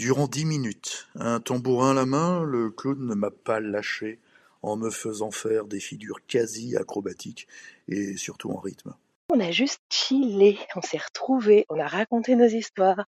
Durant 0.00 0.28
dix 0.28 0.46
minutes, 0.46 1.08
un 1.14 1.40
tambourin 1.40 1.90
à 1.90 1.94
la 1.94 2.06
main, 2.06 2.42
le 2.42 2.70
clown 2.70 3.06
ne 3.06 3.14
m'a 3.14 3.30
pas 3.30 3.60
lâché 3.60 4.18
en 4.62 4.78
me 4.78 4.88
faisant 4.88 5.30
faire 5.30 5.66
des 5.66 5.78
figures 5.78 6.24
quasi 6.26 6.74
acrobatiques 6.74 7.46
et 7.86 8.16
surtout 8.16 8.50
en 8.50 8.58
rythme. 8.58 8.94
On 9.28 9.38
a 9.40 9.50
juste 9.50 9.82
chillé, 9.90 10.58
on 10.74 10.80
s'est 10.80 10.96
retrouvés, 10.96 11.66
on 11.68 11.78
a 11.78 11.86
raconté 11.86 12.34
nos 12.34 12.46
histoires, 12.46 13.04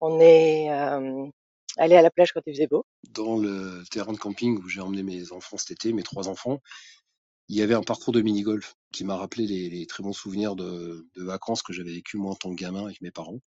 on 0.00 0.18
est 0.18 0.72
euh, 0.72 1.26
allé 1.76 1.94
à 1.94 2.00
la 2.00 2.10
plage 2.10 2.32
quand 2.32 2.40
il 2.46 2.54
faisait 2.54 2.68
beau. 2.68 2.86
Dans 3.10 3.36
le 3.36 3.82
terrain 3.90 4.14
de 4.14 4.18
camping 4.18 4.58
où 4.64 4.66
j'ai 4.66 4.80
emmené 4.80 5.02
mes 5.02 5.30
enfants 5.30 5.58
cet 5.58 5.72
été, 5.72 5.92
mes 5.92 6.02
trois 6.02 6.30
enfants, 6.30 6.62
il 7.50 7.56
y 7.56 7.60
avait 7.60 7.74
un 7.74 7.82
parcours 7.82 8.14
de 8.14 8.22
mini-golf 8.22 8.76
qui 8.92 9.04
m'a 9.04 9.18
rappelé 9.18 9.46
les, 9.46 9.86
très 9.86 10.02
bons 10.02 10.14
souvenirs 10.14 10.56
de, 10.56 11.06
vacances 11.16 11.60
que 11.60 11.74
j'avais 11.74 11.92
vécu 11.92 12.16
moi 12.16 12.30
en 12.30 12.34
tant 12.34 12.48
que 12.48 12.58
gamin 12.58 12.86
avec 12.86 13.02
mes 13.02 13.10
parents. 13.10 13.40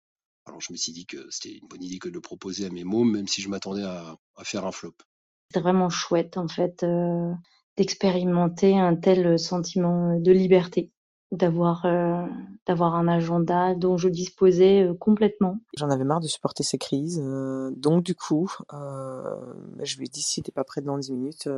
Alors 0.48 0.62
je 0.62 0.72
me 0.72 0.78
suis 0.78 0.94
dit 0.94 1.06
que 1.06 1.18
c'était 1.30 1.58
une 1.58 1.68
bonne 1.68 1.84
idée 1.84 2.00
que 2.00 2.10
de 2.10 2.14
le 2.14 2.22
proposer 2.22 2.66
à 2.66 2.70
mes 2.70 2.84
mômes, 2.84 3.12
même 3.12 3.28
si 3.28 3.42
je 3.42 3.50
m'attendais 3.50 3.84
à, 3.84 4.18
faire 4.44 4.66
un 4.66 4.72
flop. 4.72 4.96
C'était 5.50 5.62
vraiment 5.62 5.90
chouette 5.90 6.38
en 6.38 6.48
fait 6.48 6.84
euh, 6.84 7.32
d'expérimenter 7.78 8.78
un 8.78 8.96
tel 8.96 9.38
sentiment 9.38 10.20
de 10.20 10.32
liberté 10.32 10.92
d'avoir 11.32 11.86
euh, 11.86 12.26
d'avoir 12.66 12.96
un 12.96 13.08
agenda 13.08 13.76
dont 13.76 13.98
je 13.98 14.10
disposais 14.10 14.84
euh, 14.84 14.94
complètement. 14.94 15.60
J'en 15.78 15.90
avais 15.90 16.04
marre 16.04 16.22
de 16.22 16.28
supporter 16.28 16.64
ces 16.64 16.78
crises, 16.78 17.22
euh, 17.24 17.72
donc 17.76 18.04
du 18.04 18.16
coup, 18.16 18.50
je 18.72 19.98
lui 19.98 20.06
ai 20.06 20.10
dit 20.10 20.22
si 20.22 20.42
t'es 20.42 20.52
pas 20.52 20.64
prêt 20.64 20.82
dans 20.82 20.98
10 20.98 21.12
minutes, 21.12 21.50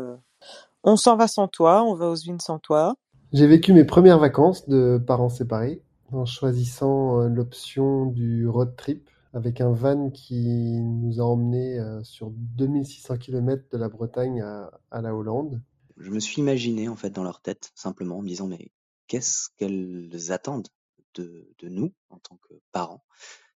on 0.83 0.95
s'en 0.95 1.15
va 1.15 1.27
sans 1.27 1.47
toi, 1.47 1.83
on 1.83 1.95
va 1.95 2.09
aux 2.09 2.15
unes 2.15 2.39
sans 2.39 2.59
toi. 2.59 2.95
J'ai 3.31 3.45
vécu 3.45 3.73
mes 3.73 3.85
premières 3.85 4.19
vacances 4.19 4.67
de 4.67 4.99
parents 5.05 5.29
séparés 5.29 5.83
en 6.11 6.25
choisissant 6.25 7.27
l'option 7.27 8.05
du 8.05 8.47
road 8.47 8.75
trip 8.75 9.09
avec 9.33 9.61
un 9.61 9.71
van 9.71 10.09
qui 10.09 10.81
nous 10.81 11.19
a 11.21 11.23
emmenés 11.23 11.79
sur 12.03 12.31
2600 12.31 13.17
km 13.17 13.65
de 13.71 13.77
la 13.77 13.89
Bretagne 13.89 14.41
à, 14.41 14.71
à 14.91 15.01
la 15.01 15.15
Hollande. 15.15 15.61
Je 15.97 16.09
me 16.11 16.19
suis 16.19 16.41
imaginé 16.41 16.87
en 16.89 16.95
fait 16.95 17.11
dans 17.11 17.23
leur 17.23 17.41
tête 17.41 17.71
simplement 17.75 18.17
en 18.17 18.21
me 18.21 18.27
disant 18.27 18.47
mais 18.47 18.71
qu'est-ce 19.09 19.49
qu'elles 19.57 20.31
attendent 20.31 20.69
de, 21.15 21.53
nous 21.63 21.91
en 22.09 22.19
tant 22.19 22.37
que 22.37 22.53
parents? 22.71 23.03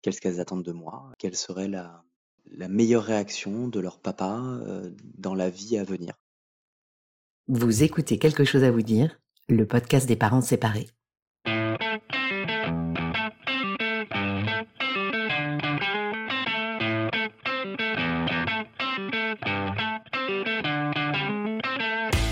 Qu'est-ce 0.02 0.20
qu'elles 0.20 0.40
attendent 0.40 0.64
de 0.64 0.72
moi? 0.72 1.12
Quelle 1.20 1.36
serait 1.36 1.68
la, 1.68 2.04
meilleure 2.48 3.04
réaction 3.04 3.68
de 3.68 3.80
leur 3.80 4.00
papa 4.00 4.40
euh, 4.42 4.90
dans 5.18 5.36
la 5.36 5.52
vie 5.52 5.78
à 5.78 5.84
venir? 5.84 6.16
Vous 7.48 7.84
écoutez 7.84 8.18
quelque 8.18 8.46
chose 8.46 8.64
à 8.64 8.72
vous 8.72 8.82
dire, 8.82 9.20
le 9.48 9.68
podcast 9.68 10.08
des 10.08 10.16
parents 10.16 10.42
séparés. 10.42 10.88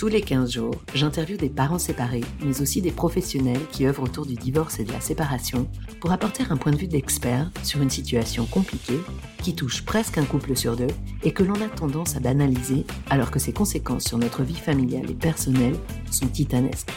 Tous 0.00 0.08
les 0.08 0.22
15 0.22 0.52
jours, 0.52 0.74
j'interviewe 0.94 1.36
des 1.36 1.50
parents 1.50 1.78
séparés, 1.78 2.24
mais 2.42 2.62
aussi 2.62 2.80
des 2.80 2.90
professionnels 2.90 3.60
qui 3.70 3.86
œuvrent 3.86 4.04
autour 4.04 4.24
du 4.24 4.34
divorce 4.34 4.80
et 4.80 4.84
de 4.84 4.92
la 4.92 5.00
séparation 5.02 5.68
pour 6.00 6.10
apporter 6.10 6.42
un 6.48 6.56
point 6.56 6.72
de 6.72 6.78
vue 6.78 6.86
d'expert 6.86 7.50
sur 7.62 7.82
une 7.82 7.90
situation 7.90 8.46
compliquée 8.46 8.98
qui 9.42 9.54
touche 9.54 9.82
presque 9.82 10.16
un 10.16 10.24
couple 10.24 10.56
sur 10.56 10.74
deux 10.74 10.86
et 11.22 11.34
que 11.34 11.42
l'on 11.42 11.60
a 11.60 11.68
tendance 11.68 12.16
à 12.16 12.20
banaliser 12.20 12.86
alors 13.10 13.30
que 13.30 13.38
ses 13.38 13.52
conséquences 13.52 14.04
sur 14.04 14.16
notre 14.16 14.42
vie 14.42 14.54
familiale 14.54 15.10
et 15.10 15.14
personnelle 15.14 15.76
sont 16.10 16.28
titanesques. 16.28 16.94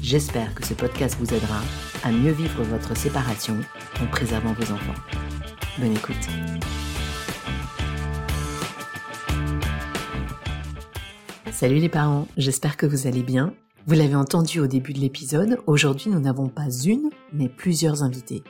J'espère 0.00 0.54
que 0.54 0.64
ce 0.64 0.72
podcast 0.72 1.18
vous 1.20 1.34
aidera 1.34 1.60
à 2.04 2.10
mieux 2.10 2.32
vivre 2.32 2.62
votre 2.62 2.96
séparation 2.96 3.58
en 4.02 4.06
préservant 4.06 4.54
vos 4.54 4.72
enfants. 4.72 4.98
Bonne 5.78 5.92
écoute. 5.92 6.89
Salut 11.60 11.76
les 11.76 11.90
parents, 11.90 12.26
j'espère 12.38 12.78
que 12.78 12.86
vous 12.86 13.06
allez 13.06 13.22
bien. 13.22 13.52
Vous 13.86 13.92
l'avez 13.92 14.14
entendu 14.14 14.60
au 14.60 14.66
début 14.66 14.94
de 14.94 14.98
l'épisode, 14.98 15.58
aujourd'hui 15.66 16.10
nous 16.10 16.18
n'avons 16.18 16.48
pas 16.48 16.70
une, 16.70 17.10
mais 17.34 17.50
plusieurs 17.50 18.02
invités. 18.02 18.42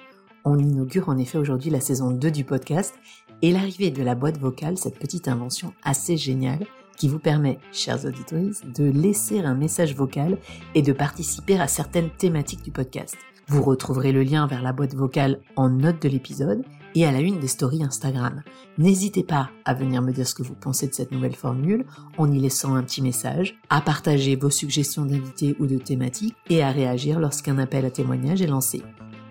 On 0.45 0.57
inaugure 0.57 1.09
en 1.09 1.19
effet 1.19 1.37
aujourd'hui 1.37 1.71
la 1.71 1.81
saison 1.81 2.13
2 2.13 2.31
du 2.31 2.45
podcast 2.45 2.95
et 3.43 3.51
l'arrivée 3.51 3.91
de 3.91 4.05
la 4.05 4.15
boîte 4.15 4.39
vocale, 4.39 4.79
cette 4.79 5.01
petite 5.01 5.27
invention 5.27 5.75
assez 5.83 6.17
géniale 6.17 6.65
qui 6.97 7.09
vous 7.09 7.19
permet, 7.19 7.59
chers 7.73 8.05
auditeurs, 8.05 8.55
de 8.77 8.85
laisser 8.85 9.41
un 9.41 9.57
message 9.57 9.97
vocal 9.97 10.39
et 10.77 10.83
de 10.83 10.93
participer 10.93 11.59
à 11.59 11.67
certaines 11.67 12.11
thématiques 12.11 12.63
du 12.63 12.71
podcast. 12.71 13.17
Vous 13.49 13.65
retrouverez 13.65 14.13
le 14.13 14.23
lien 14.23 14.47
vers 14.47 14.63
la 14.63 14.73
boîte 14.73 14.95
vocale 14.95 15.41
en 15.57 15.69
note 15.69 16.01
de 16.01 16.09
l'épisode 16.09 16.63
et 16.95 17.07
à 17.07 17.13
la 17.13 17.21
une 17.21 17.41
des 17.41 17.49
stories 17.49 17.85
Instagram. 17.85 18.43
N'hésitez 18.79 19.23
pas 19.23 19.51
à 19.65 19.75
venir 19.75 20.03
me 20.03 20.13
dire 20.13 20.27
ce 20.27 20.35
que 20.35 20.43
vous 20.43 20.55
pensez 20.55 20.87
de 20.87 20.95
cette 20.95 21.13
nouvelle 21.13 21.37
formule 21.37 21.85
en 22.19 22.31
y 22.31 22.39
laissant 22.39 22.75
un 22.75 22.83
petit 22.83 23.03
message, 23.03 23.59
à 23.69 23.81
partager 23.81 24.37
vos 24.37 24.51
suggestions 24.51 25.05
d'invités 25.05 25.57
ou 25.59 25.67
de 25.67 25.79
thématiques 25.79 26.37
et 26.49 26.63
à 26.63 26.71
réagir 26.71 27.21
lorsqu'un 27.21 27.59
appel 27.59 27.85
à 27.85 27.91
témoignage 27.91 28.43
est 28.43 28.47
lancé. 28.47 28.83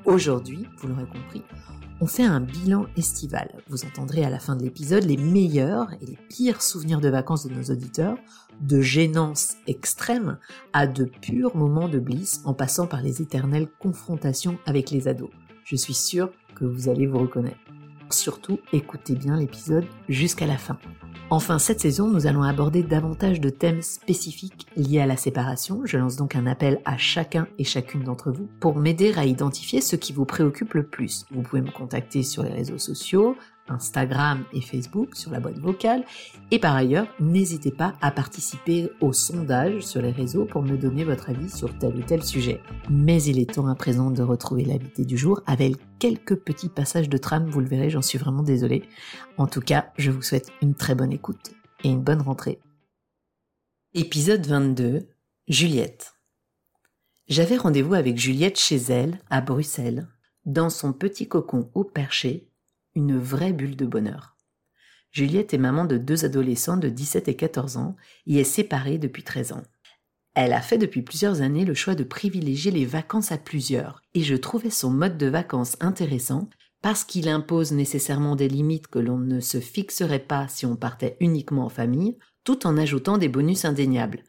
Aujourd'hui, 0.06 0.66
vous 0.78 0.88
l'aurez 0.88 1.06
compris, 1.06 1.44
on 2.02 2.08
fait 2.08 2.24
un 2.24 2.40
bilan 2.40 2.86
estival. 2.96 3.52
Vous 3.68 3.84
entendrez 3.86 4.24
à 4.24 4.30
la 4.30 4.40
fin 4.40 4.56
de 4.56 4.64
l'épisode 4.64 5.04
les 5.04 5.18
meilleurs 5.18 5.92
et 6.02 6.06
les 6.06 6.18
pires 6.30 6.62
souvenirs 6.62 7.02
de 7.02 7.10
vacances 7.10 7.46
de 7.46 7.54
nos 7.54 7.64
auditeurs, 7.64 8.18
de 8.62 8.80
gênance 8.80 9.56
extrême 9.68 10.38
à 10.72 10.88
de 10.88 11.04
purs 11.04 11.58
moments 11.58 11.90
de 11.90 12.00
bliss 12.00 12.42
en 12.46 12.54
passant 12.54 12.88
par 12.88 13.02
les 13.02 13.22
éternelles 13.22 13.68
confrontations 13.80 14.58
avec 14.66 14.92
les 14.92 15.10
ados. 15.10 15.30
Je 15.66 15.76
suis 15.76 15.94
sûre 15.94 16.32
vous 16.66 16.90
allez 16.90 17.08
vous 17.08 17.20
reconnaître. 17.20 17.58
Surtout, 18.10 18.60
écoutez 18.74 19.16
bien 19.16 19.38
l'épisode 19.38 19.86
jusqu'à 20.08 20.48
la 20.48 20.58
fin. 20.58 20.78
Enfin, 21.32 21.60
cette 21.60 21.80
saison, 21.80 22.08
nous 22.08 22.26
allons 22.26 22.42
aborder 22.42 22.82
davantage 22.82 23.40
de 23.40 23.52
thèmes 23.52 23.84
spécifiques 23.84 24.66
liés 24.76 25.00
à 25.00 25.06
la 25.06 25.16
séparation. 25.16 25.82
Je 25.86 25.98
lance 25.98 26.16
donc 26.16 26.36
un 26.36 26.48
appel 26.48 26.82
à 26.86 26.98
chacun 26.98 27.48
et 27.60 27.64
chacune 27.64 28.04
d'entre 28.04 28.32
vous 28.32 28.50
pour 28.60 28.78
m'aider 28.78 29.14
à 29.16 29.26
identifier 29.26 29.80
ce 29.80 29.96
qui 29.96 30.12
vous 30.12 30.26
préoccupe 30.26 30.74
le 30.74 30.88
plus. 30.88 31.26
Vous 31.30 31.44
pouvez 31.44 31.62
me 31.62 31.70
contacter 31.70 32.24
sur 32.24 32.42
les 32.42 32.50
réseaux 32.50 32.80
sociaux, 32.80 33.36
Instagram 33.72 34.44
et 34.54 34.62
Facebook 34.62 35.16
sur 35.16 35.32
la 35.32 35.40
boîte 35.40 35.60
vocale. 35.60 36.04
Et 36.52 36.60
par 36.60 36.76
ailleurs, 36.76 37.08
n'hésitez 37.20 37.72
pas 37.72 37.94
à 38.02 38.12
participer 38.12 38.90
au 39.02 39.14
sondage 39.14 39.82
sur 39.82 40.02
les 40.02 40.12
réseaux 40.12 40.46
pour 40.46 40.62
me 40.64 40.78
donner 40.78 41.04
votre 41.04 41.30
avis 41.30 41.50
sur 41.50 41.78
tel 41.78 41.96
ou 41.96 42.02
tel 42.02 42.24
sujet. 42.24 42.62
Mais 42.90 43.22
il 43.24 43.40
est 43.40 43.54
temps 43.54 43.68
à 43.68 43.76
présent 43.76 44.12
de 44.12 44.24
retrouver 44.24 44.66
l'invité 44.66 45.06
du 45.06 45.18
jour 45.18 45.42
avec 45.46 45.76
quelques 46.00 46.36
petits 46.36 46.70
passages 46.70 47.10
de 47.10 47.18
trame, 47.18 47.50
vous 47.50 47.60
le 47.60 47.68
verrez, 47.68 47.90
j'en 47.90 48.02
suis 48.02 48.18
vraiment 48.18 48.44
désolée. 48.44 48.84
En 49.38 49.48
tout 49.48 49.62
cas, 49.62 49.92
je 49.98 50.12
vous 50.12 50.22
souhaite 50.22 50.52
une 50.62 50.76
très 50.76 50.96
bonne 50.96 51.12
écoute 51.12 51.52
et 51.84 51.90
une 51.90 52.02
bonne 52.02 52.22
rentrée. 52.22 52.60
Épisode 53.94 54.46
22. 54.46 55.08
Juliette. 55.48 56.14
J'avais 57.28 57.58
rendez-vous 57.58 57.94
avec 57.94 58.18
Juliette 58.18 58.60
chez 58.60 58.78
elle, 58.90 59.20
à 59.30 59.42
Bruxelles, 59.42 60.08
dans 60.46 60.70
son 60.70 60.94
petit 60.94 61.28
cocon 61.28 61.70
au 61.74 61.84
perché, 61.84 62.49
une 63.00 63.18
vraie 63.18 63.54
bulle 63.54 63.78
de 63.78 63.86
bonheur. 63.86 64.36
Juliette 65.12 65.54
est 65.54 65.58
maman 65.58 65.86
de 65.86 65.98
deux 65.98 66.26
adolescents 66.26 66.76
de 66.76 66.90
17 66.90 67.30
et 67.30 67.36
14 67.36 67.78
ans 67.78 67.96
et 68.28 68.40
est 68.40 68.44
séparée 68.44 68.98
depuis 68.98 69.24
13 69.24 69.54
ans. 69.54 69.64
Elle 70.36 70.52
a 70.52 70.62
fait 70.62 70.78
depuis 70.78 71.02
plusieurs 71.02 71.42
années 71.42 71.64
le 71.64 71.74
choix 71.74 71.96
de 71.96 72.04
privilégier 72.04 72.72
les 72.72 72.86
vacances 72.86 73.32
à 73.32 73.38
plusieurs, 73.38 74.02
et 74.14 74.22
je 74.22 74.36
trouvais 74.36 74.70
son 74.70 74.90
mode 74.90 75.18
de 75.18 75.28
vacances 75.28 75.78
intéressant 75.80 76.50
parce 76.82 77.06
qu'il 77.06 77.30
impose 77.30 77.72
nécessairement 77.72 78.36
des 78.36 78.50
limites 78.50 78.88
que 78.88 79.00
l'on 79.00 79.18
ne 79.18 79.40
se 79.40 79.62
fixerait 79.62 80.20
pas 80.20 80.48
si 80.50 80.66
on 80.66 80.76
partait 80.76 81.16
uniquement 81.22 81.66
en 81.66 81.70
famille, 81.70 82.18
tout 82.44 82.68
en 82.68 82.78
ajoutant 82.78 83.18
des 83.18 83.30
bonus 83.30 83.64
indéniables. 83.64 84.24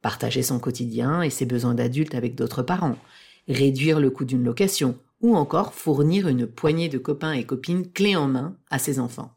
Partager 0.00 0.42
son 0.42 0.60
quotidien 0.60 1.22
et 1.22 1.30
ses 1.30 1.46
besoins 1.46 1.74
d'adulte 1.74 2.14
avec 2.14 2.36
d'autres 2.36 2.62
parents, 2.62 2.98
réduire 3.48 3.98
le 3.98 4.10
coût 4.10 4.24
d'une 4.24 4.44
location, 4.44 4.96
ou 5.22 5.36
encore 5.36 5.72
fournir 5.72 6.28
une 6.28 6.46
poignée 6.46 6.88
de 6.88 6.98
copains 6.98 7.32
et 7.32 7.46
copines 7.46 7.90
clés 7.90 8.16
en 8.16 8.28
main 8.28 8.56
à 8.70 8.78
ses 8.78 8.98
enfants. 8.98 9.32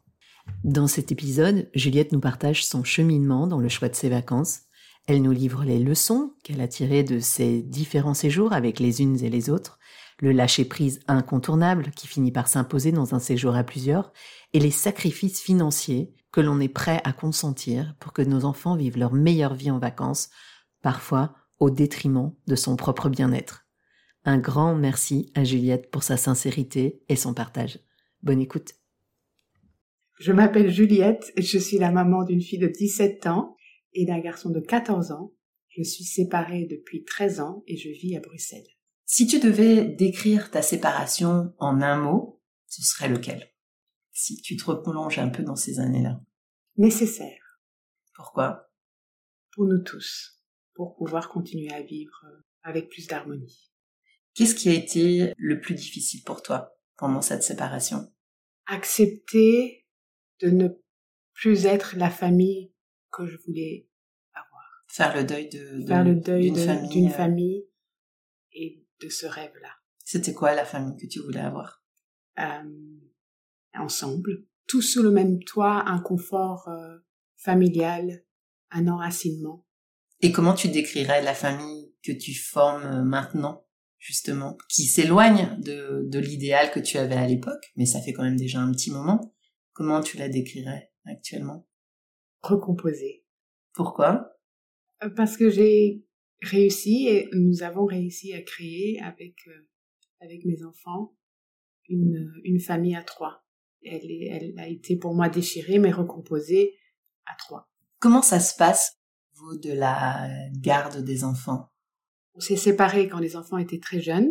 Dans 0.64 0.88
cet 0.88 1.12
épisode, 1.12 1.68
Juliette 1.74 2.12
nous 2.12 2.20
partage 2.20 2.66
son 2.66 2.84
cheminement 2.84 3.46
dans 3.46 3.60
le 3.60 3.68
choix 3.68 3.88
de 3.88 3.94
ses 3.94 4.08
vacances. 4.08 4.60
Elle 5.06 5.22
nous 5.22 5.32
livre 5.32 5.64
les 5.64 5.78
leçons 5.78 6.34
qu'elle 6.42 6.60
a 6.60 6.68
tirées 6.68 7.04
de 7.04 7.20
ses 7.20 7.62
différents 7.62 8.14
séjours 8.14 8.52
avec 8.52 8.80
les 8.80 9.00
unes 9.00 9.22
et 9.24 9.30
les 9.30 9.50
autres, 9.50 9.78
le 10.18 10.32
lâcher-prise 10.32 11.00
incontournable 11.06 11.90
qui 11.94 12.06
finit 12.06 12.32
par 12.32 12.48
s'imposer 12.48 12.90
dans 12.90 13.14
un 13.14 13.18
séjour 13.20 13.54
à 13.54 13.64
plusieurs, 13.64 14.12
et 14.52 14.58
les 14.58 14.70
sacrifices 14.70 15.40
financiers 15.40 16.12
que 16.32 16.40
l'on 16.40 16.60
est 16.60 16.68
prêt 16.68 17.00
à 17.04 17.12
consentir 17.12 17.94
pour 18.00 18.12
que 18.12 18.22
nos 18.22 18.44
enfants 18.44 18.76
vivent 18.76 18.98
leur 18.98 19.12
meilleure 19.12 19.54
vie 19.54 19.70
en 19.70 19.78
vacances, 19.78 20.30
parfois 20.82 21.34
au 21.58 21.70
détriment 21.70 22.32
de 22.46 22.56
son 22.56 22.76
propre 22.76 23.08
bien-être. 23.08 23.65
Un 24.28 24.38
grand 24.38 24.74
merci 24.74 25.30
à 25.36 25.44
Juliette 25.44 25.88
pour 25.92 26.02
sa 26.02 26.16
sincérité 26.16 27.00
et 27.08 27.14
son 27.14 27.32
partage. 27.32 27.78
Bonne 28.24 28.40
écoute. 28.40 28.72
Je 30.18 30.32
m'appelle 30.32 30.68
Juliette, 30.68 31.32
je 31.36 31.58
suis 31.58 31.78
la 31.78 31.92
maman 31.92 32.24
d'une 32.24 32.40
fille 32.40 32.58
de 32.58 32.66
17 32.66 33.28
ans 33.28 33.56
et 33.92 34.04
d'un 34.04 34.18
garçon 34.18 34.50
de 34.50 34.58
14 34.58 35.12
ans. 35.12 35.32
Je 35.68 35.84
suis 35.84 36.02
séparée 36.02 36.66
depuis 36.68 37.04
13 37.04 37.38
ans 37.38 37.62
et 37.68 37.76
je 37.76 37.88
vis 37.88 38.16
à 38.16 38.20
Bruxelles. 38.20 38.66
Si 39.04 39.28
tu 39.28 39.38
devais 39.38 39.84
décrire 39.84 40.50
ta 40.50 40.60
séparation 40.60 41.54
en 41.58 41.80
un 41.80 41.96
mot, 41.96 42.42
ce 42.66 42.82
serait 42.82 43.08
lequel? 43.08 43.46
Si 44.10 44.42
tu 44.42 44.56
te 44.56 44.64
replonges 44.64 45.20
un 45.20 45.28
peu 45.28 45.44
dans 45.44 45.54
ces 45.54 45.78
années-là. 45.78 46.20
Nécessaire. 46.78 47.60
Pourquoi? 48.16 48.72
Pour 49.52 49.66
nous 49.66 49.84
tous, 49.84 50.42
pour 50.74 50.96
pouvoir 50.96 51.28
continuer 51.28 51.72
à 51.72 51.82
vivre 51.82 52.24
avec 52.64 52.88
plus 52.88 53.06
d'harmonie. 53.06 53.70
Qu'est-ce 54.36 54.54
qui 54.54 54.68
a 54.68 54.74
été 54.74 55.32
le 55.38 55.60
plus 55.60 55.74
difficile 55.74 56.22
pour 56.22 56.42
toi 56.42 56.76
pendant 56.98 57.22
cette 57.22 57.42
séparation? 57.42 58.12
Accepter 58.66 59.86
de 60.40 60.50
ne 60.50 60.68
plus 61.32 61.64
être 61.64 61.96
la 61.96 62.10
famille 62.10 62.70
que 63.10 63.26
je 63.26 63.38
voulais 63.46 63.88
avoir. 64.34 64.84
Faire 64.88 65.16
le 65.16 65.24
deuil 65.24 65.48
de, 65.48 65.86
Faire 65.86 66.04
le 66.04 66.16
deuil 66.16 66.50
d'une 66.52 66.66
famille, 66.66 67.06
euh, 67.06 67.10
famille 67.10 67.66
et 68.52 68.84
de 69.00 69.08
ce 69.08 69.24
rêve-là. 69.24 69.70
C'était 70.04 70.34
quoi 70.34 70.54
la 70.54 70.66
famille 70.66 70.96
que 70.96 71.06
tu 71.06 71.20
voulais 71.20 71.40
avoir? 71.40 71.82
Euh, 72.38 72.98
ensemble, 73.72 74.44
tous 74.66 74.82
sous 74.82 75.02
le 75.02 75.12
même 75.12 75.42
toit, 75.44 75.82
un 75.86 76.00
confort 76.00 76.68
euh, 76.68 76.98
familial, 77.36 78.22
un 78.70 78.86
enracinement. 78.88 79.64
Et 80.20 80.30
comment 80.30 80.54
tu 80.54 80.68
décrirais 80.68 81.22
la 81.22 81.34
famille 81.34 81.94
que 82.02 82.12
tu 82.12 82.34
formes 82.34 83.02
maintenant, 83.02 83.65
justement, 84.06 84.56
qui 84.68 84.84
s'éloigne 84.84 85.58
de, 85.60 86.04
de 86.06 86.18
l'idéal 86.20 86.70
que 86.70 86.78
tu 86.78 86.96
avais 86.96 87.16
à 87.16 87.26
l'époque, 87.26 87.72
mais 87.74 87.86
ça 87.86 88.00
fait 88.00 88.12
quand 88.12 88.22
même 88.22 88.36
déjà 88.36 88.60
un 88.60 88.70
petit 88.70 88.92
moment. 88.92 89.34
Comment 89.72 90.00
tu 90.00 90.16
la 90.16 90.28
décrirais 90.28 90.92
actuellement? 91.04 91.66
Recomposer. 92.42 93.24
Pourquoi? 93.74 94.30
Euh, 95.02 95.10
Parce 95.10 95.36
que 95.36 95.50
j'ai 95.50 96.04
réussi 96.40 97.08
et 97.08 97.28
nous 97.32 97.64
avons 97.64 97.84
réussi 97.84 98.32
à 98.32 98.42
créer 98.42 99.00
avec 99.02 99.34
euh, 99.48 99.68
avec 100.20 100.44
mes 100.44 100.62
enfants 100.62 101.16
une 101.88 102.32
une 102.44 102.60
famille 102.60 102.94
à 102.94 103.02
trois. 103.02 103.44
Elle 103.82 104.08
est, 104.10 104.28
elle 104.30 104.58
a 104.58 104.68
été 104.68 104.96
pour 104.96 105.14
moi 105.14 105.28
déchirée 105.28 105.78
mais 105.78 105.90
recomposée 105.90 106.74
à 107.26 107.34
trois. 107.36 107.68
Comment 107.98 108.22
ça 108.22 108.38
se 108.38 108.54
passe 108.56 109.00
au 109.34 109.54
niveau 109.54 109.60
de 109.60 109.72
la 109.72 110.28
garde 110.52 111.04
des 111.04 111.24
enfants? 111.24 111.72
On 112.36 112.40
s'est 112.40 112.56
séparés 112.56 113.08
quand 113.08 113.18
les 113.18 113.34
enfants 113.36 113.56
étaient 113.56 113.80
très 113.80 114.00
jeunes, 114.00 114.30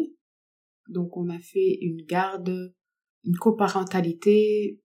donc 0.87 1.17
on 1.17 1.29
a 1.29 1.39
fait 1.39 1.79
une 1.81 2.03
garde, 2.05 2.73
une 3.23 3.35
coparentalité 3.37 4.79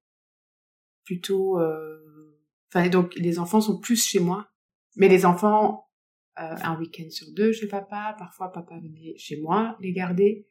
plutôt. 1.05 1.59
euh, 1.59 1.99
Enfin 2.73 2.89
donc 2.89 3.15
les 3.17 3.39
enfants 3.41 3.61
sont 3.61 3.81
plus 3.81 4.03
chez 4.07 4.21
moi, 4.21 4.49
mais 4.97 5.09
les 5.09 5.27
enfants 5.27 5.89
euh, 6.39 6.55
un 6.63 6.79
week-end 6.79 7.11
sur 7.11 7.31
deux 7.33 7.53
chez 7.53 7.67
papa, 7.67 8.15
parfois 8.19 8.53
papa 8.53 8.79
venait 8.79 9.15
chez 9.19 9.41
moi 9.41 9.77
les 9.81 9.93
garder. 9.93 10.47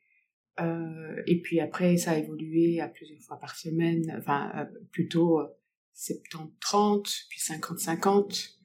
Euh, 0.60 1.24
et 1.26 1.42
puis 1.42 1.62
après, 1.62 1.96
ça 1.98 2.12
a 2.12 2.18
évolué 2.18 2.82
à 2.82 2.90
plusieurs 2.90 3.22
fois 3.22 3.40
par 3.40 3.56
semaine, 3.56 4.14
enfin 4.18 4.52
euh, 4.56 4.66
plutôt 4.92 5.42
70-30, 5.96 7.28
puis 7.30 7.40
50-50. 7.40 8.59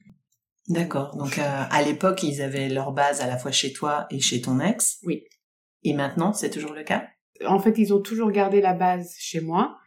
D'accord. 0.67 1.15
Donc 1.15 1.37
euh, 1.37 1.63
à 1.69 1.83
l'époque, 1.83 2.23
ils 2.23 2.41
avaient 2.41 2.69
leur 2.69 2.91
base 2.91 3.21
à 3.21 3.27
la 3.27 3.37
fois 3.37 3.51
chez 3.51 3.71
toi 3.71 4.07
et 4.09 4.19
chez 4.19 4.41
ton 4.41 4.59
ex. 4.59 4.99
Oui. 5.03 5.23
Et 5.83 5.93
maintenant, 5.93 6.33
c'est 6.33 6.49
toujours 6.49 6.73
le 6.73 6.83
cas? 6.83 7.07
En 7.45 7.59
fait, 7.59 7.77
ils 7.77 7.93
ont 7.93 8.01
toujours 8.01 8.31
gardé 8.31 8.61
la 8.61 8.73
base 8.73 9.13
chez 9.19 9.41
moi, 9.41 9.77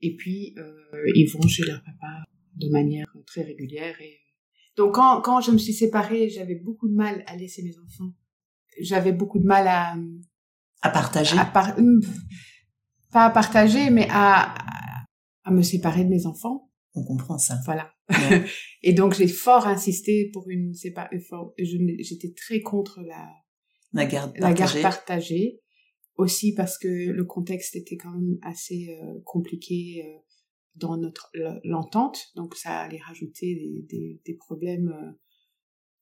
et 0.00 0.14
puis 0.16 0.54
euh, 0.58 1.02
ils 1.14 1.28
vont 1.32 1.46
chez 1.48 1.64
leur 1.64 1.82
papa 1.82 2.24
de 2.54 2.68
manière 2.68 3.06
très 3.26 3.42
régulière. 3.42 4.00
Et... 4.00 4.20
Donc 4.76 4.94
quand, 4.94 5.20
quand 5.20 5.40
je 5.40 5.50
me 5.50 5.58
suis 5.58 5.72
séparée, 5.72 6.28
j'avais 6.28 6.54
beaucoup 6.54 6.88
de 6.88 6.94
mal 6.94 7.24
à 7.26 7.34
laisser 7.36 7.62
mes 7.62 7.76
enfants. 7.78 8.12
J'avais 8.80 9.12
beaucoup 9.12 9.40
de 9.40 9.46
mal 9.46 9.66
à... 9.66 9.96
À 10.82 10.90
partager 10.90 11.36
à 11.36 11.44
par- 11.44 11.76
Pas 13.12 13.24
à 13.24 13.30
partager, 13.30 13.90
mais 13.90 14.06
à, 14.10 14.54
à 15.42 15.50
me 15.50 15.62
séparer 15.62 16.04
de 16.04 16.08
mes 16.08 16.26
enfants. 16.26 16.69
On 16.94 17.04
comprend 17.04 17.38
ça. 17.38 17.56
Voilà. 17.64 17.92
Ouais. 18.10 18.44
et 18.82 18.92
donc 18.92 19.14
j'ai 19.14 19.28
fort 19.28 19.66
insisté 19.66 20.30
pour 20.32 20.48
une 20.48 20.74
séparation. 20.74 21.52
J'étais 21.58 22.32
très 22.36 22.60
contre 22.62 23.00
la, 23.02 23.28
La 23.92 24.06
garde 24.06 24.32
la 24.38 24.52
garde 24.52 24.80
partagée. 24.80 24.82
partagée. 24.82 25.60
Aussi 26.16 26.52
parce 26.54 26.76
que 26.76 26.88
le 26.88 27.24
contexte 27.24 27.76
était 27.76 27.96
quand 27.96 28.10
même 28.10 28.38
assez 28.42 28.88
euh, 29.00 29.20
compliqué 29.24 30.04
euh, 30.04 30.18
dans 30.74 30.96
notre 30.98 31.30
l'entente, 31.64 32.18
donc 32.36 32.54
ça 32.56 32.80
allait 32.80 32.98
rajouter 33.00 33.54
des, 33.54 33.86
des, 33.88 34.20
des 34.26 34.34
problèmes 34.34 34.88
euh, 34.88 35.12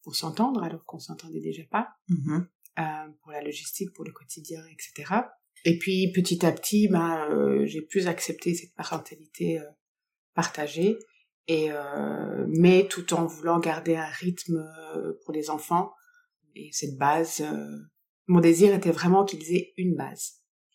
pour 0.02 0.16
s'entendre 0.16 0.62
alors 0.64 0.84
qu'on 0.86 0.98
s'entendait 0.98 1.40
déjà 1.40 1.62
pas, 1.70 1.88
Mhm. 2.08 2.48
euh, 2.80 2.82
pour 3.22 3.30
la 3.32 3.42
logistique, 3.42 3.92
pour 3.94 4.04
le 4.04 4.12
quotidien, 4.12 4.60
etc. 4.72 5.20
Et 5.64 5.78
puis 5.78 6.10
petit 6.12 6.44
à 6.44 6.50
petit, 6.52 6.88
ben, 6.88 7.28
euh, 7.30 7.64
j'ai 7.66 7.82
plus 7.82 8.08
accepté 8.08 8.54
cette 8.54 8.74
parentalité 8.74 9.60
partagée, 10.42 10.92
et 11.48 11.72
euh, 11.72 12.46
mais 12.62 12.86
tout 12.88 13.08
en 13.12 13.26
voulant 13.26 13.58
garder 13.58 13.96
un 13.96 14.12
rythme 14.24 14.58
euh, 14.94 15.14
pour 15.20 15.32
les 15.34 15.50
enfants 15.50 15.90
et 16.54 16.68
cette 16.72 16.96
base. 16.96 17.40
euh, 17.40 17.76
mon 18.28 18.40
désir 18.40 18.74
était 18.74 18.92
vraiment 18.92 19.24
qu'ils 19.24 19.48
aient 19.54 19.72
une 19.76 19.96
base. 19.96 20.24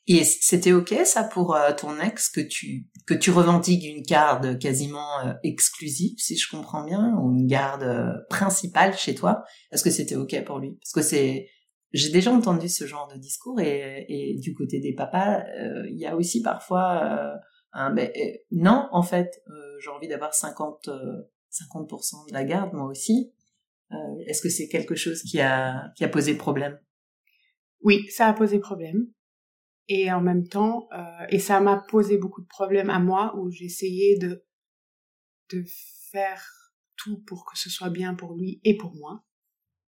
Et 0.07 0.24
c'était 0.25 0.74
ok 0.74 0.92
ça 1.06 1.24
pour 1.24 1.56
ton 1.77 1.94
ex 2.01 2.30
que 2.30 2.42
tu 2.42 2.88
que 3.06 3.13
tu 3.13 3.31
revendiques 3.31 3.86
une 3.86 4.01
garde 4.01 4.60
quasiment 4.60 5.12
exclusive 5.44 6.16
si 6.18 6.36
je 6.36 6.50
comprends 6.50 6.83
bien 6.83 7.16
ou 7.19 7.31
une 7.31 7.48
garde 7.48 7.88
principale 8.30 8.98
chez 8.98 9.16
toi? 9.16 9.44
Est-ce 9.71 9.83
que 9.83 9.92
c'était 9.92 10.18
ok 10.24 10.44
pour 10.44 10.59
lui? 10.59 10.71
Parce 10.81 10.94
que 10.98 11.04
c'est 11.09 11.48
j'ai 11.94 12.09
déjà 12.09 12.31
entendu 12.31 12.68
ce 12.68 12.86
genre 12.88 13.07
de 13.13 13.19
discours 13.19 13.59
et, 13.62 14.06
et 14.09 14.36
du 14.39 14.54
côté 14.56 14.80
des 14.80 14.94
papas 14.94 15.44
il 15.94 15.98
y 15.98 16.07
a 16.07 16.16
aussi 16.18 16.42
parfois 16.42 17.39
ben, 17.74 18.12
euh, 18.16 18.38
non 18.52 18.88
en 18.92 19.04
fait 19.04 19.42
euh, 19.50 19.80
j'ai 19.80 19.90
envie 19.90 20.08
d'avoir 20.08 20.34
50 20.34 20.88
euh, 20.90 21.24
50% 21.52 22.30
de 22.30 22.34
la 22.34 22.44
garde 22.44 22.74
moi 22.74 22.88
aussi. 22.88 23.34
Euh, 23.92 23.96
Est-ce 24.28 24.42
que 24.42 24.50
c'est 24.50 24.68
quelque 24.68 24.96
chose 24.96 25.22
qui 25.24 25.40
a 25.40 25.92
qui 25.96 26.04
a 26.04 26.10
posé 26.10 26.36
problème? 26.36 26.80
Oui, 27.81 28.07
ça 28.09 28.28
a 28.28 28.33
posé 28.33 28.59
problème. 28.59 29.07
Et 29.90 30.12
en 30.12 30.21
même 30.21 30.47
temps, 30.47 30.88
et 31.28 31.40
ça 31.40 31.59
m'a 31.59 31.76
posé 31.90 32.18
beaucoup 32.18 32.42
de 32.42 32.47
problèmes 32.47 32.90
à 32.90 33.00
moi 33.00 33.36
où 33.38 33.52
j'essayais 33.52 34.18
de 34.18 34.45
de 35.52 35.64
faire 36.09 36.42
tout 36.95 37.21
pour 37.24 37.45
que 37.45 37.59
ce 37.59 37.69
soit 37.69 37.90
bien 37.90 38.16
pour 38.16 38.33
lui 38.33 38.62
et 38.64 38.78
pour 38.78 38.95
moi. 38.95 39.26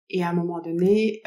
Et 0.09 0.23
à 0.23 0.31
un 0.31 0.33
moment 0.33 0.61
donné, 0.63 1.23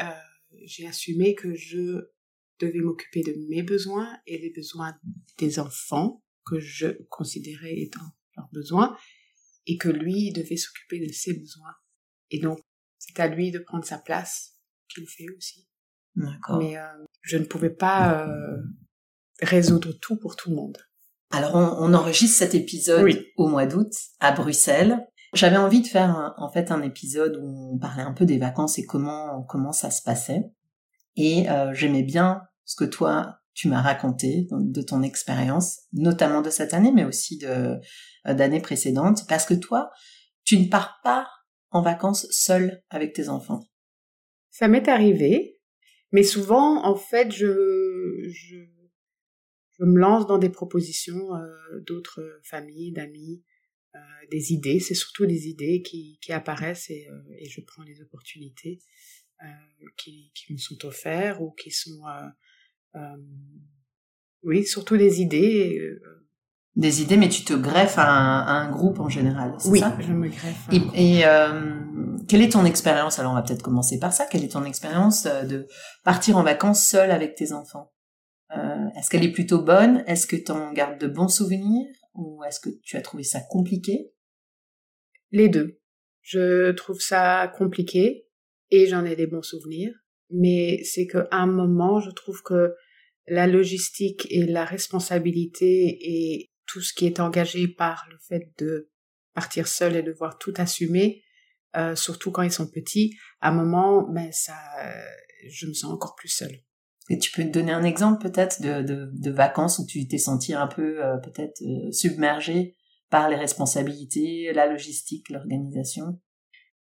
j'ai 0.64 0.86
assumé 0.88 1.36
que 1.36 1.54
je 1.54 2.10
devais 2.58 2.80
m'occuper 2.80 3.22
de 3.22 3.34
mes 3.48 3.62
besoins 3.62 4.18
et 4.26 4.38
des 4.40 4.50
besoins 4.50 4.98
des 5.38 5.60
enfants 5.60 6.24
que 6.46 6.58
je 6.60 6.88
considérais 7.08 7.74
étant 7.76 8.04
leurs 8.36 8.48
besoins 8.52 8.96
et 9.66 9.76
que 9.76 9.88
lui 9.88 10.32
devait 10.32 10.56
s'occuper 10.56 11.04
de 11.04 11.12
ses 11.12 11.34
besoins. 11.34 11.74
Et 12.30 12.38
donc, 12.38 12.60
c'est 12.98 13.18
à 13.20 13.26
lui 13.28 13.50
de 13.50 13.58
prendre 13.58 13.84
sa 13.84 13.98
place, 13.98 14.54
qu'il 14.88 15.06
fait 15.08 15.26
aussi. 15.36 15.68
D'accord. 16.14 16.58
Mais 16.58 16.76
euh, 16.78 16.86
je 17.22 17.36
ne 17.36 17.44
pouvais 17.44 17.70
pas 17.70 18.26
euh, 18.26 18.56
résoudre 19.42 19.92
tout 20.00 20.16
pour 20.16 20.36
tout 20.36 20.50
le 20.50 20.56
monde. 20.56 20.78
Alors, 21.30 21.54
on, 21.54 21.90
on 21.90 21.94
enregistre 21.94 22.38
cet 22.38 22.54
épisode 22.54 23.02
Oui. 23.04 23.26
au 23.36 23.48
mois 23.48 23.66
d'août 23.66 23.92
à 24.20 24.32
Bruxelles. 24.32 24.98
J'avais 25.34 25.56
envie 25.56 25.82
de 25.82 25.86
faire 25.88 26.08
un- 26.10 26.34
en 26.38 26.50
fait 26.50 26.70
un 26.70 26.82
épisode 26.82 27.36
où 27.36 27.72
on 27.74 27.78
parlait 27.78 28.02
un 28.04 28.12
peu 28.12 28.24
des 28.24 28.38
vacances 28.38 28.78
et 28.78 28.86
comment 28.86 29.42
comment 29.42 29.72
ça 29.72 29.90
se 29.90 30.02
passait. 30.02 30.44
Et 31.16 31.50
euh, 31.50 31.74
j'aimais 31.74 32.04
bien 32.04 32.42
ce 32.64 32.76
que 32.76 32.84
toi 32.84 33.40
tu 33.56 33.68
m'as 33.68 33.80
raconté 33.80 34.46
de 34.50 34.82
ton 34.82 35.02
expérience, 35.02 35.80
notamment 35.94 36.42
de 36.42 36.50
cette 36.50 36.74
année, 36.74 36.92
mais 36.92 37.06
aussi 37.06 37.40
euh, 37.44 37.76
d'années 38.26 38.60
précédentes, 38.60 39.26
parce 39.28 39.46
que 39.46 39.54
toi, 39.54 39.90
tu 40.44 40.58
ne 40.58 40.68
pars 40.68 41.00
pas 41.02 41.26
en 41.70 41.80
vacances 41.80 42.26
seule 42.30 42.82
avec 42.90 43.14
tes 43.14 43.30
enfants. 43.30 43.66
Ça 44.50 44.68
m'est 44.68 44.88
arrivé, 44.88 45.58
mais 46.12 46.22
souvent, 46.22 46.84
en 46.84 46.96
fait, 46.96 47.32
je, 47.32 48.28
je, 48.28 48.56
je 49.78 49.84
me 49.84 49.98
lance 49.98 50.26
dans 50.26 50.38
des 50.38 50.50
propositions 50.50 51.34
euh, 51.34 51.80
d'autres 51.86 52.38
familles, 52.44 52.92
d'amis, 52.92 53.42
euh, 53.94 53.98
des 54.30 54.52
idées. 54.52 54.80
C'est 54.80 54.94
surtout 54.94 55.24
des 55.24 55.48
idées 55.48 55.80
qui, 55.80 56.18
qui 56.20 56.32
apparaissent 56.32 56.90
et, 56.90 57.08
et 57.38 57.48
je 57.48 57.62
prends 57.62 57.84
les 57.84 58.02
opportunités 58.02 58.82
qui, 59.98 60.32
qui 60.34 60.52
me 60.52 60.58
sont 60.58 60.82
offertes 60.86 61.40
ou 61.40 61.52
qui 61.52 61.70
sont, 61.70 62.00
oui, 64.42 64.64
surtout 64.64 64.96
des 64.96 65.20
idées. 65.20 65.78
euh, 65.80 66.00
Des 66.76 67.02
idées, 67.02 67.16
mais 67.16 67.28
tu 67.28 67.44
te 67.44 67.52
greffes 67.54 67.98
à 67.98 68.08
un, 68.08 68.40
à 68.40 68.52
un 68.52 68.70
groupe 68.70 69.00
en 69.00 69.08
général, 69.08 69.54
c'est 69.58 69.68
Oui, 69.70 69.80
ça? 69.80 69.96
je 70.00 70.12
me 70.12 70.28
greffe. 70.28 70.68
Et, 70.72 71.18
et, 71.18 71.26
euh, 71.26 72.16
quelle 72.28 72.42
est 72.42 72.52
ton 72.52 72.64
expérience? 72.64 73.18
Alors 73.18 73.32
on 73.32 73.34
va 73.34 73.42
peut-être 73.42 73.62
commencer 73.62 73.98
par 73.98 74.12
ça. 74.12 74.26
Quelle 74.26 74.44
est 74.44 74.52
ton 74.52 74.64
expérience 74.64 75.26
euh, 75.26 75.42
de 75.44 75.66
partir 76.04 76.36
en 76.36 76.42
vacances 76.42 76.84
seule 76.86 77.10
avec 77.10 77.34
tes 77.34 77.52
enfants? 77.52 77.92
Euh, 78.56 78.86
Est-ce 78.96 79.10
qu'elle 79.10 79.24
est 79.24 79.32
plutôt 79.32 79.62
bonne? 79.62 80.04
Est-ce 80.06 80.26
que 80.26 80.36
tu 80.36 80.52
en 80.52 80.72
gardes 80.72 81.00
de 81.00 81.08
bons 81.08 81.28
souvenirs? 81.28 81.86
Ou 82.14 82.42
est-ce 82.44 82.60
que 82.60 82.70
tu 82.82 82.96
as 82.96 83.00
trouvé 83.02 83.22
ça 83.24 83.40
compliqué? 83.50 84.12
Les 85.32 85.48
deux. 85.48 85.80
Je 86.22 86.70
trouve 86.72 87.00
ça 87.00 87.52
compliqué 87.56 88.26
et 88.70 88.86
j'en 88.86 89.04
ai 89.04 89.16
des 89.16 89.26
bons 89.26 89.42
souvenirs. 89.42 89.92
Mais 90.30 90.82
c'est 90.84 91.06
qu'à 91.06 91.26
un 91.30 91.46
moment, 91.46 92.00
je 92.00 92.10
trouve 92.10 92.42
que 92.42 92.74
la 93.28 93.46
logistique 93.46 94.26
et 94.30 94.44
la 94.44 94.64
responsabilité 94.64 95.98
et 96.00 96.52
tout 96.66 96.80
ce 96.80 96.92
qui 96.92 97.06
est 97.06 97.20
engagé 97.20 97.68
par 97.68 98.06
le 98.10 98.16
fait 98.18 98.52
de 98.58 98.90
partir 99.34 99.68
seul 99.68 99.96
et 99.96 100.02
devoir 100.02 100.38
tout 100.38 100.54
assumer, 100.56 101.22
euh, 101.76 101.94
surtout 101.94 102.30
quand 102.30 102.42
ils 102.42 102.52
sont 102.52 102.70
petits, 102.70 103.16
à 103.40 103.50
un 103.50 103.54
moment, 103.54 104.08
ben 104.10 104.32
ça, 104.32 104.56
je 105.48 105.66
me 105.66 105.72
sens 105.74 105.92
encore 105.92 106.14
plus 106.14 106.28
seule. 106.28 106.58
Et 107.08 107.18
tu 107.18 107.30
peux 107.30 107.44
te 107.44 107.48
donner 107.48 107.72
un 107.72 107.84
exemple 107.84 108.28
peut-être 108.28 108.60
de, 108.60 108.82
de, 108.82 109.10
de 109.12 109.30
vacances 109.30 109.78
où 109.78 109.86
tu 109.86 110.06
t'es 110.08 110.18
senti 110.18 110.54
un 110.54 110.66
peu 110.66 111.04
euh, 111.04 111.16
peut-être 111.18 111.62
euh, 111.62 111.92
submergé 111.92 112.76
par 113.10 113.28
les 113.28 113.36
responsabilités, 113.36 114.52
la 114.52 114.66
logistique, 114.66 115.30
l'organisation? 115.30 116.20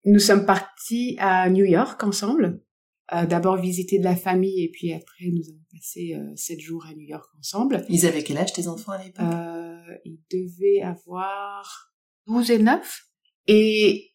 Nous 0.04 0.18
sommes 0.18 0.46
partis 0.46 1.16
à 1.20 1.48
New 1.50 1.64
York 1.64 2.02
ensemble. 2.02 2.60
Euh, 3.12 3.26
D'abord 3.26 3.56
visiter 3.56 3.98
de 3.98 4.04
la 4.04 4.14
famille 4.14 4.62
et 4.62 4.70
puis 4.70 4.92
après 4.92 5.26
nous 5.32 5.42
avons 5.48 5.64
passé 5.72 6.14
euh, 6.14 6.32
sept 6.36 6.60
jours 6.60 6.86
à 6.88 6.94
New 6.94 7.06
York 7.06 7.26
ensemble. 7.38 7.84
Ils 7.88 8.06
avaient 8.06 8.22
quel 8.22 8.38
âge 8.38 8.52
tes 8.52 8.68
enfants 8.68 8.92
à 8.92 9.02
l'époque? 9.02 9.24
Euh, 9.24 9.94
ils 10.04 10.20
devaient 10.30 10.82
avoir 10.82 11.92
12 12.28 12.50
et 12.52 12.58
9. 12.58 13.06
Et 13.48 14.10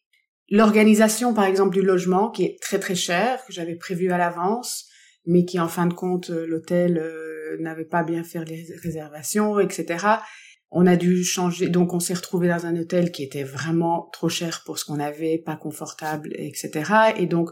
l'organisation, 0.48 1.34
par 1.34 1.44
exemple, 1.44 1.74
du 1.74 1.82
logement, 1.82 2.30
qui 2.30 2.44
est 2.44 2.56
très 2.62 2.78
très 2.78 2.94
cher, 2.94 3.44
que 3.44 3.52
j'avais 3.52 3.76
prévu 3.76 4.10
à 4.12 4.18
l'avance, 4.18 4.86
mais 5.26 5.44
qui 5.44 5.60
en 5.60 5.68
fin 5.68 5.86
de 5.86 5.92
compte, 5.92 6.30
l'hôtel 6.30 7.02
n'avait 7.60 7.84
pas 7.84 8.02
bien 8.02 8.24
fait 8.24 8.44
les 8.44 8.66
réservations, 8.82 9.58
etc. 9.58 10.06
On 10.70 10.86
a 10.86 10.96
dû 10.96 11.22
changer, 11.22 11.68
donc 11.68 11.92
on 11.92 12.00
s'est 12.00 12.14
retrouvé 12.14 12.48
dans 12.48 12.64
un 12.64 12.76
hôtel 12.76 13.12
qui 13.12 13.22
était 13.22 13.44
vraiment 13.44 14.08
trop 14.12 14.28
cher 14.28 14.62
pour 14.64 14.78
ce 14.78 14.84
qu'on 14.84 15.00
avait, 15.00 15.38
pas 15.38 15.56
confortable, 15.56 16.32
etc. 16.34 17.12
Et 17.18 17.26
donc, 17.26 17.50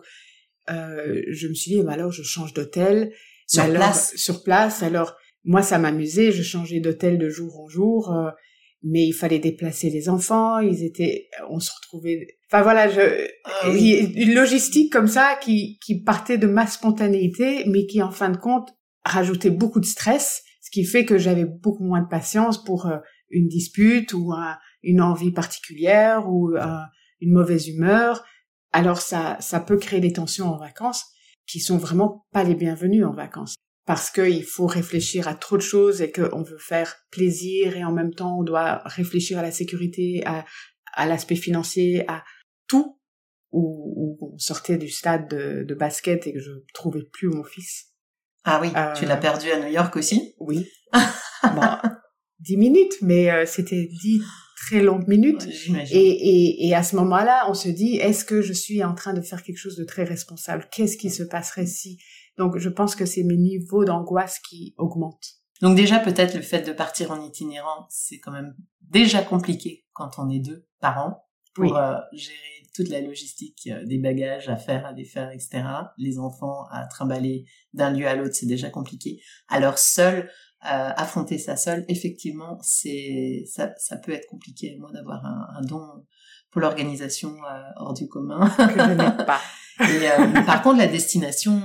euh, 0.71 1.23
je 1.31 1.49
me 1.49 1.55
suis 1.55 1.73
dit, 1.73 1.83
bah 1.83 1.93
alors 1.93 2.13
je 2.13 2.23
change 2.23 2.53
d'hôtel. 2.55 3.13
Sur 3.47 3.63
Alors, 3.65 3.77
place. 3.77 4.15
Sur 4.17 4.43
place. 4.43 4.83
Alors, 4.83 5.15
moi, 5.45 5.63
ça 5.63 5.79
m'amusait, 5.79 6.33
je 6.33 6.43
changeais 6.43 6.81
d'hôtel 6.81 7.19
de 7.19 7.29
jour 7.29 7.61
en 7.61 7.69
jour, 7.69 8.13
euh, 8.13 8.31
mais 8.83 9.05
il 9.07 9.13
fallait 9.13 9.39
déplacer 9.39 9.91
les 9.91 10.09
enfants, 10.09 10.59
ils 10.61 10.83
étaient, 10.85 11.29
on 11.51 11.59
se 11.61 11.71
retrouvait, 11.77 12.27
enfin 12.51 12.63
voilà, 12.63 12.89
je, 12.89 13.01
Ah 13.45 13.69
une 13.71 14.35
logistique 14.35 14.91
comme 14.93 15.07
ça 15.09 15.39
qui, 15.43 15.79
qui 15.85 16.03
partait 16.03 16.39
de 16.39 16.47
ma 16.47 16.67
spontanéité, 16.67 17.65
mais 17.67 17.87
qui 17.87 18.03
en 18.03 18.11
fin 18.11 18.31
de 18.31 18.37
compte 18.39 18.71
rajoutait 19.05 19.51
beaucoup 19.51 19.81
de 19.81 19.87
stress, 19.87 20.43
ce 20.63 20.71
qui 20.71 20.85
fait 20.85 21.05
que 21.05 21.19
j'avais 21.19 21.45
beaucoup 21.45 21.85
moins 21.85 22.01
de 22.03 22.09
patience 22.09 22.63
pour 22.65 22.87
euh, 22.87 22.97
une 23.31 23.49
dispute 23.49 24.13
ou 24.15 24.33
un- 24.33 24.57
une 24.83 25.01
envie 25.01 25.33
particulière 25.33 26.29
ou 26.29 26.55
euh, 26.57 26.65
une 27.21 27.33
mauvaise 27.33 27.69
humeur. 27.69 28.25
Alors 28.75 29.01
ça, 29.01 29.37
ça 29.41 29.61
peut 29.61 29.79
créer 29.79 30.01
des 30.01 30.13
tensions 30.13 30.49
en 30.49 30.59
vacances 30.59 31.05
qui 31.47 31.61
sont 31.61 31.79
vraiment 31.79 32.27
pas 32.33 32.43
les 32.43 32.55
bienvenues 32.55 33.05
en 33.05 33.15
vacances. 33.15 33.55
Parce 33.87 34.11
qu'il 34.11 34.45
faut 34.45 34.67
réfléchir 34.67 35.29
à 35.29 35.35
trop 35.35 35.57
de 35.57 35.63
choses 35.63 36.03
et 36.03 36.11
qu'on 36.11 36.43
veut 36.43 36.59
faire 36.59 36.97
plaisir 37.11 37.77
et 37.77 37.85
en 37.85 37.93
même 37.93 38.13
temps 38.13 38.39
on 38.41 38.43
doit 38.43 38.83
réfléchir 38.85 39.39
à 39.39 39.43
la 39.43 39.53
sécurité, 39.53 40.23
à, 40.27 40.45
à 40.93 41.07
l'aspect 41.07 41.37
financier, 41.37 42.05
à 42.09 42.25
tout. 42.67 42.99
Où, 43.57 44.19
où 44.21 44.33
on 44.35 44.39
sortait 44.39 44.79
du 44.79 44.89
stade 44.89 45.29
de, 45.29 45.63
de 45.63 45.75
basket 45.77 46.27
et 46.27 46.33
que 46.33 46.41
je 46.41 46.51
trouvais 46.73 47.05
plus 47.13 47.29
mon 47.29 47.45
fils. 47.45 47.93
Ah 48.43 48.59
oui, 48.61 48.73
Euh, 48.75 48.93
tu 48.95 49.07
l'as 49.07 49.17
perdu 49.17 49.49
à 49.53 49.61
New 49.61 49.73
York 49.73 49.95
aussi? 49.95 50.35
Oui. 50.41 50.67
bon, 50.93 51.63
dix 52.41 52.57
minutes, 52.57 52.95
mais 53.01 53.31
euh, 53.31 53.47
c'était 53.47 53.87
dix 54.03 54.25
très 54.67 54.81
longues 54.83 55.07
minutes. 55.09 55.47
Et, 55.91 55.97
et, 55.99 56.67
et 56.69 56.75
à 56.75 56.83
ce 56.83 56.97
moment-là, 56.97 57.47
on 57.49 57.55
se 57.55 57.69
dit, 57.69 57.97
est-ce 57.97 58.25
que 58.25 58.43
je 58.43 58.53
suis 58.53 58.83
en 58.85 58.95
train 58.95 59.13
de 59.13 59.21
faire 59.21 59.43
quelque 59.43 59.59
chose 59.59 59.77
de 59.77 59.85
très 59.85 60.05
responsable? 60.05 60.69
Qu'est-ce 60.73 60.97
qui 60.97 61.11
se 61.11 61.23
passerait 61.23 61.67
si? 61.67 61.99
Donc, 62.39 62.59
je 62.59 62.69
pense 62.69 62.97
que 62.97 63.07
c'est 63.07 63.23
mes 63.23 63.37
niveaux 63.37 63.85
d'angoisse 63.85 64.39
qui 64.49 64.75
augmentent. 64.79 65.35
Donc 65.61 65.77
déjà, 65.77 65.99
peut-être 66.01 66.35
le 66.35 66.43
fait 66.43 66.63
de 66.67 66.73
partir 66.73 67.11
en 67.13 67.23
itinérant, 67.23 67.87
c'est 67.89 68.19
quand 68.19 68.33
même 68.33 68.55
déjà 68.91 69.23
compliqué 69.23 69.85
quand 69.93 70.11
on 70.19 70.29
est 70.29 70.41
deux 70.41 70.67
parents 70.81 71.25
pour 71.55 71.65
Oui. 71.65 71.71
euh, 71.77 71.95
gérer 72.13 72.39
toute 72.75 72.89
la 72.89 73.01
logistique 73.01 73.69
euh, 73.69 73.85
des 73.85 73.99
bagages 73.99 74.49
à 74.49 74.57
faire, 74.57 74.85
à 74.85 74.93
défaire, 74.93 75.31
etc. 75.31 75.63
Les 75.97 76.19
enfants 76.19 76.65
à 76.73 76.87
trimballer 76.89 77.45
d'un 77.73 77.91
lieu 77.93 78.07
à 78.07 78.17
l'autre, 78.17 78.35
c'est 78.35 78.47
déjà 78.47 78.69
compliqué. 78.69 79.21
Alors 79.49 79.79
seul, 79.79 80.29
euh, 80.67 80.91
affronter 80.97 81.37
ça 81.39 81.57
seul, 81.57 81.85
effectivement, 81.89 82.59
c'est 82.63 83.45
ça, 83.47 83.73
ça 83.77 83.97
peut 83.99 84.13
être 84.13 84.27
compliqué. 84.29 84.77
Moi, 84.79 84.91
d'avoir 84.93 85.25
un, 85.25 85.47
un 85.59 85.63
don 85.63 85.83
pour 86.51 86.61
l'organisation 86.61 87.31
euh, 87.31 87.61
hors 87.77 87.93
du 87.95 88.09
commun. 88.09 88.49
Que 88.49 88.63
je 88.81 88.91
n'ai 88.91 89.25
pas. 89.27 89.41
Et, 89.81 90.09
euh, 90.09 90.43
par 90.47 90.63
contre, 90.63 90.79
la 90.79 90.87
destination 90.87 91.61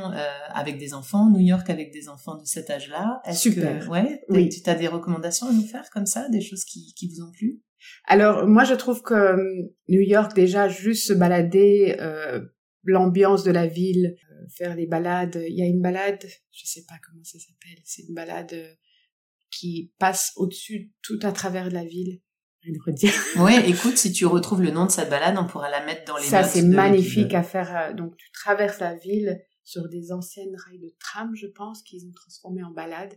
avec 0.50 0.80
des 0.80 0.96
enfants, 0.96 1.30
New 1.30 1.40
York 1.42 1.70
avec 1.70 1.94
des 1.94 2.10
enfants 2.10 2.36
de 2.38 2.44
cet 2.46 2.72
âge-là, 2.72 3.22
est-ce 3.24 3.52
Super. 3.52 3.86
que 3.86 3.88
ouais, 3.88 4.22
Oui. 4.30 4.50
tu 4.50 4.68
as 4.68 4.74
des 4.76 4.88
recommandations 4.88 5.48
à 5.48 5.54
nous 5.54 5.66
faire 5.66 5.90
comme 5.92 6.08
ça, 6.08 6.28
des 6.30 6.42
choses 6.42 6.66
qui, 6.66 6.94
qui 6.96 7.08
vous 7.08 7.24
ont 7.24 7.32
plu? 7.32 7.62
Alors, 8.08 8.48
moi, 8.48 8.64
je 8.64 8.74
trouve 8.74 9.04
que 9.04 9.36
New 9.88 10.02
York, 10.02 10.36
déjà, 10.36 10.68
juste 10.68 11.08
se 11.08 11.14
balader, 11.14 11.96
l'ambiance 12.84 13.44
de 13.44 13.52
la 13.52 13.68
ville, 13.68 14.16
faire 14.58 14.76
les 14.76 14.88
balades. 14.88 15.42
Il 15.48 15.56
y 15.56 15.62
a 15.62 15.66
une 15.68 15.82
balade, 15.82 16.26
je 16.52 16.66
sais 16.66 16.84
pas 16.88 16.96
comment 17.06 17.24
ça 17.24 17.38
s'appelle, 17.38 17.80
c'est 17.86 18.04
une 18.08 18.16
balade 18.16 18.56
qui 19.52 19.92
passe 20.00 20.32
au-dessus, 20.36 20.92
tout 21.02 21.20
à 21.24 21.32
travers 21.32 21.70
la 21.72 21.84
ville. 21.84 22.22
Ouais, 23.38 23.70
écoute, 23.70 23.98
si 23.98 24.12
tu 24.12 24.26
retrouves 24.26 24.62
le 24.62 24.72
nom 24.72 24.86
de 24.86 24.92
cette 24.92 25.10
balade, 25.10 25.36
on 25.40 25.46
pourra 25.48 25.70
la 25.70 25.86
mettre 25.86 26.04
dans 26.06 26.18
les 26.18 26.24
Ça, 26.24 26.42
notes. 26.42 26.52
c'est 26.52 26.62
de 26.64 26.68
magnifique 26.76 27.34
à 27.34 27.44
faire. 27.44 27.76
euh, 27.76 27.94
Donc, 27.94 28.16
tu 28.18 28.30
traverses 28.32 28.80
la 28.80 28.96
ville 28.96 29.40
sur 29.64 29.88
des 29.88 30.12
anciennes 30.12 30.56
rails 30.66 30.80
de 30.80 30.94
tram, 31.00 31.32
je 31.36 31.48
pense, 31.48 31.82
qu'ils 31.84 32.06
ont 32.06 32.12
transformé 32.12 32.62
en 32.64 32.72
balade. 32.72 33.14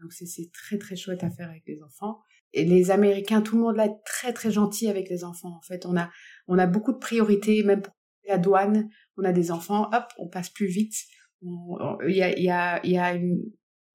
Donc, 0.00 0.12
c'est- 0.12 0.26
c'est 0.26 0.50
très, 0.52 0.78
très 0.78 0.96
chouette 0.96 1.22
à 1.22 1.30
faire 1.30 1.48
avec 1.48 1.62
les 1.66 1.80
enfants. 1.82 2.18
Et 2.54 2.64
les 2.64 2.90
Américains, 2.90 3.40
tout 3.40 3.56
le 3.56 3.62
monde 3.62 3.76
là 3.76 3.86
est 3.86 4.02
très, 4.04 4.32
très 4.32 4.50
gentil 4.50 4.88
avec 4.88 5.08
les 5.08 5.22
enfants. 5.24 5.56
En 5.56 5.62
fait, 5.62 5.86
on 5.86 5.96
a, 5.96 6.10
on 6.48 6.58
a 6.58 6.66
beaucoup 6.66 6.92
de 6.92 6.98
priorités, 6.98 7.62
même 7.62 7.82
pour 7.82 7.94
la 8.28 8.36
douane. 8.38 8.90
On 9.16 9.24
a 9.24 9.32
des 9.32 9.50
enfants, 9.52 9.88
hop, 9.92 10.04
on 10.18 10.28
passe 10.28 10.50
plus 10.50 10.66
vite. 10.66 10.94
Il 11.42 12.16
y 12.16 12.22
a, 12.22 12.36
il 12.36 12.44
y 12.44 12.50
a, 12.50 12.80
il 12.84 12.92
y 12.92 12.98
a 12.98 13.14
une, 13.14 13.40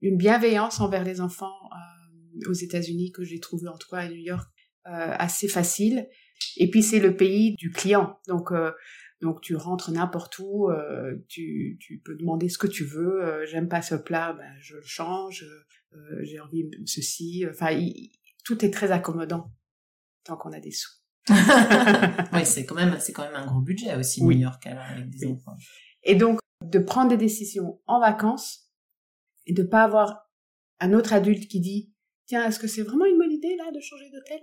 une 0.01 0.17
bienveillance 0.17 0.79
envers 0.79 1.03
les 1.03 1.21
enfants 1.21 1.55
euh, 1.71 2.49
aux 2.49 2.53
États-Unis 2.53 3.11
que 3.11 3.23
j'ai 3.23 3.39
trouvé 3.39 3.67
en 3.67 3.77
tout 3.77 3.89
cas 3.89 3.97
à 3.97 4.07
New 4.09 4.15
York 4.15 4.47
euh, 4.87 5.15
assez 5.17 5.47
facile. 5.47 6.07
Et 6.57 6.69
puis 6.69 6.83
c'est 6.83 6.99
le 6.99 7.15
pays 7.15 7.55
du 7.55 7.71
client, 7.71 8.19
donc 8.27 8.51
euh, 8.51 8.71
donc 9.21 9.41
tu 9.41 9.55
rentres 9.55 9.89
n'importe 9.91 10.37
où, 10.39 10.69
euh, 10.69 11.15
tu 11.27 11.77
tu 11.81 11.99
peux 12.05 12.15
demander 12.15 12.47
ce 12.49 12.59
que 12.59 12.67
tu 12.67 12.83
veux. 12.85 13.23
euh, 13.25 13.45
J'aime 13.47 13.67
pas 13.67 13.81
ce 13.81 13.95
plat, 13.95 14.33
ben 14.33 14.53
je 14.61 14.75
le 14.75 14.81
change. 14.83 15.43
euh, 15.93 16.19
J'ai 16.23 16.39
envie 16.39 16.63
de 16.65 16.77
ceci. 16.85 17.45
Enfin, 17.49 17.71
il- 17.71 18.11
tout 18.45 18.63
est 18.63 18.69
très 18.71 18.91
accommodant 18.91 19.51
tant 20.23 20.37
qu'on 20.37 20.51
a 20.53 20.59
des 20.59 20.71
sous. 20.71 20.91
oui, 22.33 22.45
c'est 22.45 22.65
quand 22.65 22.75
même, 22.75 22.95
c'est 22.99 23.13
quand 23.13 23.23
même 23.23 23.35
un 23.35 23.47
gros 23.47 23.61
budget 23.61 23.95
aussi 23.95 24.21
Oui. 24.21 24.35
New 24.35 24.43
York 24.43 24.65
alors, 24.67 24.83
avec 24.85 25.09
des 25.09 25.25
Oui. 25.25 25.33
enfants. 25.33 25.57
Et 26.03 26.15
donc, 26.15 26.39
de 26.63 26.79
prendre 26.79 27.09
des 27.09 27.17
décisions 27.17 27.81
en 27.87 27.99
vacances 27.99 28.66
et 29.47 29.53
de 29.53 29.63
pas 29.63 29.83
avoir 29.83 30.29
un 30.79 30.93
autre 30.93 31.13
adulte 31.13 31.47
qui 31.47 31.59
dit 31.59 31.91
Tiens, 32.27 32.45
est-ce 32.47 32.59
que 32.59 32.67
c'est 32.67 32.83
vraiment 32.83 33.05
une 33.05 33.17
bonne 33.17 33.31
idée 33.31 33.55
là 33.57 33.71
de 33.73 33.79
changer 33.79 34.09
d'hôtel 34.11 34.41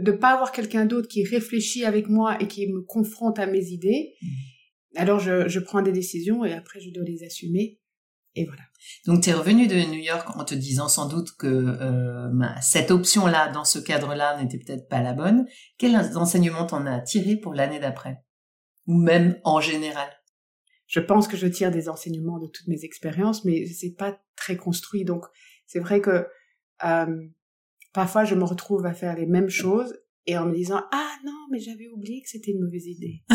De 0.00 0.12
pas 0.12 0.32
avoir 0.32 0.50
quelqu'un 0.50 0.86
d'autre 0.86 1.08
qui 1.08 1.24
réfléchit 1.24 1.84
avec 1.84 2.08
moi 2.08 2.40
et 2.40 2.48
qui 2.48 2.66
me 2.66 2.80
confronte 2.80 3.38
à 3.38 3.46
mes 3.46 3.66
idées. 3.66 4.14
Alors, 4.96 5.20
je, 5.20 5.46
je 5.46 5.60
prends 5.60 5.82
des 5.82 5.92
décisions 5.92 6.44
et 6.44 6.54
après, 6.54 6.80
je 6.80 6.90
dois 6.90 7.04
les 7.04 7.22
assumer. 7.22 7.78
Et 8.34 8.46
voilà. 8.46 8.62
Donc, 9.06 9.22
tu 9.22 9.30
es 9.30 9.34
revenu 9.34 9.66
de 9.66 9.74
New 9.74 10.00
York 10.00 10.36
en 10.36 10.44
te 10.44 10.54
disant 10.54 10.88
sans 10.88 11.08
doute 11.08 11.36
que 11.36 11.46
euh, 11.46 12.28
bah, 12.32 12.58
cette 12.62 12.90
option-là, 12.90 13.48
dans 13.48 13.64
ce 13.64 13.78
cadre-là, 13.78 14.40
n'était 14.42 14.58
peut-être 14.58 14.88
pas 14.88 15.02
la 15.02 15.12
bonne. 15.12 15.46
Quels 15.76 15.96
enseignements 16.16 16.64
t'en 16.64 16.86
as 16.86 17.00
tiré 17.00 17.36
pour 17.36 17.52
l'année 17.52 17.80
d'après? 17.80 18.22
Ou 18.86 18.94
même 18.94 19.38
en 19.44 19.60
général? 19.60 20.08
Je 20.88 21.00
pense 21.00 21.28
que 21.28 21.36
je 21.36 21.46
tire 21.46 21.70
des 21.70 21.88
enseignements 21.88 22.38
de 22.38 22.46
toutes 22.46 22.66
mes 22.66 22.84
expériences, 22.84 23.44
mais 23.44 23.66
c'est 23.66 23.94
pas 23.94 24.18
très 24.36 24.56
construit. 24.56 25.04
Donc, 25.04 25.24
c'est 25.66 25.80
vrai 25.80 26.00
que 26.00 26.26
euh, 26.84 27.26
parfois, 27.92 28.24
je 28.24 28.34
me 28.34 28.44
retrouve 28.44 28.86
à 28.86 28.94
faire 28.94 29.14
les 29.14 29.26
mêmes 29.26 29.50
choses 29.50 29.94
et 30.26 30.38
en 30.38 30.46
me 30.46 30.54
disant 30.54 30.82
Ah 30.90 31.12
non, 31.24 31.46
mais 31.52 31.60
j'avais 31.60 31.88
oublié 31.88 32.22
que 32.22 32.28
c'était 32.30 32.52
une 32.52 32.64
mauvaise 32.64 32.86
idée. 32.86 33.22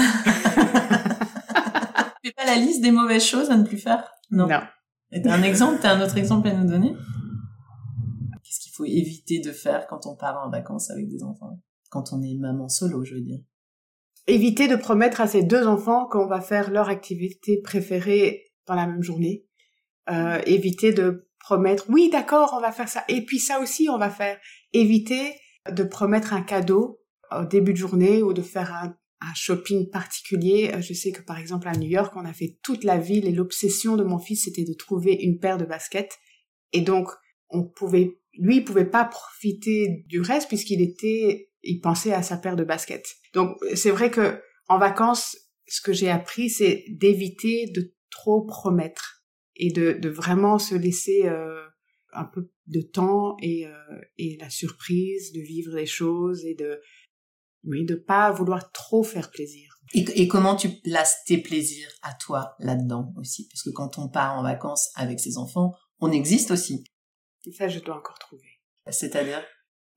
Tu 2.23 2.29
fais 2.29 2.35
pas 2.35 2.45
la 2.45 2.55
liste 2.55 2.81
des 2.81 2.91
mauvaises 2.91 3.25
choses 3.25 3.49
à 3.49 3.57
ne 3.57 3.65
plus 3.65 3.77
faire? 3.77 4.09
Non. 4.31 4.47
Et 5.11 5.21
t'as 5.21 5.35
un 5.35 5.43
exemple, 5.43 5.79
t'as 5.81 5.93
un 5.93 6.01
autre 6.01 6.17
exemple 6.17 6.47
à 6.47 6.53
nous 6.53 6.65
donner? 6.65 6.95
Qu'est-ce 8.43 8.61
qu'il 8.61 8.71
faut 8.71 8.85
éviter 8.85 9.41
de 9.41 9.51
faire 9.51 9.87
quand 9.87 10.07
on 10.07 10.15
part 10.15 10.41
en 10.41 10.49
vacances 10.49 10.89
avec 10.89 11.09
des 11.09 11.21
enfants? 11.21 11.59
Quand 11.89 12.13
on 12.13 12.21
est 12.21 12.35
maman 12.35 12.69
solo, 12.69 13.03
je 13.03 13.15
veux 13.15 13.21
dire. 13.21 13.39
Éviter 14.27 14.67
de 14.67 14.75
promettre 14.75 15.21
à 15.21 15.27
ses 15.27 15.43
deux 15.43 15.67
enfants 15.67 16.07
qu'on 16.07 16.27
va 16.27 16.39
faire 16.39 16.71
leur 16.71 16.89
activité 16.89 17.59
préférée 17.61 18.53
dans 18.67 18.75
la 18.75 18.87
même 18.87 19.03
journée. 19.03 19.45
Euh, 20.09 20.39
éviter 20.45 20.93
de 20.93 21.27
promettre, 21.39 21.85
oui, 21.89 22.09
d'accord, 22.09 22.53
on 22.57 22.61
va 22.61 22.71
faire 22.71 22.87
ça. 22.87 23.03
Et 23.09 23.25
puis 23.25 23.39
ça 23.39 23.59
aussi, 23.59 23.89
on 23.89 23.97
va 23.97 24.09
faire. 24.09 24.39
Éviter 24.71 25.35
de 25.69 25.83
promettre 25.83 26.33
un 26.33 26.41
cadeau 26.41 27.01
au 27.31 27.45
début 27.45 27.73
de 27.73 27.77
journée 27.77 28.23
ou 28.23 28.33
de 28.33 28.41
faire 28.41 28.73
un, 28.73 28.95
un 29.23 29.33
shopping 29.33 29.89
particulier. 29.89 30.71
Euh, 30.73 30.81
je 30.81 30.93
sais 30.93 31.11
que 31.11 31.21
par 31.21 31.37
exemple 31.37 31.67
à 31.67 31.73
New 31.73 31.89
York, 31.89 32.13
on 32.15 32.25
a 32.25 32.33
fait 32.33 32.57
toute 32.63 32.83
la 32.83 32.97
ville 32.97 33.25
et 33.25 33.31
l'obsession 33.31 33.95
de 33.95 34.03
mon 34.03 34.19
fils, 34.19 34.45
c'était 34.45 34.65
de 34.65 34.73
trouver 34.73 35.13
une 35.13 35.39
paire 35.39 35.57
de 35.57 35.65
baskets. 35.65 36.17
Et 36.71 36.81
donc, 36.81 37.09
on 37.49 37.63
pouvait, 37.63 38.19
lui, 38.33 38.57
il 38.57 38.65
pouvait 38.65 38.89
pas 38.89 39.05
profiter 39.05 40.05
du 40.07 40.21
reste 40.21 40.47
puisqu'il 40.47 40.81
était, 40.81 41.51
il 41.61 41.79
pensait 41.79 42.13
à 42.13 42.23
sa 42.23 42.37
paire 42.37 42.55
de 42.55 42.63
baskets. 42.63 43.15
Donc, 43.33 43.57
c'est 43.75 43.91
vrai 43.91 44.11
que 44.11 44.41
en 44.67 44.77
vacances, 44.77 45.37
ce 45.67 45.81
que 45.81 45.93
j'ai 45.93 46.09
appris, 46.09 46.49
c'est 46.49 46.85
d'éviter 46.89 47.67
de 47.73 47.93
trop 48.09 48.45
promettre 48.45 49.23
et 49.55 49.71
de, 49.71 49.93
de 49.93 50.09
vraiment 50.09 50.59
se 50.59 50.75
laisser 50.75 51.27
euh, 51.27 51.61
un 52.13 52.25
peu 52.25 52.51
de 52.67 52.81
temps 52.81 53.35
et, 53.41 53.65
euh, 53.65 53.73
et 54.17 54.37
la 54.39 54.49
surprise 54.49 55.31
de 55.33 55.41
vivre 55.41 55.75
les 55.75 55.85
choses 55.85 56.45
et 56.45 56.55
de 56.55 56.79
oui 57.63 57.85
de 57.85 57.95
pas 57.95 58.31
vouloir 58.31 58.71
trop 58.71 59.03
faire 59.03 59.31
plaisir. 59.31 59.73
Et, 59.93 60.05
et 60.21 60.27
comment 60.27 60.55
tu 60.55 60.69
places 60.81 61.23
tes 61.25 61.37
plaisirs 61.37 61.91
à 62.01 62.13
toi 62.13 62.55
là-dedans 62.59 63.13
aussi? 63.17 63.47
Parce 63.49 63.63
que 63.63 63.69
quand 63.69 63.97
on 63.97 64.09
part 64.09 64.37
en 64.37 64.43
vacances 64.43 64.89
avec 64.95 65.19
ses 65.19 65.37
enfants, 65.37 65.73
on 65.99 66.11
existe 66.11 66.51
aussi. 66.51 66.83
Et 67.45 67.51
ça, 67.51 67.67
je 67.67 67.79
dois 67.79 67.97
encore 67.97 68.19
trouver. 68.19 68.59
C'est-à-dire? 68.89 69.43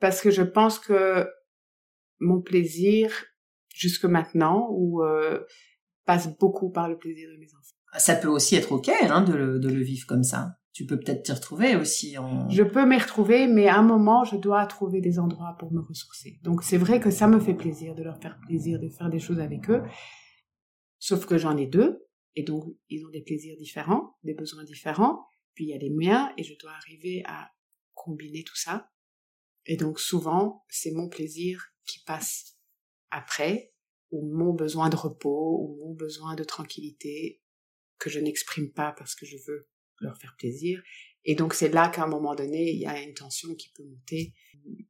Parce 0.00 0.21
que 0.21 0.31
je 0.31 0.43
pense 0.43 0.78
que 0.78 1.26
mon 2.21 2.41
plaisir, 2.41 3.13
jusque 3.75 4.05
maintenant, 4.05 4.69
ou 4.71 5.03
euh, 5.03 5.45
passe 6.05 6.37
beaucoup 6.39 6.71
par 6.71 6.89
le 6.89 6.99
plaisir 6.99 7.29
de 7.31 7.37
mes 7.37 7.47
enfants. 7.55 7.77
Ça 7.99 8.15
peut 8.15 8.29
aussi 8.29 8.57
être 8.57 8.73
ok 8.73 8.89
hein, 8.89 9.23
de, 9.23 9.35
le, 9.35 9.59
de 9.59 9.69
le 9.69 9.83
vivre 9.83 10.07
comme 10.07 10.23
ça. 10.23 10.57
Tu 10.73 10.85
peux 10.85 10.99
peut-être 10.99 11.23
t'y 11.23 11.33
retrouver 11.33 11.75
aussi. 11.75 12.19
En... 12.19 12.51
Je 12.51 12.63
peux 12.63 12.85
m'y 12.85 12.99
retrouver, 12.99 13.47
mais 13.47 13.67
à 13.67 13.79
un 13.79 13.83
moment, 13.83 14.25
je 14.25 14.37
dois 14.37 14.67
trouver 14.67 15.01
des 15.01 15.19
endroits 15.19 15.57
pour 15.59 15.73
me 15.73 15.81
ressourcer. 15.81 16.39
Donc 16.43 16.63
c'est 16.63 16.77
vrai 16.77 17.01
que 17.01 17.11
ça 17.11 17.27
me 17.29 17.41
fait 17.41 17.55
plaisir 17.55 17.95
de 17.95 18.03
leur 18.03 18.21
faire 18.21 18.39
plaisir, 18.47 18.79
de 18.79 18.91
faire 18.91 19.09
des 19.09 19.19
choses 19.19 19.41
avec 19.41 19.71
eux. 19.71 19.83
Sauf 20.99 21.25
que 21.25 21.39
j'en 21.39 21.57
ai 21.57 21.67
deux, 21.67 22.07
et 22.35 22.43
donc 22.43 22.65
ils 22.91 23.07
ont 23.07 23.11
des 23.11 23.23
plaisirs 23.23 23.57
différents, 23.57 24.17
des 24.23 24.35
besoins 24.35 24.65
différents. 24.65 25.25
Puis 25.55 25.65
il 25.65 25.71
y 25.71 25.75
a 25.75 25.79
les 25.79 25.89
miens, 25.89 26.31
et 26.37 26.43
je 26.43 26.53
dois 26.61 26.73
arriver 26.73 27.23
à 27.27 27.51
combiner 27.95 28.45
tout 28.45 28.57
ça. 28.57 28.91
Et 29.65 29.79
donc 29.79 29.99
souvent, 29.99 30.65
c'est 30.69 30.93
mon 30.93 31.09
plaisir 31.09 31.73
qui 31.87 32.00
passe 32.05 32.57
après, 33.11 33.73
ou 34.11 34.26
mon 34.26 34.52
besoin 34.52 34.88
de 34.88 34.97
repos, 34.97 35.59
ou 35.61 35.76
mon 35.85 35.95
besoin 35.95 36.35
de 36.35 36.45
tranquillité 36.45 37.43
que 37.99 38.11
je 38.11 38.21
n'exprime 38.21 38.73
pas 38.73 38.93
parce 38.93 39.14
que 39.14 39.26
je 39.26 39.37
veux 39.47 39.69
leur 40.00 40.16
faire 40.19 40.37
plaisir. 40.37 40.83
Et 41.25 41.35
donc 41.35 41.55
c'est 41.55 41.69
là 41.69 41.88
qu'à 41.88 42.05
un 42.05 42.09
moment 42.09 42.35
donné, 42.35 42.71
il 42.71 42.78
y 42.78 42.87
a 42.87 43.00
une 43.02 43.14
tension 43.14 43.55
qui 43.55 43.71
peut 43.71 43.85
monter, 43.85 44.35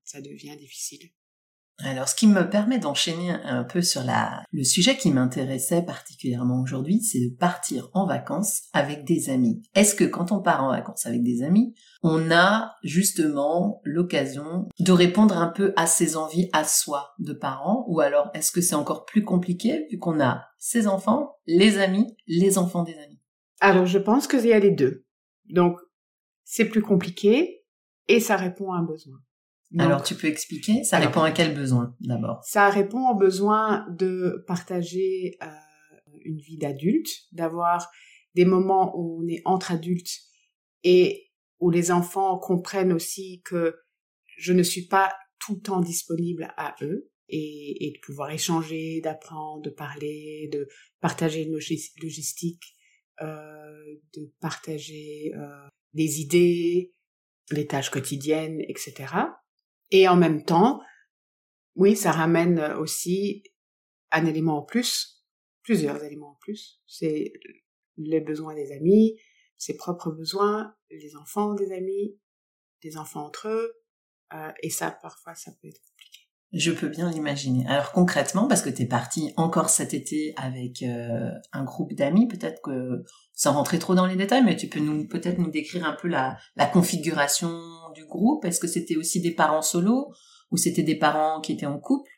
ça 0.04 0.20
devient 0.20 0.56
difficile. 0.56 1.10
Alors, 1.84 2.08
ce 2.08 2.14
qui 2.14 2.26
me 2.26 2.48
permet 2.48 2.78
d'enchaîner 2.78 3.30
un 3.30 3.62
peu 3.62 3.82
sur 3.82 4.02
la, 4.02 4.42
le 4.50 4.64
sujet 4.64 4.96
qui 4.96 5.10
m'intéressait 5.12 5.82
particulièrement 5.82 6.62
aujourd'hui, 6.62 7.02
c'est 7.02 7.20
de 7.20 7.34
partir 7.34 7.90
en 7.92 8.06
vacances 8.06 8.62
avec 8.72 9.04
des 9.04 9.28
amis. 9.28 9.62
Est-ce 9.74 9.94
que 9.94 10.04
quand 10.04 10.32
on 10.32 10.40
part 10.40 10.64
en 10.64 10.70
vacances 10.70 11.04
avec 11.04 11.22
des 11.22 11.42
amis, 11.42 11.74
on 12.02 12.30
a 12.30 12.74
justement 12.82 13.82
l'occasion 13.84 14.68
de 14.78 14.92
répondre 14.92 15.36
un 15.36 15.48
peu 15.48 15.74
à 15.76 15.86
ses 15.86 16.16
envies 16.16 16.48
à 16.54 16.64
soi 16.64 17.14
de 17.18 17.34
parents, 17.34 17.84
ou 17.88 18.00
alors 18.00 18.30
est-ce 18.32 18.52
que 18.52 18.62
c'est 18.62 18.74
encore 18.74 19.04
plus 19.04 19.22
compliqué 19.22 19.86
vu 19.90 19.98
qu'on 19.98 20.18
a 20.18 20.46
ses 20.58 20.86
enfants, 20.86 21.36
les 21.46 21.78
amis, 21.78 22.16
les 22.26 22.56
enfants 22.56 22.84
des 22.84 22.94
amis? 22.94 23.20
Alors, 23.60 23.86
je 23.86 23.98
pense 23.98 24.26
qu'il 24.26 24.46
y 24.46 24.52
a 24.52 24.58
les 24.58 24.70
deux. 24.70 25.04
Donc, 25.50 25.78
c'est 26.44 26.66
plus 26.66 26.82
compliqué 26.82 27.64
et 28.08 28.20
ça 28.20 28.36
répond 28.36 28.72
à 28.72 28.78
un 28.78 28.82
besoin. 28.82 29.18
Donc, 29.70 29.86
Alors, 29.86 30.02
tu 30.02 30.14
peux 30.14 30.28
expliquer? 30.28 30.84
Ça 30.84 30.96
Alors, 30.96 31.08
répond 31.08 31.22
à 31.22 31.32
quel 31.32 31.54
besoin 31.54 31.96
d'abord? 32.00 32.40
Ça 32.44 32.68
répond 32.70 33.08
au 33.10 33.14
besoin 33.14 33.86
de 33.90 34.44
partager 34.46 35.36
euh, 35.42 35.46
une 36.24 36.38
vie 36.38 36.56
d'adulte, 36.58 37.08
d'avoir 37.32 37.90
des 38.34 38.44
moments 38.44 38.92
où 38.96 39.22
on 39.22 39.28
est 39.28 39.42
entre 39.44 39.72
adultes 39.72 40.12
et 40.84 41.30
où 41.58 41.70
les 41.70 41.90
enfants 41.90 42.38
comprennent 42.38 42.92
aussi 42.92 43.42
que 43.44 43.74
je 44.36 44.52
ne 44.52 44.62
suis 44.62 44.86
pas 44.86 45.12
tout 45.40 45.54
le 45.54 45.60
temps 45.60 45.80
disponible 45.80 46.52
à 46.56 46.76
eux 46.82 47.10
et, 47.28 47.86
et 47.86 47.90
de 47.92 47.98
pouvoir 48.04 48.30
échanger, 48.30 49.00
d'apprendre, 49.00 49.62
de 49.62 49.70
parler, 49.70 50.48
de 50.52 50.68
partager 51.00 51.42
une 51.42 51.54
logis- 51.54 51.92
logistique, 52.02 52.62
euh, 53.22 53.84
de 54.14 54.32
partager 54.40 55.32
euh, 55.34 55.66
des 55.94 56.20
idées, 56.20 56.94
les 57.50 57.66
tâches 57.66 57.90
quotidiennes, 57.90 58.60
etc. 58.68 59.06
Et 59.90 60.08
en 60.08 60.16
même 60.16 60.44
temps, 60.44 60.80
oui, 61.74 61.96
ça 61.96 62.12
ramène 62.12 62.60
aussi 62.78 63.44
un 64.10 64.26
élément 64.26 64.58
en 64.58 64.62
plus, 64.62 65.24
plusieurs 65.62 66.02
éléments 66.02 66.30
en 66.30 66.38
plus. 66.40 66.80
C'est 66.86 67.32
les 67.96 68.20
besoins 68.20 68.54
des 68.54 68.72
amis, 68.72 69.18
ses 69.56 69.76
propres 69.76 70.10
besoins, 70.10 70.74
les 70.90 71.16
enfants 71.16 71.54
des 71.54 71.72
amis, 71.72 72.18
des 72.82 72.96
enfants 72.96 73.26
entre 73.26 73.48
eux, 73.48 73.72
euh, 74.32 74.52
et 74.62 74.70
ça, 74.70 74.90
parfois, 74.90 75.34
ça 75.34 75.52
peut 75.60 75.68
être. 75.68 75.80
Je 76.52 76.70
peux 76.70 76.88
bien 76.88 77.10
l'imaginer. 77.10 77.66
Alors 77.66 77.92
concrètement, 77.92 78.46
parce 78.46 78.62
que 78.62 78.70
tu 78.70 78.82
es 78.82 78.86
parti 78.86 79.32
encore 79.36 79.68
cet 79.68 79.94
été 79.94 80.32
avec 80.36 80.82
euh, 80.82 81.30
un 81.52 81.64
groupe 81.64 81.92
d'amis, 81.94 82.28
peut-être 82.28 82.62
que 82.62 83.04
sans 83.34 83.52
rentrer 83.52 83.78
trop 83.78 83.94
dans 83.94 84.06
les 84.06 84.16
détails, 84.16 84.44
mais 84.44 84.56
tu 84.56 84.68
peux 84.68 84.80
nous 84.80 85.08
peut-être 85.08 85.38
nous 85.38 85.50
décrire 85.50 85.84
un 85.84 85.96
peu 86.00 86.08
la, 86.08 86.38
configuration 86.72 87.50
du 87.94 88.06
groupe. 88.06 88.44
Est-ce 88.44 88.60
que 88.60 88.68
c'était 88.68 88.96
aussi 88.96 89.20
des 89.20 89.34
parents 89.34 89.62
solos 89.62 90.12
ou 90.52 90.56
c'était 90.56 90.84
des 90.84 90.98
parents 90.98 91.40
qui 91.40 91.52
étaient 91.52 91.66
en 91.66 91.78
couple? 91.78 92.10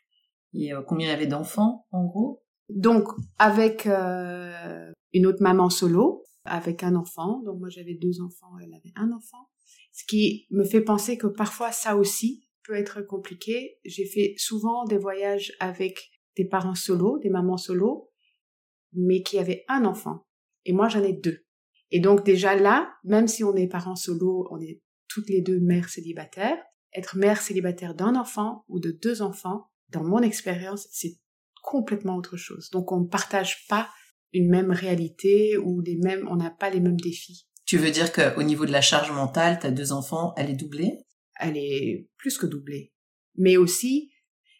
Et 0.53 0.73
euh, 0.73 0.81
combien 0.87 1.07
il 1.07 1.11
y 1.11 1.13
avait 1.13 1.27
d'enfants 1.27 1.87
en 1.91 2.05
gros? 2.05 2.43
Donc, 2.69 3.07
avec 3.39 3.87
euh, 3.87 4.91
une 5.11 5.25
autre 5.25 5.41
maman 5.41 5.71
solo, 5.71 6.23
avec 6.45 6.83
un 6.83 6.95
enfant, 6.95 7.41
donc 7.43 7.59
moi 7.59 7.69
j'avais 7.69 7.95
deux 7.95 8.21
enfants, 8.21 8.57
elle 8.61 8.73
avait 8.73 8.93
un 8.95 9.11
enfant, 9.11 9.49
ce 9.91 10.03
qui 10.05 10.45
me 10.51 10.63
fait 10.63 10.81
penser 10.81 11.17
que 11.17 11.27
parfois 11.27 11.71
ça 11.71 11.95
aussi 11.95 12.47
peut 12.63 12.75
être 12.75 13.01
compliqué. 13.01 13.79
J'ai 13.85 14.05
fait 14.05 14.35
souvent 14.37 14.85
des 14.85 14.97
voyages 14.97 15.53
avec 15.59 16.09
des 16.35 16.45
parents 16.45 16.75
solos, 16.75 17.19
des 17.19 17.29
mamans 17.29 17.57
solos, 17.57 18.09
mais 18.93 19.21
qui 19.21 19.39
avaient 19.39 19.65
un 19.67 19.85
enfant. 19.85 20.25
Et 20.65 20.73
moi 20.73 20.87
j'en 20.87 21.03
ai 21.03 21.13
deux. 21.13 21.45
Et 21.91 21.99
donc 21.99 22.23
déjà 22.23 22.55
là, 22.55 22.93
même 23.03 23.27
si 23.27 23.43
on 23.43 23.55
est 23.55 23.67
parents 23.67 23.95
solos, 23.95 24.47
on 24.51 24.59
est 24.59 24.81
toutes 25.07 25.29
les 25.29 25.41
deux 25.41 25.59
mères 25.59 25.89
célibataires, 25.89 26.57
être 26.93 27.17
mère 27.17 27.41
célibataire 27.41 27.95
d'un 27.95 28.15
enfant 28.15 28.63
ou 28.67 28.79
de 28.79 28.91
deux 28.91 29.21
enfants, 29.21 29.69
dans 29.89 30.03
mon 30.03 30.21
expérience, 30.21 30.87
c'est 30.91 31.17
complètement 31.63 32.15
autre 32.15 32.37
chose. 32.37 32.69
Donc 32.71 32.91
on 32.91 33.01
ne 33.01 33.07
partage 33.07 33.65
pas 33.67 33.89
une 34.33 34.49
même 34.49 34.71
réalité 34.71 35.57
ou 35.57 35.81
les 35.81 35.97
mêmes, 35.97 36.27
on 36.29 36.35
n'a 36.35 36.51
pas 36.51 36.69
les 36.69 36.79
mêmes 36.79 36.99
défis. 36.99 37.47
Tu 37.65 37.77
veux 37.77 37.91
dire 37.91 38.11
qu'au 38.11 38.43
niveau 38.43 38.65
de 38.65 38.71
la 38.71 38.81
charge 38.81 39.11
mentale, 39.11 39.59
t'as 39.61 39.71
deux 39.71 39.91
enfants, 39.91 40.33
elle 40.37 40.49
est 40.49 40.55
doublée? 40.55 41.05
Elle 41.39 41.57
est 41.57 42.07
plus 42.17 42.37
que 42.37 42.45
doublée. 42.45 42.93
Mais 43.35 43.57
aussi, 43.57 44.11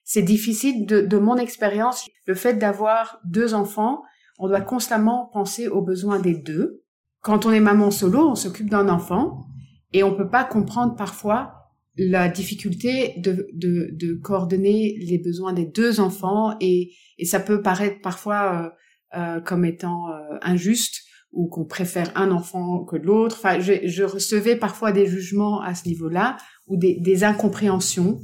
c'est 0.03 0.21
difficile 0.23 0.85
de, 0.85 1.01
de 1.01 1.17
mon 1.17 1.35
expérience, 1.35 2.09
le 2.25 2.33
fait 2.33 2.55
d'avoir 2.55 3.19
deux 3.25 3.53
enfants, 3.53 4.01
on 4.39 4.47
doit 4.47 4.61
constamment 4.61 5.29
penser 5.31 5.67
aux 5.67 5.81
besoins 5.81 6.19
des 6.19 6.35
deux. 6.35 6.83
Quand 7.21 7.45
on 7.45 7.51
est 7.51 7.59
maman 7.59 7.91
solo, 7.91 8.29
on 8.29 8.35
s'occupe 8.35 8.69
d'un 8.69 8.87
enfant 8.87 9.45
et 9.91 10.03
on 10.03 10.15
peut 10.15 10.29
pas 10.29 10.45
comprendre 10.45 10.95
parfois 10.95 11.59
la 11.97 12.29
difficulté 12.29 13.15
de, 13.17 13.49
de, 13.53 14.13
coordonner 14.13 14.97
les 14.99 15.17
besoins 15.17 15.51
des 15.51 15.65
deux 15.65 15.99
enfants 15.99 16.55
et, 16.61 16.93
et 17.17 17.25
ça 17.25 17.41
peut 17.41 17.61
paraître 17.61 17.99
parfois 18.01 18.73
euh, 19.15 19.19
euh, 19.19 19.41
comme 19.41 19.65
étant 19.65 20.09
euh, 20.09 20.37
injuste 20.41 21.01
ou 21.31 21.47
qu'on 21.47 21.65
préfère 21.65 22.11
un 22.15 22.31
enfant 22.31 22.83
que 22.83 22.95
l'autre. 22.95 23.37
Enfin, 23.37 23.59
je, 23.59 23.87
je 23.87 24.03
recevais 24.03 24.55
parfois 24.55 24.91
des 24.91 25.05
jugements 25.05 25.61
à 25.61 25.75
ce 25.75 25.87
niveau-là 25.87 26.37
ou 26.67 26.77
des, 26.77 26.99
des 26.99 27.23
incompréhensions 27.23 28.19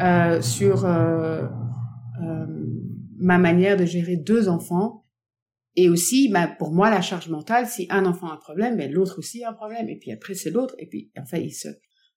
euh, 0.00 0.40
sur 0.40 0.84
euh, 0.84 1.46
euh, 2.22 2.46
ma 3.18 3.38
manière 3.38 3.76
de 3.76 3.84
gérer 3.84 4.16
deux 4.16 4.48
enfants. 4.48 5.04
Et 5.76 5.88
aussi, 5.88 6.28
bah, 6.28 6.48
pour 6.48 6.72
moi, 6.72 6.90
la 6.90 7.02
charge 7.02 7.28
mentale, 7.28 7.66
si 7.66 7.86
un 7.90 8.04
enfant 8.06 8.28
a 8.28 8.34
un 8.34 8.38
problème, 8.38 8.76
ben, 8.76 8.90
l'autre 8.90 9.18
aussi 9.18 9.44
a 9.44 9.50
un 9.50 9.52
problème. 9.52 9.88
Et 9.88 9.98
puis 9.98 10.10
après, 10.10 10.34
c'est 10.34 10.50
l'autre. 10.50 10.74
Et 10.78 10.86
puis, 10.86 11.12
enfin, 11.18 11.38
ils 11.38 11.52
se, 11.52 11.68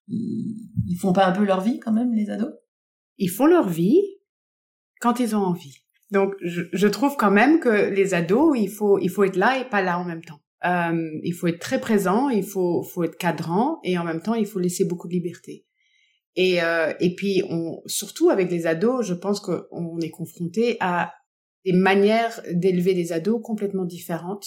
ils 0.08 0.96
font 1.00 1.12
pas 1.12 1.26
un 1.26 1.32
peu 1.32 1.44
leur 1.44 1.60
vie 1.60 1.78
quand 1.78 1.92
même, 1.92 2.12
les 2.12 2.30
ados? 2.30 2.52
Ils 3.18 3.30
font 3.30 3.46
leur 3.46 3.68
vie 3.68 4.00
quand 5.00 5.20
ils 5.20 5.36
ont 5.36 5.42
envie. 5.42 5.81
Donc, 6.12 6.34
je, 6.42 6.62
je 6.72 6.86
trouve 6.86 7.16
quand 7.16 7.30
même 7.30 7.58
que 7.58 7.90
les 7.90 8.12
ados, 8.12 8.56
il 8.58 8.68
faut, 8.68 8.98
il 8.98 9.08
faut 9.08 9.24
être 9.24 9.36
là 9.36 9.58
et 9.58 9.64
pas 9.64 9.82
là 9.82 9.98
en 9.98 10.04
même 10.04 10.22
temps. 10.22 10.40
Euh, 10.64 11.10
il 11.24 11.32
faut 11.32 11.48
être 11.48 11.58
très 11.58 11.80
présent, 11.80 12.28
il 12.28 12.44
faut, 12.44 12.82
faut 12.82 13.02
être 13.02 13.16
cadrant 13.16 13.80
et 13.82 13.98
en 13.98 14.04
même 14.04 14.20
temps, 14.20 14.34
il 14.34 14.46
faut 14.46 14.60
laisser 14.60 14.84
beaucoup 14.84 15.08
de 15.08 15.14
liberté. 15.14 15.66
Et, 16.36 16.62
euh, 16.62 16.92
et 17.00 17.14
puis, 17.14 17.42
on, 17.48 17.80
surtout 17.86 18.28
avec 18.28 18.50
les 18.50 18.66
ados, 18.66 19.06
je 19.06 19.14
pense 19.14 19.40
qu'on 19.40 19.98
est 20.00 20.10
confronté 20.10 20.76
à 20.80 21.14
des 21.64 21.72
manières 21.72 22.42
d'élever 22.52 22.94
des 22.94 23.12
ados 23.12 23.40
complètement 23.42 23.84
différentes, 23.86 24.46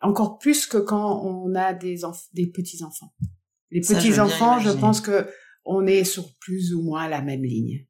encore 0.00 0.38
plus 0.38 0.66
que 0.66 0.78
quand 0.78 1.22
on 1.22 1.54
a 1.54 1.74
des, 1.74 2.00
des 2.32 2.46
petits 2.46 2.82
enfants. 2.82 3.12
Les 3.70 3.80
petits 3.80 4.18
enfants, 4.18 4.58
je 4.58 4.70
pense 4.70 5.02
que 5.02 5.26
on 5.64 5.86
est 5.86 6.04
sur 6.04 6.34
plus 6.40 6.72
ou 6.72 6.82
moins 6.82 7.08
la 7.08 7.20
même 7.20 7.42
ligne. 7.42 7.86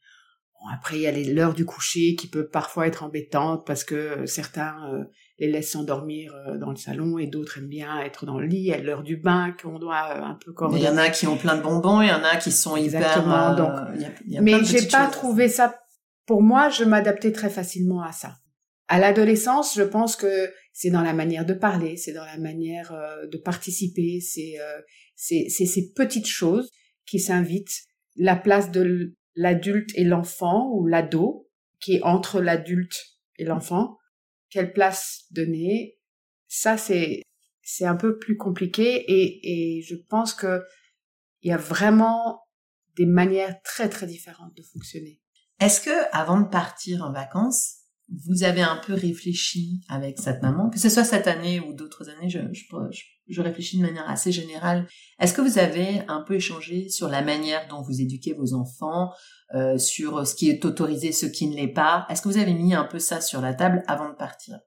Bon, 0.61 0.69
après, 0.75 0.97
il 0.97 1.03
y 1.03 1.07
a 1.07 1.13
l'heure 1.33 1.55
du 1.55 1.65
coucher 1.65 2.17
qui 2.17 2.29
peut 2.29 2.49
parfois 2.49 2.87
être 2.89 3.05
embêtante 3.05 3.65
parce 3.65 3.85
que 3.85 4.27
certains 4.27 4.93
euh, 4.93 5.05
les 5.39 5.51
laissent 5.51 5.71
s'endormir 5.71 6.35
euh, 6.35 6.59
dans 6.59 6.71
le 6.71 6.77
salon 6.77 7.19
et 7.19 7.29
d'autres 7.29 7.59
aiment 7.59 7.69
bien 7.69 8.01
être 8.01 8.27
dans 8.27 8.41
le 8.41 8.47
lit. 8.47 8.73
à 8.73 8.79
l'heure 8.79 9.05
du 9.05 9.17
bain 9.17 9.55
qu'on 9.63 9.79
doit 9.79 10.17
euh, 10.17 10.23
un 10.23 10.39
peu 10.45 10.53
coordonner. 10.53 10.83
Il 10.83 10.85
y 10.85 10.89
en 10.89 10.97
a 10.97 11.11
qui 11.11 11.27
ont 11.29 11.37
plein 11.37 11.57
de 11.57 11.63
bonbons, 11.63 12.03
il 12.03 12.09
y 12.09 12.13
en 12.13 12.25
a 12.25 12.37
qui 12.37 12.51
sont 12.51 12.77
Exactement, 12.77 13.53
hyper... 13.53 13.57
Donc, 13.57 14.01
y 14.27 14.37
a, 14.37 14.41
mais 14.41 14.65
j'ai 14.65 14.87
pas 14.89 15.07
trouvé 15.07 15.49
ça... 15.49 15.79
Pour 16.27 16.43
moi, 16.43 16.69
je 16.69 16.85
m'adaptais 16.85 17.33
très 17.33 17.51
facilement 17.51 18.03
à 18.03 18.13
ça. 18.13 18.35
À 18.89 18.99
l'adolescence, 18.99 19.75
je 19.77 19.83
pense 19.83 20.17
que 20.17 20.51
c'est 20.73 20.91
dans 20.91 21.03
la 21.03 21.13
manière 21.13 21.47
de 21.47 21.55
parler, 21.55 21.97
c'est 21.97 22.13
dans 22.13 22.25
la 22.25 22.37
manière 22.37 22.93
de 23.31 23.39
participer, 23.39 24.21
c'est 24.21 24.57
c'est 25.15 25.49
ces 25.49 25.93
petites 25.95 26.27
choses 26.27 26.71
qui 27.07 27.19
s'invitent, 27.19 27.83
la 28.17 28.37
place 28.37 28.71
de 28.71 29.15
l'adulte 29.39 29.91
et 29.95 30.03
l'enfant 30.03 30.69
ou 30.73 30.87
l'ado 30.87 31.49
qui 31.81 31.95
est 31.95 32.03
entre 32.03 32.41
l'adulte 32.41 32.97
et 33.37 33.45
l'enfant, 33.45 33.97
quelle 34.51 34.73
place 34.73 35.27
donner, 35.31 35.97
ça 36.49 36.77
c'est 36.77 37.23
c'est 37.63 37.85
un 37.85 37.95
peu 37.95 38.19
plus 38.19 38.37
compliqué 38.37 38.97
et, 38.97 39.77
et 39.79 39.83
je 39.83 39.95
pense 39.95 40.35
que 40.35 40.63
il 41.43 41.51
y 41.51 41.53
a 41.53 41.57
vraiment 41.57 42.43
des 42.97 43.07
manières 43.07 43.63
très 43.63 43.89
très 43.89 44.07
différentes 44.07 44.57
de 44.57 44.63
fonctionner. 44.63 45.21
Est-ce 45.61 45.81
que 45.83 46.17
avant 46.17 46.41
de 46.41 46.49
partir 46.49 47.05
en 47.05 47.13
vacances, 47.13 47.78
vous 48.11 48.43
avez 48.43 48.63
un 48.63 48.77
peu 48.77 48.95
réfléchi 48.95 49.83
avec 49.89 50.19
cette 50.19 50.43
maman, 50.43 50.71
que 50.71 50.79
ce 50.79 50.89
soit 50.89 51.05
cette 51.05 51.27
année 51.27 51.61
ou 51.61 51.75
d'autres 51.75 52.09
années, 52.09 52.31
je, 52.31 52.39
je, 52.53 52.65
je, 53.29 53.43
réfléchis 53.43 53.79
de 53.79 53.83
manière 53.83 54.09
assez 54.09 54.33
générale. 54.33 54.87
Est-ce 55.21 55.35
que 55.35 55.43
vous 55.43 55.59
avez 55.59 56.03
un 56.09 56.23
peu 56.23 56.35
échangé 56.35 56.89
sur 56.89 57.09
la 57.09 57.23
manière 57.23 57.69
dont 57.69 57.83
vous 57.83 58.01
éduquez 58.01 58.33
vos 58.33 58.55
enfants, 58.55 59.13
euh, 59.55 59.77
sur 59.77 60.27
ce 60.27 60.35
qui 60.35 60.49
est 60.49 60.65
autorisé, 60.65 61.13
ce 61.13 61.27
qui 61.27 61.49
ne 61.49 61.57
l'est 61.57 61.73
pas? 61.73 62.07
Est-ce 62.09 62.23
que 62.23 62.29
vous 62.29 62.39
avez 62.39 62.55
mis 62.55 62.75
un 62.75 62.85
peu 62.85 62.99
ça 62.99 63.21
sur 63.21 63.43
la 63.43 63.53
table 63.53 63.83
avant 63.87 64.09
de 64.09 64.17
partir? 64.17 64.59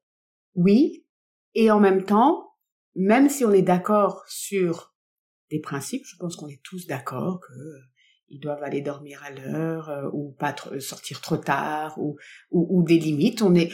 Oui, 0.54 1.06
et 1.56 1.72
en 1.72 1.80
même 1.80 2.04
temps, 2.04 2.52
même 2.96 3.28
si 3.30 3.44
on 3.44 3.52
est 3.52 3.64
d'accord 3.64 4.24
sur 4.28 4.94
des 5.50 5.60
principes, 5.60 6.06
je 6.06 6.16
pense 6.18 6.36
qu'on 6.36 6.48
est 6.48 6.62
tous 6.64 6.86
d'accord 6.86 7.40
que 7.40 7.54
ils 8.32 8.40
doivent 8.40 8.64
aller 8.64 8.82
dormir 8.82 9.22
à 9.24 9.30
l'heure 9.30 9.90
euh, 9.90 10.10
ou 10.14 10.32
pas 10.32 10.56
sortir 10.80 11.20
trop 11.22 11.38
tard 11.38 12.00
ou, 12.00 12.18
ou, 12.50 12.82
des 12.84 12.98
limites. 12.98 13.42
On 13.42 13.54
est 13.54 13.72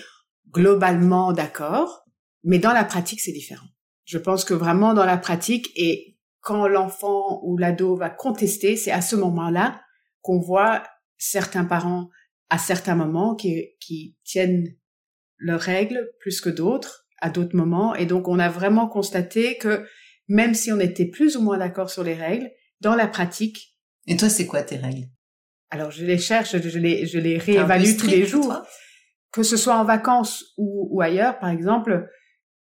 globalement 0.51 1.31
d'accord, 1.31 2.03
mais 2.43 2.57
dans 2.57 2.73
la 2.73 2.83
pratique, 2.83 3.21
c'est 3.21 3.31
différent. 3.31 3.67
Je 4.05 4.17
pense 4.17 4.43
que 4.43 4.55
vraiment 4.55 4.93
dans 4.93 5.05
la 5.05 5.17
pratique, 5.17 5.69
et 5.75 6.17
quand 6.41 6.67
l'enfant 6.67 7.41
ou 7.43 7.57
l'ado 7.57 7.95
va 7.95 8.09
contester, 8.09 8.75
c'est 8.75 8.91
à 8.91 9.01
ce 9.01 9.15
moment-là 9.15 9.79
qu'on 10.21 10.39
voit 10.39 10.83
certains 11.17 11.65
parents 11.65 12.09
à 12.49 12.57
certains 12.57 12.95
moments 12.95 13.35
qui, 13.35 13.75
qui 13.79 14.15
tiennent 14.23 14.73
leurs 15.37 15.59
règles 15.59 16.09
plus 16.19 16.41
que 16.41 16.49
d'autres 16.49 17.05
à 17.19 17.29
d'autres 17.29 17.55
moments. 17.55 17.93
Et 17.93 18.05
donc, 18.05 18.27
on 18.27 18.39
a 18.39 18.49
vraiment 18.49 18.87
constaté 18.87 19.57
que 19.57 19.85
même 20.27 20.53
si 20.53 20.71
on 20.71 20.79
était 20.79 21.05
plus 21.05 21.35
ou 21.35 21.41
moins 21.41 21.57
d'accord 21.57 21.89
sur 21.89 22.03
les 22.03 22.13
règles, 22.13 22.49
dans 22.79 22.95
la 22.95 23.07
pratique, 23.07 23.76
et 24.07 24.17
toi, 24.17 24.29
c'est 24.29 24.45
quoi 24.45 24.63
tes 24.63 24.77
règles? 24.77 25.07
Alors, 25.69 25.91
je 25.91 26.05
les 26.05 26.17
cherche, 26.17 26.57
je 26.57 26.79
les, 26.79 27.05
je 27.05 27.19
les 27.19 27.37
réévalue 27.37 27.97
tous 27.97 28.07
les 28.07 28.25
jours. 28.25 28.61
Que 29.31 29.43
ce 29.43 29.57
soit 29.57 29.77
en 29.77 29.83
vacances 29.83 30.53
ou, 30.57 30.87
ou, 30.89 31.01
ailleurs, 31.01 31.37
par 31.39 31.49
exemple, 31.49 32.07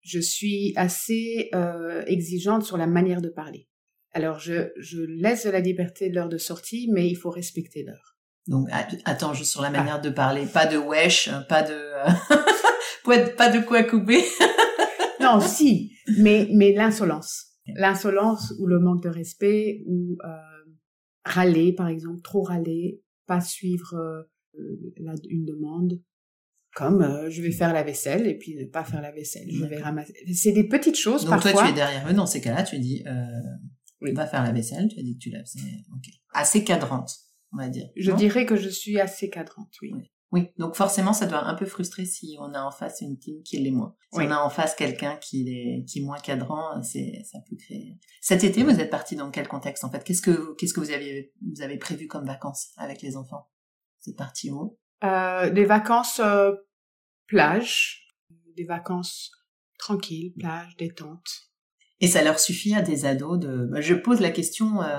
je 0.03 0.19
suis 0.19 0.73
assez 0.77 1.49
euh, 1.55 2.05
exigeante 2.07 2.65
sur 2.65 2.77
la 2.77 2.89
manière 2.89 3.23
de 3.23 3.29
parler. 3.29 3.69
Alors, 4.13 4.41
je, 4.41 4.73
je 4.77 5.01
laisse 5.01 5.45
la 5.45 5.61
liberté 5.61 6.11
de 6.11 6.15
l'heure 6.17 6.29
de 6.29 6.39
sortie, 6.39 6.91
mais 6.93 7.09
il 7.09 7.15
faut 7.15 7.31
respecter 7.31 7.85
l'heure. 7.85 8.17
Donc, 8.49 8.69
attends, 9.05 9.35
juste 9.35 9.53
sur 9.53 9.63
la 9.63 9.69
ah. 9.69 9.73
manière 9.73 10.01
de 10.01 10.11
parler, 10.11 10.47
pas 10.47 10.67
de 10.67 10.77
wesh, 10.77 11.31
pas 11.49 11.63
de, 11.63 13.37
pas 13.37 13.51
de 13.51 13.61
quoi 13.61 13.83
couper. 13.85 14.25
non, 15.21 15.41
si, 15.41 15.93
mais 16.19 16.49
mais 16.53 16.73
l'insolence, 16.73 17.47
l'insolence 17.75 18.53
ou 18.59 18.67
le 18.67 18.79
manque 18.79 19.03
de 19.03 19.09
respect 19.09 19.83
ou 19.87 20.17
euh, 20.25 20.56
râler, 21.27 21.73
par 21.73 21.89
exemple, 21.89 22.23
trop 22.23 22.43
râler, 22.43 23.03
pas 23.27 23.41
suivre 23.41 23.95
euh, 23.95 24.93
la, 24.99 25.15
une 25.29 25.45
demande, 25.45 26.01
comme 26.75 27.03
euh, 27.03 27.31
je 27.31 27.43
vais 27.43 27.51
faire 27.51 27.73
la 27.73 27.83
vaisselle 27.83 28.27
et 28.27 28.37
puis 28.37 28.55
ne 28.55 28.65
pas 28.65 28.85
faire 28.85 29.01
la 29.01 29.11
vaisselle, 29.11 29.49
je 29.51 29.65
vais 29.65 29.81
ramasser. 29.81 30.15
C'est 30.33 30.53
des 30.53 30.69
petites 30.69 30.97
choses 30.97 31.23
Donc 31.23 31.31
parfois. 31.31 31.53
toi, 31.53 31.65
tu 31.65 31.71
es 31.71 31.75
derrière 31.75 32.09
eux 32.09 32.15
dans 32.15 32.27
ces 32.27 32.41
cas-là, 32.41 32.62
tu 32.62 32.79
dis, 32.79 33.03
euh, 33.07 33.27
oui. 34.01 34.12
va 34.12 34.27
faire 34.27 34.43
la 34.43 34.53
vaisselle, 34.53 34.89
tu 34.89 35.01
as 35.01 35.03
dit 35.03 35.15
que 35.15 35.23
tu 35.23 35.31
la 35.31 35.43
faisais, 35.43 35.85
ok. 35.93 36.12
Assez 36.33 36.65
cadrante, 36.65 37.11
on 37.53 37.57
va 37.57 37.69
dire. 37.69 37.89
Je 37.97 38.12
dirais 38.12 38.47
que 38.47 38.57
je 38.57 38.69
suis 38.69 39.01
assez 39.01 39.31
cadrante, 39.31 39.73
oui. 39.83 39.91
oui. 39.95 40.11
Oui, 40.33 40.49
donc 40.59 40.75
forcément, 40.75 41.12
ça 41.12 41.27
doit 41.27 41.45
un 41.45 41.55
peu 41.55 41.67
frustrer 41.67 42.05
si 42.05 42.37
on 42.41 42.53
a 42.53 42.61
en 42.61 42.73
face 42.73 43.01
une 43.01 43.17
team 43.19 43.43
qui 43.45 43.59
l'est 43.59 43.71
moins. 43.71 43.95
Si 44.12 44.21
on 44.21 44.31
a 44.31 44.39
en 44.39 44.51
face 44.51 44.75
quelqu'un 44.75 45.17
qui 45.17 45.49
est 45.49 45.85
qui 45.85 46.01
est 46.01 46.03
moins 46.03 46.19
cadrant, 46.19 46.83
c'est 46.83 47.23
ça 47.25 47.39
peut 47.49 47.57
créer. 47.57 47.99
Cet 48.21 48.43
été, 48.43 48.65
vous 48.65 48.81
êtes 48.81 48.91
parti 48.91 49.15
dans 49.15 49.31
quel 49.31 49.47
contexte 49.47 49.85
en 49.85 49.91
fait? 49.91 50.03
Qu'est-ce 50.03 50.23
que 50.23 50.55
qu'est-ce 50.57 50.75
que 50.75 50.81
vous 50.81 50.91
avez 50.91 51.33
vous 51.55 51.62
avez 51.62 51.79
prévu 51.79 52.09
comme 52.09 52.27
vacances 52.27 52.73
avec 52.77 53.03
les 53.03 53.17
enfants? 53.17 53.49
Vous 54.05 54.11
êtes 54.11 54.17
parti 54.17 54.51
où? 54.51 54.79
Euh, 55.05 55.51
Des 55.51 55.65
vacances 55.65 56.21
euh, 56.21 56.53
plage, 57.29 58.09
des 58.57 58.65
vacances 58.65 59.31
tranquilles, 59.79 60.33
plage, 60.39 60.77
détente. 60.77 61.29
Et 62.01 62.09
ça 62.09 62.23
leur 62.23 62.41
suffit 62.41 62.75
à 62.75 62.83
des 62.83 63.07
ados 63.07 63.39
de. 63.39 63.71
Je 63.81 63.95
pose 63.95 64.21
la 64.21 64.31
question 64.31 64.83
euh, 64.83 64.99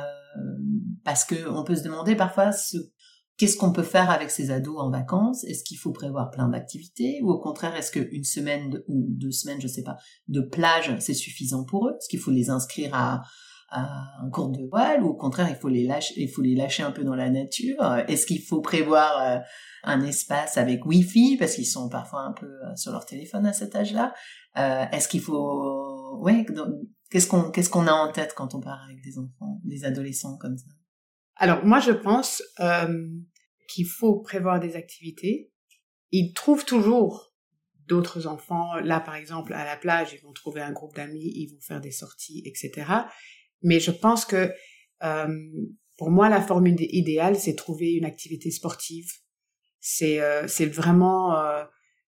parce 1.04 1.26
que 1.26 1.50
on 1.50 1.63
peut 1.63 1.76
se 1.76 1.84
demander 1.84 2.16
parfois 2.16 2.52
ce 2.52 2.78
Qu'est-ce 3.38 3.56
qu'on 3.56 3.71
peut 3.71 3.84
faire 3.84 4.10
avec 4.10 4.32
ces 4.32 4.50
ados 4.50 4.80
en 4.80 4.89
vacances? 4.89 5.43
Est-ce 5.43 5.63
qu'il 5.63 5.78
faut 5.78 5.91
prévoir 5.91 6.32
plein 6.32 6.50
d'activités? 6.50 7.19
Ou 7.21 7.30
au 7.30 7.39
contraire 7.39 7.76
est-ce 7.76 7.91
qu'une 7.91 8.23
semaine 8.23 8.82
ou 8.88 9.06
deux 9.10 9.32
semaines, 9.32 9.62
je 9.62 9.67
sais 9.67 9.84
pas, 9.84 9.97
de 10.28 10.41
plage 10.41 10.91
c'est 11.00 11.13
suffisant 11.13 11.63
pour 11.63 11.88
eux? 11.88 11.93
Est-ce 11.97 12.10
qu'il 12.10 12.19
faut 12.19 12.32
les 12.32 12.50
inscrire 12.50 12.95
à, 12.95 13.21
un 13.69 14.30
cours 14.32 14.50
de 14.50 14.63
voile? 14.67 15.04
Ou 15.04 15.10
au 15.10 15.13
contraire 15.13 15.47
il 15.50 15.56
faut 15.56 15.67
les 15.67 15.86
lâcher, 15.86 16.15
il 16.17 16.30
faut 16.30 16.41
les 16.41 16.56
lâcher 16.56 16.82
un 16.82 16.91
peu 16.91 17.04
dans 17.04 17.13
la 17.13 17.30
nature? 17.30 17.84
Est-ce 18.08 18.26
qu'il 18.26 18.41
faut 18.41 18.62
prévoir 18.62 19.21
euh, 19.21 19.39
un 19.84 20.02
espace 20.02 20.58
avec 20.58 20.84
Wi-Fi? 20.88 21.38
Parce 21.38 21.54
qu'ils 21.54 21.67
sont 21.67 21.89
parfois 21.89 22.21
un 22.21 22.34
peu 22.34 22.47
euh, 22.47 22.76
sur 22.76 22.91
leur 22.91 23.06
téléphone 23.06 23.45
à 23.45 23.54
cet 23.54 23.76
âge-là. 23.76 24.15
Euh, 24.58 24.86
Est-ce 24.91 25.08
qu'il 25.08 25.21
faut, 25.21 26.17
ouais, 26.21 26.43
qu'est-ce 27.12 27.28
qu'on 27.28 27.52
qu'est-ce 27.52 27.69
qu'on 27.69 27.86
a 27.86 27.93
en 27.93 28.12
tête 28.12 28.34
quand 28.36 28.56
on 28.56 28.62
part 28.62 28.82
avec 28.86 29.04
des 29.04 29.19
enfants, 29.19 29.62
des 29.63 29.86
adolescents 29.86 30.38
comme 30.38 30.58
ça? 30.58 30.77
Alors 31.38 31.63
moi 31.65 31.80
je 31.80 31.91
pense 31.91 32.43
euh, 32.60 33.08
qu'il 33.69 33.86
faut 33.86 34.19
prévoir 34.19 34.60
des 34.60 34.76
activités. 34.76 35.52
Ils 36.12 36.34
trouvent 36.34 36.65
toujours 36.65 37.34
d'autres 37.88 38.28
enfants. 38.28 38.76
Là 38.76 39.00
par 39.00 39.15
exemple 39.15 39.54
à 39.54 39.65
la 39.65 39.78
plage, 39.78 40.13
ils 40.13 40.21
vont 40.21 40.34
trouver 40.34 40.62
un 40.62 40.71
groupe 40.71 40.95
d'amis, 40.95 41.32
ils 41.36 41.52
vont 41.54 41.62
faire 41.62 41.82
des 41.82 41.91
sorties, 41.91 42.41
etc. 42.45 42.91
Mais 43.62 43.80
je 43.80 43.91
pense 43.91 44.26
que 44.26 44.52
euh, 45.04 45.28
pour 45.97 46.10
moi 46.10 46.30
la 46.30 46.41
formule 46.41 46.76
idéale 46.80 47.36
c'est 47.36 47.56
trouver 47.56 47.93
une 47.93 48.06
activité 48.06 48.52
sportive. 48.52 49.10
C'est 49.80 50.21
euh, 50.21 50.47
vraiment 50.71 51.36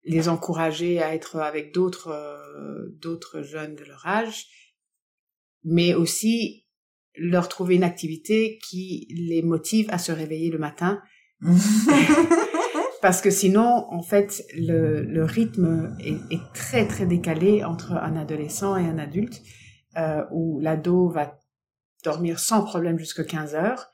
les 0.05 0.29
encourager 0.29 1.01
à 1.01 1.15
être 1.15 1.37
avec 1.37 1.73
d'autres 1.73 2.11
jeunes 3.43 3.77
de 3.77 3.85
leur 3.85 4.05
âge, 4.07 4.47
mais 5.65 5.95
aussi 5.95 6.67
leur 7.17 7.49
trouver 7.49 7.77
une 7.77 7.85
activité 7.85 8.59
qui 8.69 9.07
les 9.11 9.43
motive 9.43 9.89
à 9.91 9.99
se 9.99 10.13
réveiller 10.13 10.51
le 10.51 10.59
matin. 10.59 11.01
Parce 13.03 13.21
que 13.21 13.31
sinon, 13.31 13.87
en 13.91 14.03
fait, 14.03 14.45
le, 14.57 15.03
le 15.03 15.25
rythme 15.25 15.97
est, 15.99 16.35
est, 16.35 16.53
très 16.55 16.87
très 16.87 17.05
décalé 17.05 17.65
entre 17.65 17.93
un 17.93 18.17
adolescent 18.17 18.77
et 18.77 18.87
un 18.87 18.99
adulte, 18.99 19.43
euh, 19.97 20.25
où 20.31 20.61
l'ado 20.61 21.09
va 21.09 21.39
dormir 22.05 22.39
sans 22.39 22.65
problème 22.65 22.99
jusqu'à 22.99 23.25
15 23.25 23.55
heures, 23.55 23.93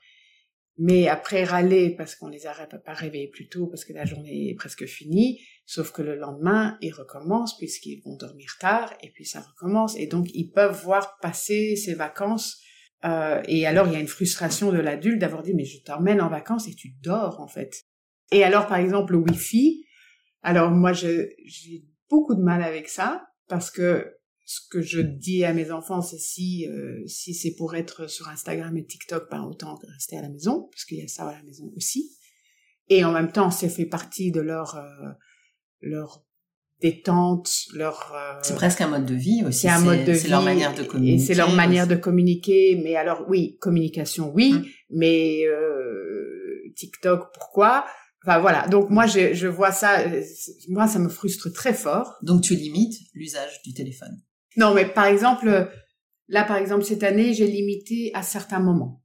mais 0.77 1.09
après 1.09 1.43
râler 1.43 1.93
parce 1.95 2.15
qu'on 2.15 2.29
les 2.29 2.47
a 2.47 2.53
pas 2.53 2.93
réveillés 2.93 3.27
plus 3.27 3.49
tôt 3.49 3.67
parce 3.67 3.83
que 3.83 3.91
la 3.91 4.05
journée 4.05 4.49
est 4.49 4.55
presque 4.55 4.85
finie, 4.85 5.41
sauf 5.65 5.91
que 5.91 6.01
le 6.01 6.15
lendemain, 6.15 6.77
ils 6.81 6.93
recommencent 6.93 7.57
puisqu'ils 7.57 8.01
vont 8.01 8.15
dormir 8.15 8.55
tard 8.59 8.93
et 9.01 9.09
puis 9.09 9.25
ça 9.25 9.41
recommence 9.41 9.97
et 9.97 10.07
donc 10.07 10.27
ils 10.33 10.49
peuvent 10.49 10.81
voir 10.81 11.17
passer 11.21 11.75
ces 11.75 11.95
vacances 11.95 12.61
euh, 13.05 13.41
et 13.47 13.65
alors, 13.65 13.87
il 13.87 13.93
y 13.93 13.95
a 13.95 13.99
une 13.99 14.07
frustration 14.07 14.71
de 14.71 14.77
l'adulte 14.77 15.19
d'avoir 15.19 15.43
dit, 15.43 15.53
mais 15.53 15.65
je 15.65 15.81
t'emmène 15.81 16.21
en 16.21 16.29
vacances 16.29 16.67
et 16.67 16.73
tu 16.73 16.89
dors, 17.01 17.39
en 17.39 17.47
fait. 17.47 17.85
Et 18.31 18.43
alors, 18.43 18.67
par 18.67 18.77
exemple, 18.77 19.13
le 19.13 19.19
Wi-Fi, 19.19 19.85
alors 20.41 20.71
moi, 20.71 20.93
j'ai 20.93 21.35
beaucoup 22.09 22.35
de 22.35 22.41
mal 22.41 22.61
avec 22.61 22.89
ça, 22.89 23.27
parce 23.47 23.71
que 23.71 24.15
ce 24.45 24.61
que 24.69 24.81
je 24.81 24.99
dis 24.99 25.45
à 25.45 25.53
mes 25.53 25.71
enfants, 25.71 26.01
c'est 26.01 26.17
si 26.17 26.67
euh, 26.67 27.03
si 27.05 27.35
c'est 27.35 27.53
pour 27.53 27.75
être 27.75 28.07
sur 28.07 28.27
Instagram 28.29 28.75
et 28.77 28.85
TikTok, 28.85 29.29
ben 29.29 29.43
autant 29.43 29.75
rester 29.93 30.17
à 30.17 30.23
la 30.23 30.29
maison, 30.29 30.67
parce 30.71 30.85
qu'il 30.85 30.97
y 30.97 31.03
a 31.03 31.07
ça 31.07 31.27
à 31.27 31.35
la 31.35 31.43
maison 31.43 31.71
aussi. 31.75 32.17
Et 32.87 33.03
en 33.03 33.11
même 33.11 33.31
temps, 33.31 33.51
ça 33.51 33.69
fait 33.69 33.85
partie 33.85 34.31
de 34.31 34.41
leur 34.41 34.75
euh, 34.75 35.11
leur 35.81 36.25
détente, 36.81 37.49
leur. 37.73 38.13
Euh, 38.15 38.39
c'est 38.41 38.55
presque 38.55 38.81
un 38.81 38.87
mode 38.87 39.05
de 39.05 39.15
vie 39.15 39.43
aussi. 39.45 39.61
C'est 39.61 39.69
un 39.69 39.79
mode 39.79 40.05
de 40.05 40.11
vie. 40.11 40.19
C'est 40.19 40.27
leur 40.29 40.41
manière 40.41 40.73
de 40.73 40.83
communiquer. 40.83 41.15
Et 41.15 41.19
c'est 41.19 41.33
leur 41.33 41.53
manière 41.53 41.87
de 41.87 41.95
communiquer. 41.95 42.79
Mais 42.83 42.95
alors 42.95 43.25
oui, 43.27 43.57
communication, 43.59 44.31
oui, 44.33 44.53
hum. 44.53 44.65
mais 44.91 45.43
euh, 45.45 46.71
TikTok, 46.75 47.33
pourquoi? 47.33 47.85
Enfin 48.23 48.39
voilà. 48.39 48.67
Donc 48.67 48.89
moi, 48.89 49.07
je, 49.07 49.33
je 49.33 49.47
vois 49.47 49.71
ça. 49.71 50.03
Moi, 50.69 50.87
ça 50.87 50.99
me 50.99 51.09
frustre 51.09 51.51
très 51.51 51.73
fort. 51.73 52.17
Donc 52.21 52.41
tu 52.41 52.55
limites 52.55 52.95
l'usage 53.13 53.61
du 53.63 53.73
téléphone. 53.73 54.21
Non, 54.57 54.73
mais 54.73 54.85
par 54.85 55.05
exemple, 55.05 55.69
là, 56.27 56.43
par 56.43 56.57
exemple, 56.57 56.83
cette 56.83 57.03
année, 57.03 57.33
j'ai 57.33 57.47
limité 57.47 58.11
à 58.13 58.23
certains 58.23 58.59
moments. 58.59 59.03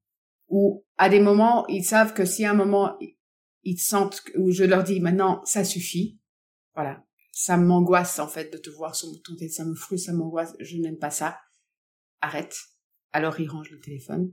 Ou 0.49 0.85
à 0.99 1.09
des 1.09 1.21
moments, 1.21 1.67
ils 1.69 1.85
savent 1.85 2.13
que 2.13 2.25
si 2.25 2.45
à 2.45 2.51
un 2.51 2.55
moment, 2.55 2.97
ils 3.63 3.79
sentent, 3.79 4.23
où 4.37 4.51
je 4.51 4.65
leur 4.65 4.85
dis 4.85 5.01
maintenant, 5.01 5.43
ça 5.45 5.65
suffit. 5.65 6.19
Voilà. 6.75 7.05
Ça 7.37 7.57
m'angoisse, 7.57 8.21
en 8.21 8.29
fait, 8.29 8.53
de 8.53 8.59
te 8.59 8.71
voir 8.71 8.95
sur 8.95 9.09
mon 9.09 9.19
téléphone. 9.19 9.49
Ça 9.49 9.65
me 9.65 9.75
frustre, 9.75 10.07
ça 10.07 10.13
m'angoisse. 10.13 10.55
Je 10.61 10.77
n'aime 10.77 10.99
pas 10.99 11.11
ça. 11.11 11.37
Arrête. 12.21 12.57
Alors, 13.13 13.41
ils 13.41 13.49
rangent 13.49 13.73
le 13.73 13.81
téléphone. 13.81 14.33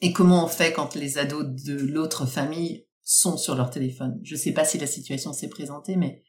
Et 0.00 0.12
comment 0.12 0.44
on 0.44 0.48
fait 0.48 0.72
quand 0.72 0.94
les 0.94 1.18
ados 1.18 1.44
de 1.44 1.74
l'autre 1.74 2.26
famille 2.26 2.86
sont 3.02 3.36
sur 3.36 3.56
leur 3.56 3.70
téléphone? 3.70 4.20
Je 4.22 4.36
sais 4.36 4.52
pas 4.52 4.64
si 4.64 4.78
la 4.78 4.86
situation 4.86 5.32
s'est 5.32 5.48
présentée, 5.48 5.96
mais 5.96 6.22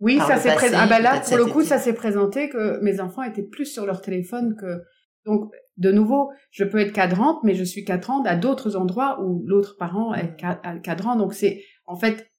oui, 0.00 0.18
ça 0.18 0.38
s'est 0.38 0.54
présenté. 0.54 0.82
Ah 0.82 0.86
ben 0.86 1.00
là, 1.00 1.20
pour 1.20 1.36
le 1.36 1.44
coup, 1.46 1.62
ça 1.62 1.78
s'est 1.78 1.92
présenté 1.92 2.48
que 2.48 2.80
mes 2.80 3.00
enfants 3.00 3.22
étaient 3.22 3.42
plus 3.42 3.66
sur 3.66 3.84
leur 3.84 4.00
téléphone 4.00 4.56
que. 4.58 4.82
Donc, 5.26 5.52
de 5.76 5.92
nouveau, 5.92 6.30
je 6.50 6.64
peux 6.64 6.78
être 6.78 6.94
cadrante, 6.94 7.40
mais 7.44 7.54
je 7.54 7.64
suis 7.64 7.84
cadrante 7.84 8.26
à 8.26 8.36
d'autres 8.36 8.76
endroits 8.76 9.22
où 9.22 9.42
l'autre 9.46 9.76
parent 9.78 10.14
est 10.14 10.42
mmh. 10.42 10.80
cadrant. 10.80 11.16
Donc, 11.16 11.34
c'est 11.34 11.62
en 11.84 11.96
fait, 11.96 12.29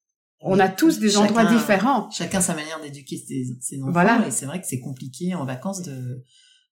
on 0.42 0.58
a 0.58 0.68
tous 0.68 0.98
des 0.98 1.16
endroits 1.16 1.44
différents. 1.44 2.10
Chacun 2.10 2.40
sa 2.40 2.54
manière 2.54 2.80
d'éduquer 2.80 3.16
ses, 3.16 3.46
ses, 3.60 3.82
enfants. 3.82 3.92
Voilà. 3.92 4.26
Et 4.26 4.30
c'est 4.30 4.46
vrai 4.46 4.60
que 4.60 4.66
c'est 4.66 4.80
compliqué 4.80 5.34
en 5.34 5.44
vacances 5.44 5.82
de 5.82 6.24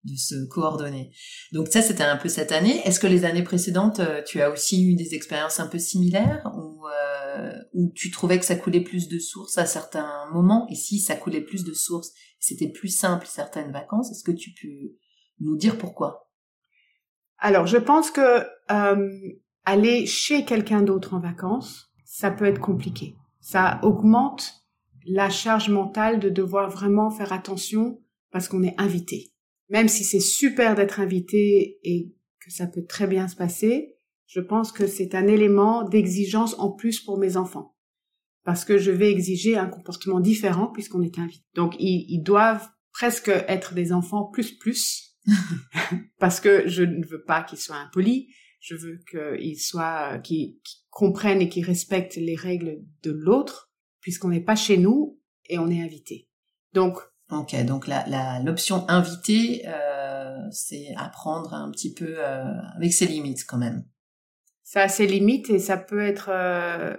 de 0.05 0.17
se 0.17 0.47
coordonner. 0.47 1.11
Donc 1.53 1.69
ça, 1.69 1.83
c'était 1.83 2.05
un 2.05 2.17
peu 2.17 2.29
cette 2.29 2.53
année. 2.53 2.81
Est-ce 2.87 3.01
que 3.01 3.07
les 3.07 3.25
années 3.25 3.43
précédentes, 3.43 4.01
euh, 4.01 4.23
tu 4.27 4.41
as 4.41 4.51
aussi 4.51 4.87
eu 4.87 4.95
des 4.95 5.15
expériences 5.15 5.61
un 5.61 5.67
peu 5.67 5.79
similaires 5.79 6.51
ou 6.57 6.87
euh, 6.87 7.53
où 7.75 7.93
tu 7.95 8.11
trouvais 8.11 8.39
que 8.39 8.45
ça 8.45 8.57
coulait 8.57 8.81
plus 8.81 9.09
de 9.09 9.19
sources 9.19 9.59
à 9.59 9.67
certains 9.67 10.31
moments? 10.33 10.67
Et 10.71 10.75
si 10.75 11.01
ça 11.01 11.17
coulait 11.17 11.43
plus 11.43 11.65
de 11.65 11.75
sources, 11.75 12.13
c'était 12.39 12.71
plus 12.71 12.89
simple 12.89 13.27
certaines 13.27 13.73
vacances, 13.73 14.11
est-ce 14.11 14.25
que 14.25 14.33
tu 14.33 14.53
peux 14.61 14.97
nous 15.41 15.57
dire 15.57 15.77
pourquoi? 15.77 16.31
Alors, 17.39 17.67
je 17.67 17.79
pense 17.79 18.11
que 18.11 18.47
euh, 18.71 19.11
aller 19.65 20.07
chez 20.07 20.45
quelqu'un 20.45 20.83
d'autre 20.83 21.15
en 21.15 21.21
vacances, 21.21 21.91
ça 22.05 22.31
peut 22.31 22.47
être 22.47 22.61
compliqué. 22.61 23.17
Ça 23.41 23.81
augmente 23.83 24.65
la 25.07 25.31
charge 25.31 25.71
mentale 25.71 26.21
de 26.21 26.29
devoir 26.29 26.71
vraiment 26.71 27.11
faire 27.11 27.33
attention 27.33 28.01
parce 28.31 28.49
qu'on 28.49 28.63
est 28.63 28.75
invité. 28.79 29.33
Même 29.69 29.89
si 29.89 30.05
c'est 30.05 30.21
super 30.21 30.75
d'être 30.75 31.01
invité 31.01 31.79
et 31.83 32.13
que 32.45 32.51
ça 32.51 32.67
peut 32.67 32.85
très 32.85 33.07
bien 33.07 33.29
se 33.29 33.37
passer, 33.37 33.97
je 34.27 34.41
pense 34.41 34.73
que 34.73 34.87
c'est 34.87 35.15
un 35.15 35.27
élément 35.27 35.83
d'exigence 35.89 36.59
en 36.59 36.71
plus 36.71 37.01
pour 37.01 37.19
mes 37.19 37.37
enfants. 37.37 37.75
Parce 38.45 38.65
que 38.65 38.79
je 38.79 38.91
vais 38.91 39.11
exiger 39.11 39.57
un 39.57 39.67
comportement 39.67 40.21
différent 40.21 40.69
puisqu'on 40.69 41.03
est 41.03 41.19
invité. 41.19 41.45
Donc, 41.55 41.75
ils, 41.79 42.23
doivent 42.23 42.69
presque 42.93 43.29
être 43.29 43.75
des 43.75 43.93
enfants 43.93 44.25
plus 44.25 44.53
plus. 44.53 45.17
parce 46.19 46.41
que 46.41 46.67
je 46.67 46.83
ne 46.83 47.05
veux 47.05 47.23
pas 47.23 47.43
qu'ils 47.43 47.59
soient 47.59 47.77
impolis. 47.77 48.29
Je 48.61 48.75
veux 48.75 49.01
qu'ils 49.11 49.59
soient, 49.59 50.19
qu'ils 50.19 50.59
comprennent 50.91 51.41
et 51.41 51.49
qu'ils 51.49 51.65
respectent 51.65 52.17
les 52.17 52.37
règles 52.37 52.83
de 53.03 53.11
l'autre 53.11 53.71
puisqu'on 54.01 54.29
n'est 54.29 54.45
pas 54.45 54.57
chez 54.57 54.77
nous 54.77 55.19
et 55.49 55.59
on 55.59 55.69
est 55.69 55.83
invité. 55.83 56.29
Donc, 56.73 56.99
Ok, 57.31 57.55
donc 57.65 57.87
la 57.87 58.41
l'option 58.45 58.89
invité, 58.89 59.63
euh, 59.69 60.37
c'est 60.51 60.89
apprendre 60.97 61.55
un 61.55 61.71
petit 61.71 61.95
peu 61.95 62.17
euh, 62.19 62.43
avec 62.77 62.93
ses 62.93 63.07
limites 63.07 63.47
quand 63.47 63.59
même 63.59 63.85
ça 64.71 64.83
a 64.83 64.89
ses 64.89 65.09
limites 65.09 65.51
et 65.51 65.59
ça 65.59 65.77
peut 65.77 66.01
être, 66.01 66.29
euh, 66.29 66.97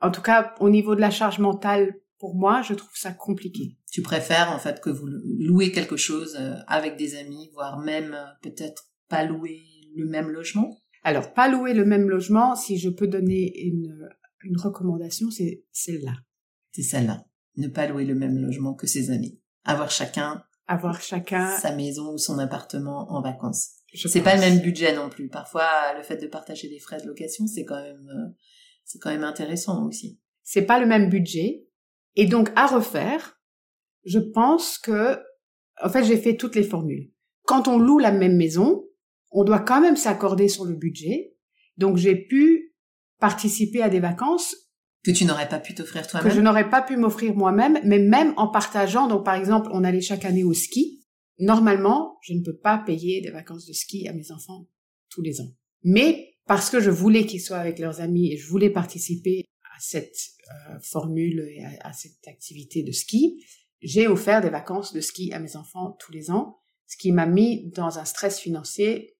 en 0.00 0.10
tout 0.10 0.22
cas 0.22 0.54
au 0.58 0.70
niveau 0.70 0.94
de 0.94 1.02
la 1.02 1.10
charge 1.10 1.38
mentale, 1.38 1.92
pour 2.18 2.34
moi, 2.34 2.62
je 2.62 2.72
trouve 2.72 2.96
ça 2.96 3.12
compliqué. 3.12 3.76
Tu 3.92 4.00
préfères 4.00 4.50
en 4.50 4.58
fait 4.58 4.80
que 4.80 4.88
vous 4.88 5.06
louez 5.06 5.70
quelque 5.70 5.98
chose 5.98 6.38
avec 6.66 6.96
des 6.96 7.16
amis, 7.16 7.50
voire 7.52 7.78
même 7.78 8.16
peut-être 8.40 8.84
pas 9.10 9.22
louer 9.22 9.60
le 9.94 10.06
même 10.06 10.30
logement? 10.30 10.80
Alors, 11.04 11.32
pas 11.32 11.48
louer 11.48 11.74
le 11.74 11.84
même 11.84 12.08
logement, 12.08 12.56
si 12.56 12.78
je 12.78 12.88
peux 12.88 13.06
donner 13.06 13.52
une, 13.66 14.08
une 14.42 14.56
recommandation, 14.58 15.30
c'est 15.30 15.64
celle-là. 15.70 16.14
C'est 16.72 16.82
celle-là. 16.82 17.24
Ne 17.56 17.68
pas 17.68 17.86
louer 17.86 18.04
le 18.04 18.14
même 18.14 18.38
logement 18.38 18.74
que 18.74 18.86
ses 18.86 19.10
amis. 19.10 19.38
Avoir 19.64 19.90
chacun 19.90 20.42
avoir 20.66 21.00
chacun 21.00 21.56
sa 21.58 21.74
maison 21.74 22.14
ou 22.14 22.18
son 22.18 22.38
appartement 22.38 23.10
en 23.12 23.20
vacances. 23.20 23.70
C'est 23.94 24.22
pas 24.22 24.34
le 24.34 24.40
même 24.40 24.60
budget 24.60 24.94
non 24.94 25.08
plus. 25.08 25.28
Parfois, 25.28 25.68
le 25.96 26.02
fait 26.02 26.16
de 26.16 26.26
partager 26.26 26.68
des 26.68 26.80
frais 26.80 27.00
de 27.00 27.06
location, 27.06 27.46
c'est 27.46 27.64
quand 27.64 27.80
même, 27.80 28.08
euh, 28.08 28.34
c'est 28.84 28.98
quand 28.98 29.10
même 29.10 29.24
intéressant 29.24 29.86
aussi. 29.86 30.20
C'est 30.42 30.66
pas 30.66 30.80
le 30.80 30.86
même 30.86 31.08
budget. 31.08 31.66
Et 32.16 32.26
donc, 32.26 32.50
à 32.56 32.66
refaire, 32.66 33.40
je 34.04 34.18
pense 34.18 34.78
que, 34.78 35.20
en 35.82 35.88
fait, 35.88 36.04
j'ai 36.04 36.16
fait 36.16 36.36
toutes 36.36 36.56
les 36.56 36.64
formules. 36.64 37.12
Quand 37.44 37.68
on 37.68 37.78
loue 37.78 37.98
la 37.98 38.10
même 38.10 38.36
maison, 38.36 38.83
on 39.34 39.44
doit 39.44 39.60
quand 39.60 39.80
même 39.80 39.96
s'accorder 39.96 40.48
sur 40.48 40.64
le 40.64 40.74
budget. 40.74 41.34
Donc, 41.76 41.96
j'ai 41.96 42.16
pu 42.16 42.74
participer 43.18 43.82
à 43.82 43.90
des 43.90 44.00
vacances 44.00 44.56
que 45.04 45.10
tu 45.10 45.26
n'aurais 45.26 45.48
pas 45.48 45.60
pu 45.60 45.74
t'offrir 45.74 46.06
toi-même. 46.06 46.28
Que 46.28 46.34
je 46.34 46.40
n'aurais 46.40 46.70
pas 46.70 46.80
pu 46.80 46.96
m'offrir 46.96 47.34
moi-même, 47.34 47.78
mais 47.84 47.98
même 47.98 48.32
en 48.38 48.48
partageant. 48.48 49.06
Donc, 49.06 49.24
par 49.24 49.34
exemple, 49.34 49.68
on 49.72 49.84
allait 49.84 50.00
chaque 50.00 50.24
année 50.24 50.44
au 50.44 50.54
ski. 50.54 51.04
Normalement, 51.38 52.16
je 52.22 52.32
ne 52.32 52.42
peux 52.42 52.56
pas 52.56 52.78
payer 52.78 53.20
des 53.20 53.30
vacances 53.30 53.66
de 53.66 53.74
ski 53.74 54.08
à 54.08 54.14
mes 54.14 54.32
enfants 54.32 54.66
tous 55.10 55.20
les 55.20 55.42
ans. 55.42 55.52
Mais 55.82 56.36
parce 56.46 56.70
que 56.70 56.80
je 56.80 56.90
voulais 56.90 57.26
qu'ils 57.26 57.42
soient 57.42 57.58
avec 57.58 57.78
leurs 57.78 58.00
amis 58.00 58.32
et 58.32 58.36
je 58.38 58.48
voulais 58.48 58.70
participer 58.70 59.44
à 59.76 59.80
cette 59.80 60.16
euh, 60.48 60.78
formule 60.80 61.46
et 61.50 61.64
à, 61.82 61.92
cette 61.92 62.26
activité 62.26 62.82
de 62.82 62.92
ski, 62.92 63.44
j'ai 63.82 64.06
offert 64.06 64.40
des 64.40 64.50
vacances 64.50 64.94
de 64.94 65.00
ski 65.00 65.32
à 65.32 65.40
mes 65.40 65.56
enfants 65.56 65.96
tous 66.00 66.12
les 66.12 66.30
ans, 66.30 66.60
ce 66.86 66.96
qui 66.96 67.12
m'a 67.12 67.26
mis 67.26 67.70
dans 67.72 67.98
un 67.98 68.04
stress 68.04 68.38
financier 68.38 69.13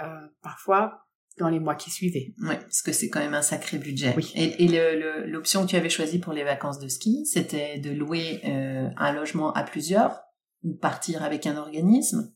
euh, 0.00 0.26
parfois 0.42 1.00
dans 1.38 1.48
les 1.48 1.58
mois 1.58 1.74
qui 1.74 1.90
suivaient. 1.90 2.32
Oui, 2.42 2.54
parce 2.54 2.82
que 2.82 2.92
c'est 2.92 3.08
quand 3.08 3.18
même 3.18 3.34
un 3.34 3.42
sacré 3.42 3.78
budget. 3.78 4.14
Oui. 4.16 4.32
Et, 4.36 4.64
et 4.64 5.26
l'option 5.26 5.64
que 5.64 5.70
tu 5.70 5.76
avais 5.76 5.90
choisie 5.90 6.20
pour 6.20 6.32
les 6.32 6.44
vacances 6.44 6.78
de 6.78 6.86
ski, 6.86 7.26
c'était 7.26 7.78
de 7.78 7.90
louer 7.90 8.40
euh, 8.44 8.88
un 8.96 9.12
logement 9.12 9.52
à 9.52 9.64
plusieurs 9.64 10.20
ou 10.62 10.74
partir 10.76 11.22
avec 11.22 11.46
un 11.46 11.56
organisme? 11.56 12.32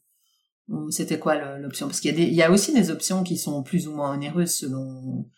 C'était 0.91 1.19
quoi 1.19 1.57
l'option? 1.59 1.87
Parce 1.87 2.01
qu'il 2.01 2.19
y, 2.19 2.23
a 2.23 2.27
il 2.27 2.35
y 2.35 2.43
a 2.43 2.51
aussi 2.51 2.75
des 2.75 2.91
options 2.91 3.23
qui 3.23 3.39
sont 3.39 3.63
plus 3.63 3.89
ou 3.89 3.93
moins 3.93 4.13
onéreuses 4.13 4.55
selon, 4.55 5.31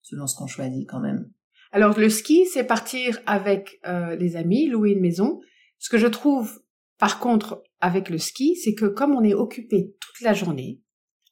selon 0.00 0.26
ce 0.26 0.34
qu'on 0.34 0.46
choisit 0.46 0.88
quand 0.88 1.00
même. 1.00 1.30
Alors 1.72 1.98
le 1.98 2.08
ski, 2.08 2.46
c'est 2.46 2.64
partir 2.64 3.18
avec 3.26 3.80
euh, 3.86 4.16
des 4.16 4.36
amis, 4.36 4.66
louer 4.68 4.92
une 4.92 5.02
maison. 5.02 5.40
Ce 5.78 5.90
que 5.90 5.98
je 5.98 6.06
trouve 6.06 6.62
par 6.98 7.20
contre 7.20 7.62
avec 7.80 8.08
le 8.08 8.16
ski, 8.16 8.56
c'est 8.56 8.74
que 8.74 8.86
comme 8.86 9.14
on 9.14 9.22
est 9.22 9.34
occupé 9.34 9.94
toute 10.00 10.20
la 10.22 10.32
journée, 10.32 10.80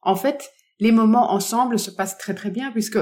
en 0.07 0.15
fait, 0.15 0.53
les 0.79 0.93
moments 0.93 1.33
ensemble 1.33 1.79
se 1.79 1.91
passent 1.91 2.17
très 2.17 2.35
très 2.35 2.51
bien 2.51 2.71
puisque 2.71 2.99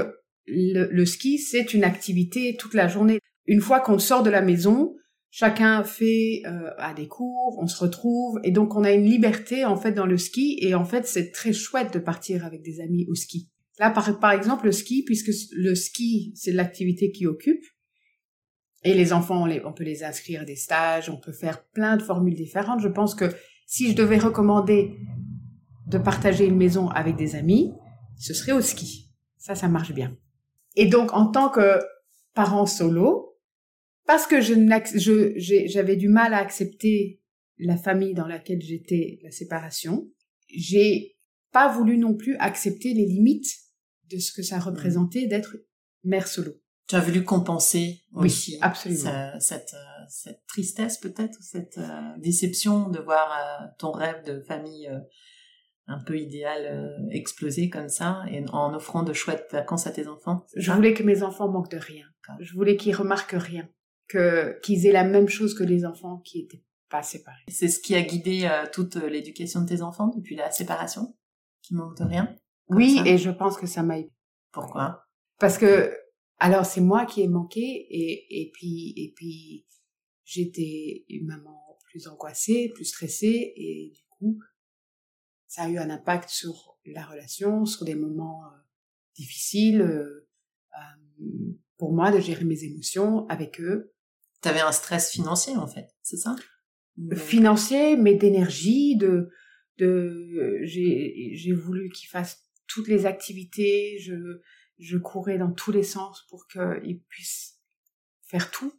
le, 0.47 1.05
ski, 1.05 1.37
c'est 1.37 1.73
une 1.73 1.83
activité 1.83 2.55
toute 2.57 2.73
la 2.73 2.87
journée. 2.87 3.19
Une 3.45 3.61
fois 3.61 3.79
qu'on 3.79 3.99
sort 3.99 4.23
de 4.23 4.31
la 4.31 4.41
maison, 4.41 4.95
chacun 5.29 5.83
fait 5.83 6.41
euh, 6.47 6.71
à 6.79 6.95
des 6.95 7.07
cours, 7.07 7.59
on 7.61 7.67
se 7.67 7.83
retrouve 7.83 8.39
et 8.43 8.49
donc 8.49 8.75
on 8.75 8.83
a 8.83 8.91
une 8.91 9.05
liberté 9.05 9.65
en 9.65 9.77
fait 9.77 9.91
dans 9.91 10.07
le 10.07 10.17
ski 10.17 10.57
et 10.61 10.73
en 10.73 10.83
fait 10.83 11.05
c'est 11.05 11.31
très 11.31 11.53
chouette 11.53 11.93
de 11.93 11.99
partir 11.99 12.43
avec 12.43 12.63
des 12.63 12.81
amis 12.81 13.05
au 13.07 13.13
ski. 13.13 13.51
Là 13.77 13.91
par, 13.91 14.19
par 14.19 14.31
exemple 14.31 14.65
le 14.65 14.71
ski 14.71 15.03
puisque 15.03 15.31
le 15.51 15.75
ski 15.75 16.33
c'est 16.35 16.53
l'activité 16.53 17.11
qui 17.11 17.27
occupe 17.27 17.63
et 18.83 18.95
les 18.95 19.13
enfants 19.13 19.43
on, 19.43 19.45
les, 19.45 19.63
on 19.63 19.73
peut 19.73 19.83
les 19.83 20.03
inscrire 20.03 20.41
à 20.41 20.45
des 20.45 20.55
stages, 20.55 21.09
on 21.09 21.17
peut 21.17 21.33
faire 21.33 21.63
plein 21.65 21.97
de 21.97 22.01
formules 22.01 22.35
différentes. 22.35 22.81
Je 22.81 22.87
pense 22.87 23.13
que 23.13 23.25
si 23.67 23.91
je 23.91 23.95
devais 23.95 24.17
recommander 24.17 24.95
de 25.87 25.97
partager 25.97 26.45
une 26.45 26.57
maison 26.57 26.89
avec 26.89 27.15
des 27.15 27.35
amis, 27.35 27.73
ce 28.17 28.33
serait 28.33 28.51
au 28.53 28.61
ski. 28.61 29.09
Ça 29.37 29.55
ça 29.55 29.67
marche 29.67 29.93
bien. 29.93 30.17
Et 30.75 30.85
donc 30.87 31.13
en 31.13 31.27
tant 31.31 31.49
que 31.49 31.79
parent 32.33 32.65
solo, 32.65 33.37
parce 34.05 34.27
que 34.27 34.41
je 34.41 34.53
j'avais 35.67 35.95
du 35.95 36.09
mal 36.09 36.33
à 36.33 36.37
accepter 36.37 37.21
la 37.57 37.77
famille 37.77 38.13
dans 38.13 38.27
laquelle 38.27 38.61
j'étais, 38.61 39.19
la 39.23 39.31
séparation, 39.31 40.09
j'ai 40.49 41.15
pas 41.51 41.71
voulu 41.71 41.97
non 41.97 42.13
plus 42.15 42.35
accepter 42.37 42.93
les 42.93 43.05
limites 43.05 43.47
de 44.11 44.17
ce 44.19 44.31
que 44.33 44.43
ça 44.43 44.59
représentait 44.59 45.25
d'être 45.27 45.55
mère 46.03 46.27
solo. 46.27 46.51
Tu 46.87 46.95
as 46.95 46.99
voulu 46.99 47.23
compenser 47.23 48.01
Oui, 48.13 48.27
aussi 48.27 48.57
absolument. 48.61 49.11
ce- 49.39 49.47
cette, 49.47 49.73
euh, 49.73 50.03
cette 50.09 50.45
tristesse 50.47 50.97
peut-être, 50.99 51.39
ou 51.39 51.41
cette 51.43 51.77
euh, 51.79 52.17
déception 52.19 52.89
de 52.89 52.99
voir 52.99 53.31
euh, 53.31 53.65
ton 53.79 53.91
rêve 53.91 54.23
de 54.25 54.41
famille 54.41 54.87
un 55.87 55.99
peu 55.99 56.17
idéal 56.17 56.65
euh, 56.65 57.09
exploser 57.11 57.69
comme 57.69 57.89
ça, 57.89 58.23
et 58.31 58.43
en 58.51 58.73
offrant 58.73 59.03
de 59.03 59.13
chouettes 59.13 59.47
vacances 59.51 59.87
à 59.87 59.91
tes 59.91 60.07
enfants. 60.07 60.45
Je 60.55 60.71
voulais 60.71 60.93
que 60.93 61.03
mes 61.03 61.23
enfants 61.23 61.49
manquent 61.49 61.71
de 61.71 61.77
rien. 61.77 62.05
Je 62.39 62.53
voulais 62.53 62.75
qu'ils 62.75 62.95
remarquent 62.95 63.35
rien. 63.37 63.69
Que, 64.07 64.59
qu'ils 64.61 64.85
aient 64.85 64.91
la 64.91 65.03
même 65.03 65.27
chose 65.27 65.55
que 65.55 65.63
les 65.63 65.83
enfants 65.83 66.17
qui 66.17 66.41
étaient 66.41 66.63
pas 66.89 67.01
séparés. 67.01 67.41
C'est 67.47 67.67
ce 67.67 67.79
qui 67.79 67.95
a 67.95 68.03
guidé 68.03 68.45
euh, 68.45 68.65
toute 68.71 68.97
euh, 68.97 69.09
l'éducation 69.09 69.61
de 69.61 69.67
tes 69.67 69.81
enfants 69.81 70.09
depuis 70.15 70.35
la 70.35 70.51
séparation, 70.51 71.15
qui 71.63 71.73
manque 71.73 71.97
de 71.97 72.03
rien? 72.03 72.35
Oui, 72.69 72.97
ça? 72.97 73.07
et 73.07 73.17
je 73.17 73.31
pense 73.31 73.57
que 73.57 73.65
ça 73.65 73.81
m'a 73.81 73.97
aidé. 73.99 74.11
Pourquoi? 74.51 75.05
Parce 75.39 75.57
que, 75.57 75.91
alors 76.37 76.65
c'est 76.65 76.81
moi 76.81 77.05
qui 77.05 77.21
ai 77.23 77.27
manqué 77.27 77.61
et, 77.61 78.41
et 78.41 78.51
puis, 78.53 78.93
et 78.95 79.11
puis, 79.15 79.65
j'étais 80.23 81.05
une 81.09 81.25
maman 81.25 81.77
plus 81.89 82.07
angoissée, 82.07 82.71
plus 82.73 82.85
stressée 82.85 83.53
et 83.55 83.91
du 83.93 84.01
coup, 84.09 84.39
ça 85.47 85.63
a 85.63 85.69
eu 85.69 85.77
un 85.77 85.89
impact 85.89 86.29
sur 86.29 86.77
la 86.85 87.05
relation, 87.05 87.65
sur 87.65 87.85
des 87.85 87.95
moments 87.95 88.45
euh, 88.45 88.57
difficiles, 89.15 89.81
euh, 89.81 90.27
euh, 90.77 91.53
pour 91.77 91.93
moi 91.93 92.11
de 92.11 92.19
gérer 92.19 92.45
mes 92.45 92.63
émotions 92.63 93.27
avec 93.27 93.59
eux, 93.59 93.91
T'avais 94.41 94.61
un 94.61 94.71
stress 94.71 95.09
financier 95.09 95.57
en 95.57 95.65
fait, 95.65 95.87
c'est 96.03 96.17
ça? 96.17 96.35
Financier, 97.15 97.97
mais 97.97 98.13
d'énergie, 98.13 98.95
de, 98.95 99.29
de, 99.79 100.59
j'ai, 100.61 101.51
voulu 101.51 101.89
qu'ils 101.89 102.09
fassent 102.09 102.43
toutes 102.67 102.87
les 102.87 103.07
activités, 103.07 103.97
je, 103.97 104.13
je 104.77 104.97
courais 104.99 105.39
dans 105.39 105.51
tous 105.51 105.71
les 105.71 105.81
sens 105.81 106.27
pour 106.29 106.45
qu'ils 106.45 107.01
puissent 107.09 107.59
faire 108.27 108.51
tout, 108.51 108.71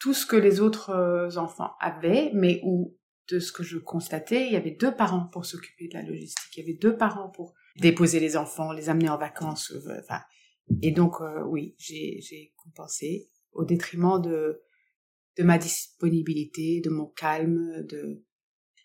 tout 0.00 0.12
ce 0.12 0.26
que 0.26 0.34
les 0.34 0.58
autres 0.58 1.38
enfants 1.38 1.70
avaient, 1.78 2.32
mais 2.34 2.60
où, 2.64 2.98
de 3.28 3.38
ce 3.38 3.52
que 3.52 3.62
je 3.62 3.78
constatais, 3.78 4.46
il 4.46 4.52
y 4.52 4.56
avait 4.56 4.72
deux 4.72 4.94
parents 4.94 5.28
pour 5.32 5.46
s'occuper 5.46 5.88
de 5.88 5.94
la 5.94 6.02
logistique, 6.02 6.56
il 6.56 6.60
y 6.60 6.62
avait 6.62 6.78
deux 6.78 6.96
parents 6.96 7.30
pour 7.30 7.54
déposer 7.76 8.20
les 8.20 8.36
enfants, 8.36 8.72
les 8.72 8.88
amener 8.88 9.08
en 9.08 9.18
vacances, 9.18 9.70
euh, 9.72 10.00
enfin, 10.00 10.20
et 10.80 10.92
donc, 10.92 11.20
euh, 11.20 11.42
oui, 11.44 11.74
j'ai, 11.78 12.54
compensé 12.56 13.28
au 13.52 13.64
détriment 13.64 14.20
de, 14.20 14.62
de 15.36 15.42
ma 15.42 15.58
disponibilité, 15.58 16.80
de 16.80 16.90
mon 16.90 17.06
calme, 17.06 17.84
de, 17.86 18.24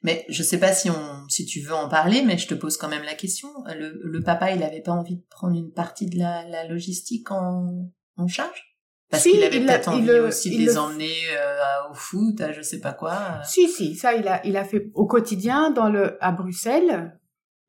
Mais 0.04 0.26
je 0.28 0.44
sais 0.44 0.60
pas 0.60 0.74
si 0.74 0.90
on, 0.90 1.30
si 1.30 1.46
tu 1.46 1.62
veux 1.62 1.74
en 1.74 1.88
parler, 1.88 2.24
mais 2.24 2.38
je 2.38 2.48
te 2.48 2.54
pose 2.54 2.78
quand 2.78 2.90
même 2.90 3.04
la 3.04 3.16
question. 3.16 3.50
Le, 3.68 4.00
le 4.04 4.22
papa, 4.22 4.52
il 4.52 4.64
avait 4.64 4.82
pas 4.82 4.92
envie 4.92 5.18
de 5.18 5.26
prendre 5.30 5.58
une 5.58 5.72
partie 5.72 6.08
de 6.08 6.18
la, 6.18 6.48
la 6.48 6.68
logistique 6.68 7.32
en, 7.32 7.92
en 8.18 8.28
charge? 8.28 8.77
Parce 9.10 9.24
Si, 9.24 9.32
qu'il 9.32 9.44
avait 9.44 9.62
peut-être 9.62 9.88
envie 9.90 10.06
le- 10.06 10.26
aussi 10.26 10.52
de 10.52 10.58
les 10.58 10.66
le- 10.66 10.78
emmener 10.78 11.14
euh, 11.32 11.90
au 11.92 11.94
foot, 11.94 12.42
à 12.42 12.52
je 12.52 12.62
sais 12.62 12.80
pas 12.82 12.92
quoi. 12.94 13.42
Si, 13.46 13.70
si, 13.70 13.96
ça, 13.96 14.14
il 14.14 14.28
a, 14.28 14.46
il 14.46 14.58
a 14.58 14.66
fait 14.66 14.90
au 14.96 15.06
quotidien 15.08 15.72
dans 15.72 15.90
le, 15.90 16.22
à 16.24 16.32
Bruxelles. 16.34 17.18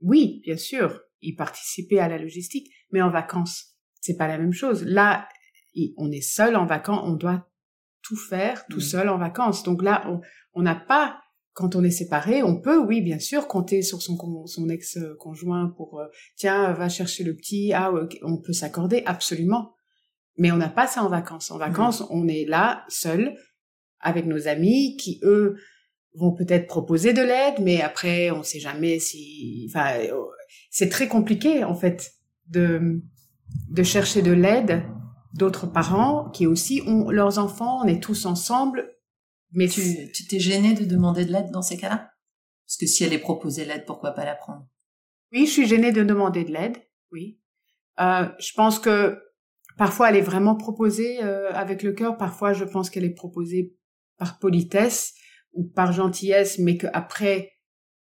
Oui, 0.01 0.41
bien 0.45 0.57
sûr, 0.57 1.01
il 1.23 1.37
participait 1.37 1.99
à 2.01 2.09
la 2.09 2.19
logistique, 2.19 2.69
mais 2.91 3.03
en 3.03 3.11
vacances, 3.11 3.77
c'est 4.01 4.17
pas 4.17 4.27
la 4.29 4.39
même 4.39 4.53
chose. 4.53 4.85
Là, 4.85 5.29
il- 5.75 5.95
on 5.97 6.11
est 6.11 6.21
seul 6.23 6.57
en 6.57 6.67
vacances, 6.67 7.03
on 7.05 7.13
doit 7.15 7.49
tout 8.03 8.17
faire 8.17 8.65
tout 8.69 8.81
seul 8.81 9.09
en 9.09 9.19
vacances. 9.19 9.63
Donc 9.63 9.83
là, 9.83 10.05
on 10.55 10.63
n'a 10.63 10.75
pas, 10.75 11.21
quand 11.53 11.77
on 11.77 11.85
est 11.85 11.91
séparé, 11.91 12.43
on 12.43 12.61
peut, 12.61 12.79
oui, 12.79 13.01
bien 13.01 13.19
sûr, 13.21 13.47
compter 13.47 13.83
sur 13.83 14.03
son, 14.03 14.17
son 14.47 14.69
ex-conjoint 14.69 15.73
pour, 15.77 16.01
euh, 16.01 16.07
tiens, 16.37 16.73
va 16.73 16.89
chercher 16.89 17.23
le 17.23 17.35
petit, 17.37 17.73
ah, 17.75 17.93
on 18.23 18.39
peut 18.39 18.53
s'accorder, 18.53 19.03
absolument. 19.07 19.75
Mais 20.39 20.51
on 20.53 20.57
n'a 20.57 20.69
pas 20.69 20.87
ça 20.87 21.03
en 21.03 21.09
vacances. 21.09 21.51
En 21.51 21.59
vacances, 21.59 22.05
on 22.11 22.27
est 22.29 22.45
là, 22.47 22.85
seul, 22.89 23.37
avec 24.01 24.25
nos 24.25 24.49
amis 24.49 24.97
qui, 24.97 25.21
eux, 25.23 25.57
vont 26.15 26.33
peut-être 26.33 26.67
proposer 26.67 27.13
de 27.13 27.23
l'aide, 27.23 27.57
mais 27.61 27.83
après, 27.83 28.31
on 28.31 28.43
sait 28.43 28.61
jamais 28.61 28.99
si, 28.99 29.67
enfin, 29.69 29.99
euh, 29.99 30.25
c'est 30.71 30.89
très 30.89 31.09
compliqué, 31.09 31.65
en 31.65 31.75
fait, 31.75 32.13
de, 32.47 33.03
de 33.71 33.83
chercher 33.83 34.23
de 34.23 34.33
l'aide 34.33 34.83
d'autres 35.35 35.67
parents 35.67 36.31
qui 36.31 36.47
aussi 36.47 36.83
ont 36.87 37.11
leurs 37.11 37.39
enfants, 37.39 37.81
on 37.85 37.87
est 37.87 38.03
tous 38.03 38.25
ensemble, 38.25 38.95
mais 39.53 39.69
Tu 39.69 40.27
t'es 40.29 40.41
gêné 40.41 40.75
de 40.75 40.85
demander 40.85 41.25
de 41.25 41.33
l'aide 41.33 41.51
dans 41.51 41.63
ces 41.63 41.77
cas-là? 41.77 42.11
Parce 42.67 42.77
que 42.77 42.87
si 42.87 43.05
elle 43.05 43.13
est 43.13 43.19
proposée 43.19 43.65
l'aide, 43.65 43.87
pourquoi 43.87 44.13
pas 44.13 44.25
la 44.25 44.35
prendre? 44.35 44.67
Oui, 45.33 45.47
je 45.47 45.53
suis 45.53 45.67
gênée 45.67 45.93
de 45.93 46.03
demander 46.03 46.45
de 46.45 46.53
l'aide, 46.53 46.77
oui. 47.13 47.41
Euh, 48.01 48.29
je 48.39 48.53
pense 48.55 48.79
que 48.79 49.19
parfois 49.79 50.11
elle 50.11 50.17
est 50.17 50.21
vraiment 50.21 50.57
proposée 50.57 51.23
euh, 51.23 51.51
avec 51.53 51.83
le 51.83 51.93
cœur, 51.93 52.19
parfois 52.19 52.53
je 52.53 52.65
pense 52.65 52.91
qu'elle 52.91 53.05
est 53.05 53.15
proposée 53.15 53.75
par 54.19 54.39
politesse 54.39 55.15
ou 55.53 55.65
par 55.65 55.93
gentillesse, 55.93 56.59
mais 56.59 56.77
que 56.77 56.89
après 56.93 57.53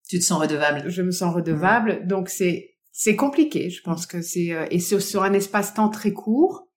Tu 0.09 0.19
te 0.19 0.23
sens 0.23 0.41
redevable 0.41 0.89
je 0.89 1.01
me 1.01 1.11
sens 1.11 1.33
redevable. 1.33 2.05
Donc 2.05 2.27
c'est 2.27 2.73
c'est 2.91 3.15
compliqué. 3.15 3.69
Je 3.69 3.81
pense 3.83 4.07
que 4.07 4.21
c'est 4.21 4.51
euh, 4.51 4.65
et 4.71 4.79
c'est 4.79 4.99
sur 4.99 5.23
un 5.23 5.33
espace-temps 5.33 5.89
très 5.89 6.11
court, 6.11 6.67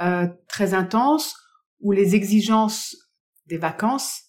euh, 0.00 0.26
très 0.48 0.72
intense, 0.72 1.36
où 1.80 1.92
les 1.92 2.14
exigences 2.14 2.96
des 3.46 3.58
vacances, 3.58 4.22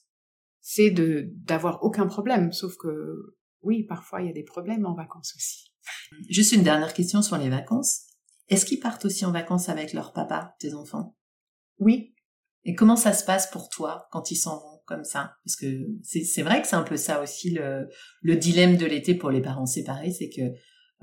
c'est 0.60 0.92
de 0.92 1.30
d'avoir 1.38 1.84
aucun 1.84 2.06
problème. 2.06 2.52
Sauf 2.52 2.76
que 2.76 3.38
oui, 3.62 3.84
parfois 3.84 4.22
il 4.22 4.28
y 4.28 4.30
a 4.30 4.34
des 4.34 4.44
problèmes 4.44 4.86
en 4.86 4.94
vacances 4.94 5.34
aussi. 5.36 5.72
Juste 6.30 6.52
une 6.52 6.64
dernière 6.64 6.94
question 6.94 7.22
sur 7.22 7.38
les 7.38 7.50
vacances. 7.50 8.11
Est-ce 8.52 8.66
qu'ils 8.66 8.80
partent 8.80 9.06
aussi 9.06 9.26
en 9.26 9.32
vacances 9.32 9.70
avec 9.70 9.94
leur 9.94 10.14
papa, 10.14 10.56
tes 10.60 10.74
enfants? 10.74 11.16
Oui, 11.80 12.14
Et 12.64 12.76
comment 12.76 12.96
ça 12.96 13.14
se 13.14 13.24
passe 13.26 13.50
pour 13.50 13.70
toi 13.70 14.08
quand 14.12 14.30
ils 14.30 14.36
s'en 14.36 14.60
vont 14.60 14.82
comme 14.86 15.04
ça? 15.04 15.34
Parce 15.46 15.56
que 15.56 15.66
c'est 16.04 16.44
vrai 16.44 16.62
que 16.62 16.68
c'est 16.68 16.76
un 16.76 16.84
peu 16.84 16.98
ça 16.98 17.22
aussi 17.22 17.52
le, 17.52 17.88
le 18.22 18.36
dilemme 18.36 18.78
de 18.78 18.86
l'été 18.86 19.16
pour 19.16 19.32
les 19.32 19.42
parents 19.42 19.66
séparés, 19.66 20.12
c'est 20.12 20.30
que 20.30 20.42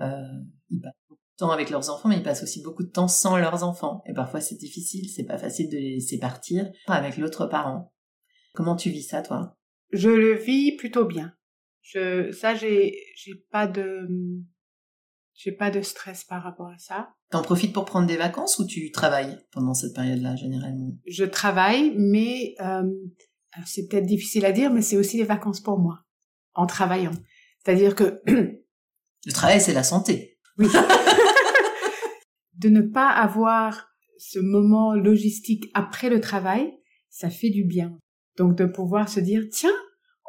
euh, 0.00 0.22
ils 0.70 0.80
passent 0.80 0.92
beaucoup 1.08 1.20
de 1.20 1.36
temps 1.38 1.50
avec 1.50 1.70
leurs 1.70 1.90
enfants, 1.90 2.08
mais 2.08 2.18
ils 2.18 2.22
passent 2.22 2.42
aussi 2.42 2.62
beaucoup 2.62 2.84
de 2.84 2.90
temps 2.90 3.08
sans 3.08 3.36
leurs 3.36 3.64
enfants. 3.64 4.02
Et 4.06 4.12
parfois 4.12 4.40
c'est 4.40 4.56
difficile, 4.56 5.08
c'est 5.08 5.24
pas 5.24 5.38
facile 5.38 5.68
de 5.68 5.76
les 5.76 5.94
laisser 5.94 6.18
partir 6.18 6.70
avec 6.86 7.16
l'autre 7.16 7.46
parent. 7.46 7.92
Comment 8.54 8.76
tu 8.76 8.90
vis 8.90 9.04
ça, 9.04 9.22
toi? 9.22 9.56
Je 9.90 10.10
le 10.10 10.34
vis 10.34 10.76
plutôt 10.76 11.06
bien. 11.06 11.34
Je 11.80 12.30
ça 12.32 12.54
j'ai 12.54 12.94
pas 13.50 13.66
de 13.66 14.06
j'ai 15.38 15.52
pas 15.52 15.70
de 15.70 15.80
stress 15.82 16.24
par 16.24 16.42
rapport 16.42 16.66
à 16.66 16.78
ça. 16.78 17.10
T'en 17.30 17.42
profites 17.42 17.72
pour 17.72 17.84
prendre 17.84 18.08
des 18.08 18.16
vacances 18.16 18.58
ou 18.58 18.66
tu 18.66 18.90
travailles 18.90 19.38
pendant 19.52 19.72
cette 19.72 19.94
période-là 19.94 20.34
généralement? 20.34 20.90
Je 21.06 21.24
travaille, 21.24 21.94
mais 21.96 22.56
euh, 22.60 22.82
c'est 23.64 23.86
peut-être 23.86 24.06
difficile 24.06 24.44
à 24.44 24.52
dire, 24.52 24.72
mais 24.72 24.82
c'est 24.82 24.96
aussi 24.96 25.16
des 25.16 25.24
vacances 25.24 25.60
pour 25.60 25.78
moi 25.78 26.00
en 26.54 26.66
travaillant. 26.66 27.12
C'est-à-dire 27.64 27.94
que 27.94 28.20
Le 29.26 29.32
travail, 29.32 29.60
c'est 29.60 29.72
la 29.74 29.82
santé. 29.82 30.38
oui, 30.58 30.66
de 32.54 32.68
ne 32.68 32.80
pas 32.80 33.08
avoir 33.08 33.88
ce 34.16 34.38
moment 34.40 34.94
logistique 34.94 35.70
après 35.74 36.08
le 36.08 36.20
travail, 36.20 36.72
ça 37.10 37.30
fait 37.30 37.50
du 37.50 37.64
bien. 37.64 37.96
Donc 38.36 38.56
de 38.56 38.64
pouvoir 38.64 39.08
se 39.08 39.20
dire 39.20 39.44
tiens, 39.50 39.76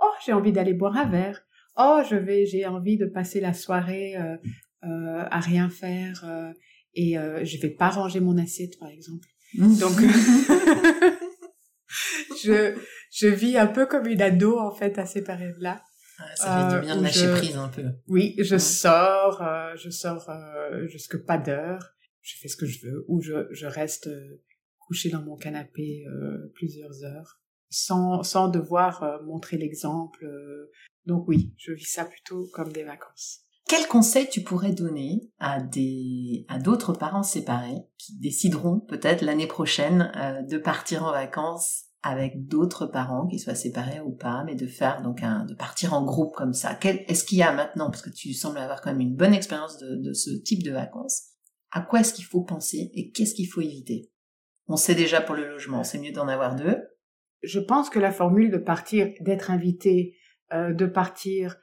oh 0.02 0.12
j'ai 0.24 0.34
envie 0.34 0.52
d'aller 0.52 0.74
boire 0.74 0.98
un 0.98 1.10
verre, 1.10 1.42
oh 1.78 2.02
je 2.08 2.16
vais 2.16 2.46
j'ai 2.46 2.68
envie 2.68 2.98
de 2.98 3.06
passer 3.06 3.40
la 3.40 3.54
soirée 3.54 4.16
euh, 4.18 4.38
euh, 4.84 5.26
à 5.30 5.40
rien 5.40 5.70
faire 5.70 6.24
euh, 6.26 6.52
et 6.94 7.18
euh, 7.18 7.44
je 7.46 7.58
vais 7.60 7.70
pas 7.70 7.90
ranger 7.90 8.20
mon 8.20 8.38
assiette 8.38 8.78
par 8.80 8.90
exemple. 8.90 9.28
Donc 9.54 10.00
je 12.44 12.76
je 13.12 13.28
vis 13.28 13.58
un 13.58 13.68
peu 13.68 13.86
comme 13.88 14.06
une 14.08 14.22
ado 14.22 14.60
en 14.60 14.72
fait 14.74 14.98
à 15.00 15.06
ces 15.06 15.24
périodes-là. 15.24 15.82
Ouais, 16.20 16.26
ça 16.36 16.56
fait 16.56 16.76
Euh, 16.76 16.80
du 16.80 16.86
bien 16.86 16.98
de 16.98 17.02
lâcher 17.04 17.26
je- 17.28 17.32
prise 17.38 17.56
un 17.58 17.70
peu. 17.70 17.84
Oui, 18.08 18.36
je 18.40 18.54
Ouais. 18.56 18.60
sors, 18.60 19.42
euh, 19.42 19.76
je 19.78 19.90
sors 19.90 20.30
euh, 20.30 20.88
jusque 20.88 21.18
pas 21.26 21.38
d'heure, 21.38 21.96
je 22.22 22.36
fais 22.40 22.48
ce 22.48 22.58
que 22.58 22.66
je 22.66 22.86
veux 22.86 23.06
ou 23.08 23.22
je 23.22 23.48
je 23.52 23.66
reste 23.66 24.08
euh, 24.08 24.42
couché 24.80 25.10
dans 25.10 25.22
mon 25.22 25.38
canapé 25.38 26.04
euh, 26.08 26.52
plusieurs 26.56 27.04
heures 27.04 27.40
sans 27.70 28.24
sans 28.24 28.50
devoir 28.50 29.04
euh, 29.04 29.22
montrer 29.24 29.58
l'exemple. 29.58 30.26
euh. 30.26 30.70
Donc 31.06 31.28
oui, 31.28 31.54
je 31.58 31.72
vis 31.72 31.86
ça 31.90 32.06
plutôt 32.06 32.48
comme 32.54 32.72
des 32.72 32.84
vacances. 32.84 33.42
Quel 33.70 33.86
conseil 33.88 34.28
tu 34.28 34.42
pourrais 34.42 34.72
donner 34.72 35.30
à 35.38 35.62
des 35.62 36.44
à 36.48 36.58
d'autres 36.58 36.92
parents 36.92 37.22
séparés 37.22 37.86
qui 38.00 38.18
décideront 38.18 38.80
peut-être 38.80 39.22
l'année 39.22 39.46
prochaine 39.46 40.12
euh, 40.18 40.42
de 40.42 40.58
partir 40.58 41.04
en 41.04 41.12
vacances 41.12 41.84
avec 42.02 42.48
d'autres 42.48 42.88
parents, 42.88 43.28
qu'ils 43.28 43.40
soient 43.40 43.54
séparés 43.54 44.00
ou 44.00 44.10
pas, 44.10 44.44
mais 44.44 44.56
de 44.56 44.66
faire 44.66 45.04
donc 45.04 45.22
un 45.22 45.46
de 45.46 45.54
partir 45.54 45.94
en 45.94 46.04
groupe 46.04 46.34
comme 46.34 46.54
ça? 46.54 46.74
Quel 46.74 47.04
est-ce 47.08 47.24
qu'il 47.24 47.38
y 47.38 47.44
a 47.44 47.54
maintenant 47.54 47.92
parce 47.92 48.02
que 48.02 48.10
tu 48.10 48.34
sembles 48.34 48.58
avoir 48.58 48.82
quand 48.82 48.90
même 48.90 49.02
une 49.02 49.16
bonne 49.16 49.36
expérience 49.36 49.78
de, 49.78 50.14
ce 50.14 50.32
type 50.32 50.64
de 50.64 50.72
vacances. 50.72 51.26
À 51.70 51.82
quoi 51.82 52.00
est-ce 52.00 52.16
qu'il 52.16 52.26
faut 52.26 52.42
penser 52.42 52.90
et 52.96 53.12
qu'est-ce 53.12 53.36
qu'il 53.36 53.48
faut 53.48 53.62
éviter? 53.62 54.10
On 54.68 54.78
sait 54.78 54.96
déjà 54.96 55.22
pour 55.22 55.36
le 55.36 55.48
logement, 55.48 55.84
c'est 55.84 56.00
mieux 56.00 56.12
d'en 56.12 56.28
avoir 56.28 56.56
deux. 56.56 56.78
Je 57.44 57.60
pense 57.60 57.92
que 57.92 58.00
la 58.00 58.12
formule 58.12 58.50
de 58.50 58.58
partir, 58.58 59.14
d'être 59.20 59.52
invité, 59.52 60.16
euh, 60.54 60.74
de 60.74 60.88
partir 60.88 61.58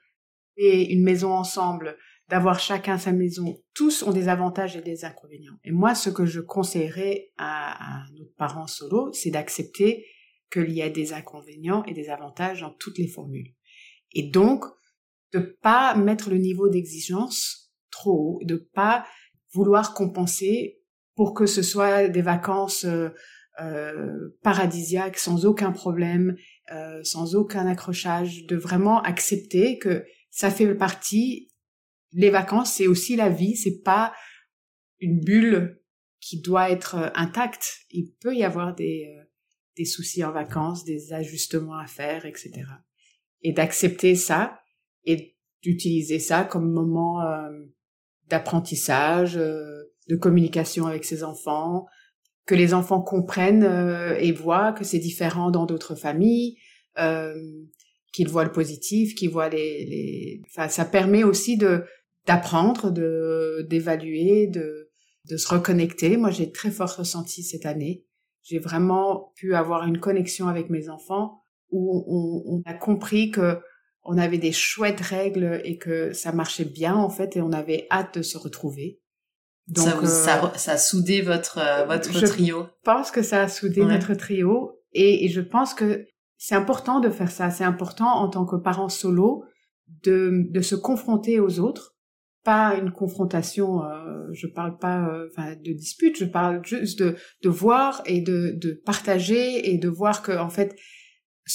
et 0.57 0.92
une 0.92 1.02
maison 1.02 1.32
ensemble, 1.32 1.96
d'avoir 2.28 2.59
chacun 2.59 2.98
sa 2.98 3.12
maison. 3.12 3.62
Tous 3.74 4.02
ont 4.02 4.12
des 4.12 4.28
avantages 4.28 4.76
et 4.76 4.82
des 4.82 5.04
inconvénients. 5.04 5.59
Et 5.64 5.70
moi, 5.70 5.94
ce 5.94 6.11
que 6.11 6.26
je 6.26 6.40
conseillerais 6.40 7.32
à, 7.38 8.00
à 8.02 8.04
notre 8.18 8.34
parent 8.36 8.66
solo, 8.66 9.12
c'est 9.12 9.30
d'accepter 9.30 10.04
qu'il 10.50 10.72
y 10.72 10.82
a 10.82 10.90
des 10.90 11.12
inconvénients 11.12 11.84
et 11.84 11.94
des 11.94 12.09
avantages 12.09 12.62
dans 12.62 12.74
toutes 12.78 12.98
les 12.98 13.09
formules. 13.09 13.54
Et 14.12 14.30
donc, 14.30 14.64
de 15.32 15.38
pas 15.38 15.94
mettre 15.94 16.30
le 16.30 16.38
niveau 16.38 16.68
d'exigence 16.68 17.72
trop 17.90 18.38
haut, 18.40 18.44
de 18.44 18.57
pas 18.57 19.04
vouloir 19.52 19.94
compenser 19.94 20.80
pour 21.14 21.34
que 21.34 21.46
ce 21.46 21.62
soit 21.62 22.09
des 22.09 22.22
vacances 22.22 22.84
euh, 22.84 23.09
euh, 23.61 24.36
paradisiaques 24.42 25.18
sans 25.18 25.46
aucun 25.46 25.72
problème, 25.72 26.36
euh, 26.72 27.00
sans 27.02 27.34
aucun 27.34 27.66
accrochage, 27.66 28.44
de 28.46 28.57
vraiment 28.57 29.00
accepter 29.02 29.78
que 29.78 30.04
ça 30.37 30.51
fait 30.51 30.74
partie. 30.74 31.51
Les 32.12 32.30
vacances, 32.30 32.74
c'est 32.74 32.87
aussi 32.87 33.16
la 33.16 33.30
vie, 33.30 33.57
c'est 33.57 33.80
pas 33.82 34.12
une 35.01 35.20
bulle 35.20 35.80
qui 36.20 36.41
doit 36.41 36.70
être 36.70 37.11
intacte. 37.14 37.78
Il 37.91 38.12
peut 38.20 38.34
y 38.34 38.45
avoir 38.45 38.74
des 38.74 39.12
des 39.76 39.84
soucis 39.84 40.24
en 40.24 40.32
vacances, 40.32 40.84
des 40.84 41.12
ajustements 41.12 41.78
à 41.78 41.87
faire, 41.87 42.24
etc. 42.24 42.53
Et 43.43 43.53
d'accepter 43.53 44.14
ça 44.14 44.59
et 45.05 45.37
d'utiliser 45.62 46.18
ça 46.18 46.45
comme 46.45 46.70
moment 46.70 47.22
d'apprentissage, 48.28 49.34
de 49.34 50.16
communication 50.16 50.87
avec 50.87 51.05
ses 51.05 51.22
enfants, 51.22 51.87
que 52.47 52.55
les 52.55 52.74
enfants 52.74 53.03
comprennent 53.03 53.64
euh, 53.64 54.16
et 54.18 54.32
voient 54.32 54.72
que 54.72 54.84
c'est 54.84 55.01
différent 55.01 55.51
dans 55.51 55.66
d'autres 55.66 55.97
familles, 55.97 56.57
euh, 56.99 57.34
qu'ils 58.16 58.30
voient 58.30 58.44
le 58.44 58.52
positif, 58.52 59.14
qu'ils 59.14 59.28
voient 59.28 59.50
les, 59.50 59.84
les... 59.84 60.42
Enfin, 60.46 60.68
ça 60.68 60.86
permet 60.86 61.22
aussi 61.22 61.58
de 61.58 61.84
d'apprendre, 62.26 62.90
de 62.90 63.66
d'évaluer, 63.68 64.46
de 64.46 64.88
de 65.28 65.36
se 65.36 65.48
reconnecter. 65.48 66.16
Moi, 66.16 66.30
j'ai 66.30 66.50
très 66.50 66.70
fort 66.70 66.96
ressenti 66.96 67.42
cette 67.42 67.66
année. 67.66 68.06
J'ai 68.42 68.58
vraiment 68.58 69.32
pu 69.36 69.54
avoir 69.54 69.86
une 69.86 69.98
connexion 69.98 70.48
avec 70.48 70.70
mes 70.70 70.88
enfants 70.88 71.42
où 71.70 72.04
on, 72.08 72.56
on 72.56 72.62
a 72.64 72.72
compris 72.72 73.30
que 73.30 73.58
on 74.02 74.16
avait 74.16 74.38
des 74.38 74.52
chouettes 74.52 75.00
règles 75.00 75.60
et 75.64 75.76
que 75.76 76.14
ça 76.14 76.32
marchait 76.32 76.64
bien 76.64 76.94
en 76.94 77.10
fait 77.10 77.36
et 77.36 77.42
on 77.42 77.52
avait 77.52 77.86
hâte 77.90 78.18
de 78.18 78.22
se 78.22 78.38
retrouver. 78.38 79.00
Donc, 79.66 80.06
ça, 80.06 80.42
euh, 80.42 80.56
ça, 80.56 80.72
a 80.72 80.78
soudé 80.78 81.20
votre, 81.20 81.58
euh, 81.58 81.84
votre 81.84 82.18
trio. 82.24 82.62
Je 82.62 82.84
pense 82.84 83.10
que 83.10 83.22
ça 83.22 83.42
a 83.42 83.48
soudé 83.48 83.84
notre 83.84 84.14
trio 84.14 84.80
et, 84.92 85.24
et, 85.24 85.28
je 85.28 85.40
pense 85.40 85.74
que 85.74 86.06
c'est 86.39 86.55
important 86.55 87.01
de 87.01 87.11
faire 87.11 87.30
ça. 87.30 87.51
C'est 87.51 87.64
important 87.64 88.09
en 88.09 88.28
tant 88.28 88.45
que 88.45 88.57
parent 88.57 88.89
solo 88.89 89.45
de, 90.05 90.47
de 90.51 90.61
se 90.61 90.74
confronter 90.74 91.41
aux 91.41 91.61
autres. 91.61 91.97
Pas 92.45 92.76
une 92.76 92.93
confrontation, 92.93 93.82
euh, 93.82 94.28
je 94.32 94.47
parle 94.47 94.78
pas 94.78 95.09
euh, 95.09 95.55
de 95.57 95.72
dispute, 95.72 96.16
je 96.16 96.24
parle 96.24 96.64
juste 96.64 97.01
de, 97.01 97.16
de 97.43 97.49
voir 97.49 98.03
et 98.07 98.20
de, 98.20 98.53
de 98.57 98.80
partager 98.84 99.72
et 99.72 99.78
de 99.78 99.89
voir 99.89 100.22
que 100.22 100.30
en 100.30 100.49
fait 100.49 100.76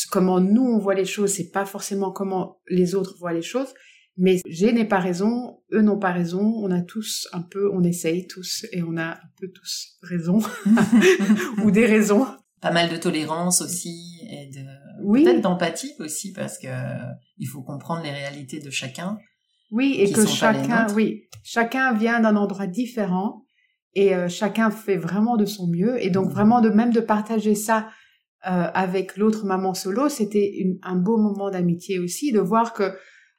comment 0.10 0.42
nous 0.42 0.64
on 0.64 0.80
voit 0.80 0.94
les 0.94 1.06
choses, 1.06 1.32
c'est 1.32 1.52
pas 1.52 1.66
forcément 1.66 2.12
comment 2.12 2.62
les 2.68 2.96
autres 2.96 3.16
voient 3.20 3.34
les 3.34 3.42
choses. 3.42 3.74
Mais 4.18 4.42
j'ai 4.46 4.74
n'ai 4.74 4.86
pas 4.86 5.00
raison, 5.00 5.62
eux 5.72 5.82
n'ont 5.82 5.98
pas 5.98 6.12
raison, 6.12 6.42
on 6.58 6.70
a 6.72 6.82
tous 6.82 7.30
un 7.32 7.42
peu, 7.42 7.72
on 7.72 7.84
essaye 7.84 8.28
tous 8.28 8.66
et 8.74 8.84
on 8.84 8.98
a 8.98 9.12
un 9.14 9.30
peu 9.40 9.48
tous 9.50 9.98
raison 10.02 10.40
ou 11.64 11.72
des 11.72 11.86
raisons. 11.86 12.28
Pas 12.62 12.72
mal 12.72 12.89
de 12.89 12.97
tolérance 12.97 13.62
aussi 13.62 14.20
et 14.30 14.47
de 14.47 14.66
oui. 15.03 15.24
peut-être 15.24 15.41
d'empathie 15.41 15.93
aussi 15.99 16.32
parce 16.32 16.57
que 16.57 16.68
il 17.38 17.47
faut 17.47 17.62
comprendre 17.62 18.03
les 18.03 18.12
réalités 18.12 18.59
de 18.59 18.70
chacun. 18.70 19.18
Oui, 19.72 19.95
et 19.99 20.12
que 20.12 20.26
chacun, 20.28 20.86
oui, 20.93 21.24
chacun 21.43 21.93
vient 21.93 22.20
d'un 22.20 22.36
endroit 22.36 22.68
différent 22.68 23.45
et 23.93 24.14
euh, 24.14 24.28
chacun 24.28 24.70
fait 24.70 24.97
vraiment 24.97 25.38
de 25.38 25.45
son 25.45 25.68
mieux 25.68 26.03
et 26.03 26.09
donc 26.09 26.28
mmh. 26.28 26.34
vraiment 26.34 26.62
de 26.62 26.70
même 26.70 26.91
de 26.91 26.99
partager 26.99 27.55
ça 27.55 27.88
euh, 28.47 28.68
avec 28.74 29.18
l'autre 29.18 29.45
maman 29.45 29.76
solo, 29.76 30.09
c'était 30.09 30.66
un 30.82 30.95
beau 30.95 31.18
moment 31.18 31.51
d'amitié 31.51 31.99
aussi 31.99 32.32
de 32.32 32.39
voir 32.39 32.74
que 32.74 32.95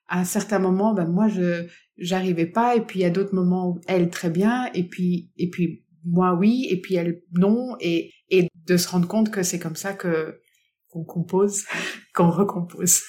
à 0.06 0.20
un 0.20 0.24
certain 0.24 0.60
moment, 0.60 0.94
ben 0.94 1.06
moi 1.06 1.26
je 1.26 1.66
j'arrivais 1.96 2.46
pas, 2.46 2.76
et 2.76 2.82
puis 2.82 3.02
a 3.04 3.10
d'autres 3.10 3.34
moments 3.34 3.78
elle 3.88 4.10
très 4.10 4.30
bien, 4.30 4.70
et 4.74 4.84
puis 4.84 5.32
et 5.36 5.50
puis 5.50 5.84
moi 6.04 6.34
oui, 6.34 6.68
et 6.70 6.80
puis 6.80 6.94
elle 6.94 7.22
non, 7.32 7.74
et 7.80 8.12
et 8.32 8.48
de 8.66 8.76
se 8.76 8.88
rendre 8.88 9.06
compte 9.06 9.30
que 9.30 9.44
c'est 9.44 9.60
comme 9.60 9.76
ça 9.76 9.92
que 9.92 10.40
qu'on 10.88 11.04
compose, 11.04 11.64
qu'on 12.14 12.30
recompose. 12.30 13.00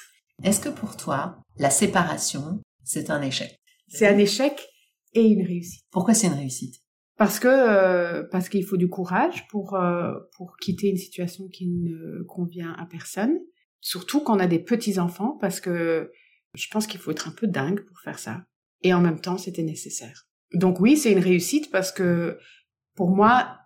Est-ce 0.44 0.60
que 0.60 0.70
pour 0.70 0.96
toi, 0.98 1.42
la 1.58 1.70
séparation, 1.70 2.62
c'est 2.84 3.10
un 3.10 3.22
échec? 3.22 3.56
C'est 3.88 4.08
un 4.08 4.18
échec 4.18 4.68
et 5.14 5.24
une 5.24 5.46
réussite. 5.46 5.84
Pourquoi 5.92 6.14
c'est 6.14 6.28
une 6.28 6.34
réussite? 6.34 6.76
Parce 7.18 7.40
que 7.40 7.48
euh, 7.48 8.24
parce 8.32 8.50
qu'il 8.50 8.66
faut 8.66 8.78
du 8.78 8.90
courage 8.90 9.48
pour 9.48 9.76
euh, 9.76 10.14
pour 10.36 10.58
quitter 10.58 10.90
une 10.90 10.98
situation 10.98 11.48
qui 11.48 11.68
ne 11.68 12.24
convient 12.24 12.74
à 12.74 12.86
personne, 12.86 13.38
surtout 13.80 14.22
quand 14.22 14.36
on 14.36 14.40
a 14.40 14.48
des 14.48 14.60
petits 14.60 15.00
enfants, 15.00 15.38
parce 15.40 15.60
que 15.60 16.12
je 16.56 16.68
pense 16.70 16.88
qu'il 16.88 17.00
faut 17.00 17.12
être 17.12 17.28
un 17.28 17.32
peu 17.32 17.48
dingue 17.48 17.86
pour 17.86 18.00
faire 18.02 18.20
ça. 18.20 18.44
Et 18.82 18.94
en 18.94 19.00
même 19.00 19.22
temps, 19.22 19.38
c'était 19.38 19.64
nécessaire. 19.64 20.28
Donc 20.54 20.80
oui, 20.80 20.98
c'est 20.98 21.12
une 21.12 21.20
réussite 21.20 21.72
parce 21.72 21.92
que 21.92 22.38
pour 22.96 23.12
moi, 23.12 23.60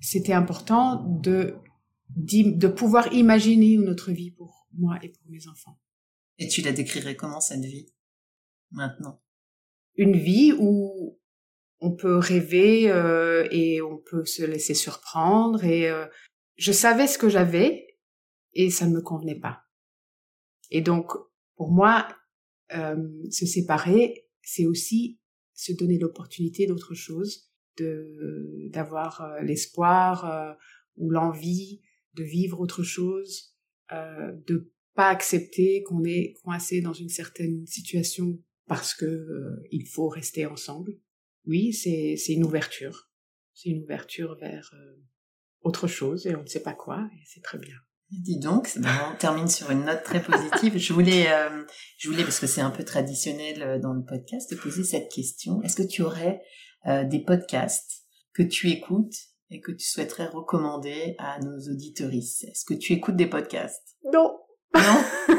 c'était 0.00 0.32
important 0.32 1.04
de, 1.20 1.56
de 2.08 2.68
pouvoir 2.68 3.12
imaginer 3.12 3.76
notre 3.76 4.10
vie 4.12 4.30
pour 4.30 4.68
moi 4.72 4.98
et 5.02 5.10
pour 5.10 5.30
mes 5.30 5.46
enfants. 5.48 5.78
Et 6.38 6.48
tu 6.48 6.62
la 6.62 6.72
décrirais 6.72 7.16
comment 7.16 7.40
cette 7.40 7.64
vie 7.64 7.92
maintenant? 8.70 9.22
Une 9.96 10.16
vie 10.16 10.54
où 10.58 11.18
on 11.80 11.94
peut 11.94 12.16
rêver 12.16 12.90
euh, 12.90 13.46
et 13.50 13.82
on 13.82 13.98
peut 13.98 14.24
se 14.24 14.42
laisser 14.42 14.74
surprendre 14.74 15.64
et 15.64 15.88
euh, 15.88 16.06
je 16.56 16.72
savais 16.72 17.06
ce 17.06 17.18
que 17.18 17.28
j'avais 17.28 17.98
et 18.52 18.70
ça 18.70 18.86
ne 18.86 18.94
me 18.94 19.00
convenait 19.00 19.38
pas. 19.38 19.62
Et 20.70 20.80
donc 20.80 21.12
pour 21.56 21.70
moi, 21.70 22.08
euh, 22.74 22.96
se 23.30 23.44
séparer, 23.44 24.26
c'est 24.42 24.66
aussi 24.66 25.20
se 25.52 25.72
donner 25.72 25.98
l'opportunité 25.98 26.66
d'autre 26.66 26.94
chose, 26.94 27.49
d'avoir 27.78 29.22
euh, 29.22 29.40
l'espoir 29.42 30.24
euh, 30.24 30.52
ou 30.96 31.10
l'envie 31.10 31.80
de 32.14 32.24
vivre 32.24 32.60
autre 32.60 32.82
chose, 32.82 33.54
euh, 33.92 34.32
de 34.46 34.72
pas 34.94 35.08
accepter 35.08 35.82
qu'on 35.84 36.04
est 36.04 36.34
coincé 36.42 36.80
dans 36.80 36.92
une 36.92 37.08
certaine 37.08 37.66
situation 37.66 38.38
parce 38.66 38.94
que 38.94 39.62
il 39.70 39.86
faut 39.86 40.08
rester 40.08 40.46
ensemble. 40.46 40.98
Oui, 41.46 41.72
c'est 41.72 42.16
c'est 42.16 42.34
une 42.34 42.44
ouverture, 42.44 43.10
c'est 43.54 43.70
une 43.70 43.82
ouverture 43.82 44.36
vers 44.36 44.74
autre 45.62 45.86
chose 45.86 46.26
et 46.26 46.34
on 46.36 46.42
ne 46.42 46.46
sait 46.46 46.62
pas 46.62 46.74
quoi 46.74 47.08
et 47.14 47.22
c'est 47.24 47.42
très 47.42 47.58
bien. 47.58 47.76
Dis 48.10 48.40
donc, 48.40 48.68
on 48.76 49.16
termine 49.16 49.46
sur 49.46 49.70
une 49.70 49.84
note 49.84 50.02
très 50.02 50.20
positive. 50.20 50.76
Je 50.76 50.92
voulais, 50.92 51.28
je 51.96 52.08
voulais 52.08 52.24
parce 52.24 52.40
que 52.40 52.48
c'est 52.48 52.60
un 52.60 52.70
peu 52.70 52.84
traditionnel 52.84 53.80
dans 53.80 53.92
le 53.92 54.04
podcast, 54.04 54.50
te 54.50 54.56
poser 54.56 54.82
cette 54.82 55.10
question. 55.10 55.62
Est-ce 55.62 55.76
que 55.76 55.86
tu 55.86 56.02
aurais 56.02 56.42
euh, 56.86 57.04
des 57.04 57.20
podcasts 57.20 58.04
que 58.32 58.42
tu 58.42 58.70
écoutes 58.70 59.16
et 59.50 59.60
que 59.60 59.72
tu 59.72 59.86
souhaiterais 59.86 60.28
recommander 60.28 61.14
à 61.18 61.38
nos 61.40 61.58
auditoristes 61.72 62.44
Est-ce 62.44 62.64
que 62.64 62.74
tu 62.74 62.92
écoutes 62.92 63.16
des 63.16 63.26
podcasts? 63.26 63.96
Non. 64.12 64.38
Non? 64.74 65.04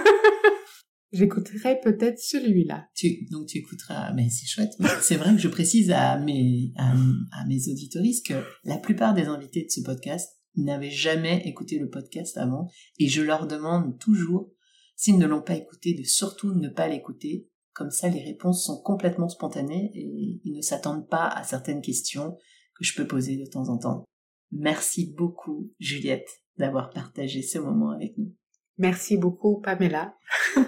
J'écouterai 1.11 1.79
peut-être 1.81 2.19
celui-là. 2.19 2.87
Tu, 2.95 3.25
donc 3.31 3.47
tu 3.47 3.57
écouteras, 3.57 4.13
mais 4.13 4.29
c'est 4.29 4.47
chouette. 4.47 4.71
C'est 5.01 5.17
vrai 5.17 5.31
que 5.31 5.41
je 5.41 5.49
précise 5.49 5.91
à 5.91 6.17
mes, 6.17 6.71
à, 6.77 6.91
à 6.91 7.45
mes 7.47 7.69
auditoristes 7.69 8.27
que 8.27 8.41
la 8.63 8.77
plupart 8.77 9.13
des 9.13 9.25
invités 9.25 9.63
de 9.63 9.69
ce 9.69 9.81
podcast 9.81 10.37
n'avaient 10.55 10.91
jamais 10.91 11.41
écouté 11.45 11.79
le 11.79 11.89
podcast 11.89 12.37
avant 12.37 12.69
et 12.97 13.07
je 13.07 13.21
leur 13.21 13.47
demande 13.47 13.99
toujours, 13.99 14.51
s'ils 14.95 15.17
ne 15.17 15.25
l'ont 15.25 15.41
pas 15.41 15.55
écouté, 15.55 15.93
de 15.93 16.03
surtout 16.03 16.53
ne 16.53 16.69
pas 16.69 16.87
l'écouter. 16.87 17.49
Comme 17.73 17.91
ça, 17.91 18.09
les 18.09 18.23
réponses 18.23 18.65
sont 18.65 18.81
complètement 18.81 19.29
spontanées 19.29 19.91
et 19.93 20.41
ils 20.43 20.53
ne 20.55 20.61
s'attendent 20.61 21.07
pas 21.07 21.27
à 21.27 21.43
certaines 21.43 21.81
questions 21.81 22.37
que 22.75 22.83
je 22.83 22.95
peux 22.95 23.07
poser 23.07 23.37
de 23.37 23.45
temps 23.45 23.69
en 23.69 23.77
temps. 23.77 24.05
Merci 24.51 25.13
beaucoup, 25.17 25.71
Juliette, 25.79 26.29
d'avoir 26.57 26.89
partagé 26.89 27.41
ce 27.41 27.59
moment 27.59 27.91
avec 27.91 28.17
nous. 28.17 28.35
Merci 28.77 29.17
beaucoup, 29.17 29.61
Pamela. 29.61 30.17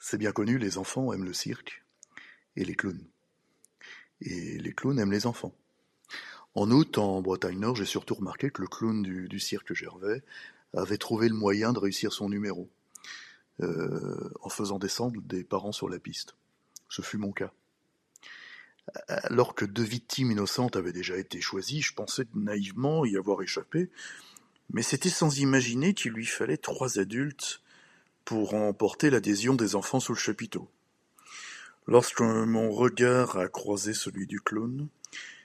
C'est 0.00 0.18
bien 0.18 0.32
connu, 0.32 0.58
les 0.58 0.78
enfants 0.78 1.12
aiment 1.12 1.24
le 1.24 1.32
cirque 1.32 1.84
et 2.56 2.64
les 2.64 2.74
clowns. 2.74 3.04
Et 4.20 4.58
les 4.58 4.72
clowns 4.72 4.98
aiment 4.98 5.12
les 5.12 5.26
enfants. 5.26 5.54
En 6.54 6.70
août, 6.70 6.98
en 6.98 7.20
Bretagne 7.20 7.58
Nord, 7.58 7.74
j'ai 7.76 7.84
surtout 7.84 8.14
remarqué 8.14 8.50
que 8.50 8.62
le 8.62 8.68
clown 8.68 9.02
du, 9.02 9.40
cirque 9.40 9.74
Gervais 9.74 10.22
avait 10.72 10.98
trouvé 10.98 11.28
le 11.28 11.34
moyen 11.34 11.72
de 11.72 11.80
réussir 11.80 12.12
son 12.12 12.28
numéro, 12.28 12.70
euh, 13.60 14.30
en 14.42 14.48
faisant 14.48 14.78
descendre 14.78 15.20
des 15.22 15.44
parents 15.44 15.72
sur 15.72 15.88
la 15.88 15.98
piste. 15.98 16.34
Ce 16.88 17.02
fut 17.02 17.18
mon 17.18 17.32
cas. 17.32 17.52
Alors 19.08 19.54
que 19.54 19.64
deux 19.64 19.82
victimes 19.82 20.32
innocentes 20.32 20.76
avaient 20.76 20.92
déjà 20.92 21.16
été 21.16 21.40
choisies, 21.40 21.80
je 21.80 21.94
pensais 21.94 22.26
naïvement 22.34 23.04
y 23.04 23.16
avoir 23.16 23.42
échappé, 23.42 23.90
mais 24.70 24.82
c'était 24.82 25.08
sans 25.08 25.38
imaginer 25.38 25.94
qu'il 25.94 26.12
lui 26.12 26.26
fallait 26.26 26.56
trois 26.56 26.98
adultes 26.98 27.62
pour 28.24 28.54
emporter 28.54 29.10
l'adhésion 29.10 29.54
des 29.54 29.74
enfants 29.74 30.00
sous 30.00 30.12
le 30.12 30.18
chapiteau. 30.18 30.68
Lorsque 31.86 32.20
mon 32.20 32.70
regard 32.70 33.36
a 33.36 33.48
croisé 33.48 33.92
celui 33.92 34.26
du 34.26 34.40
clown, 34.40 34.88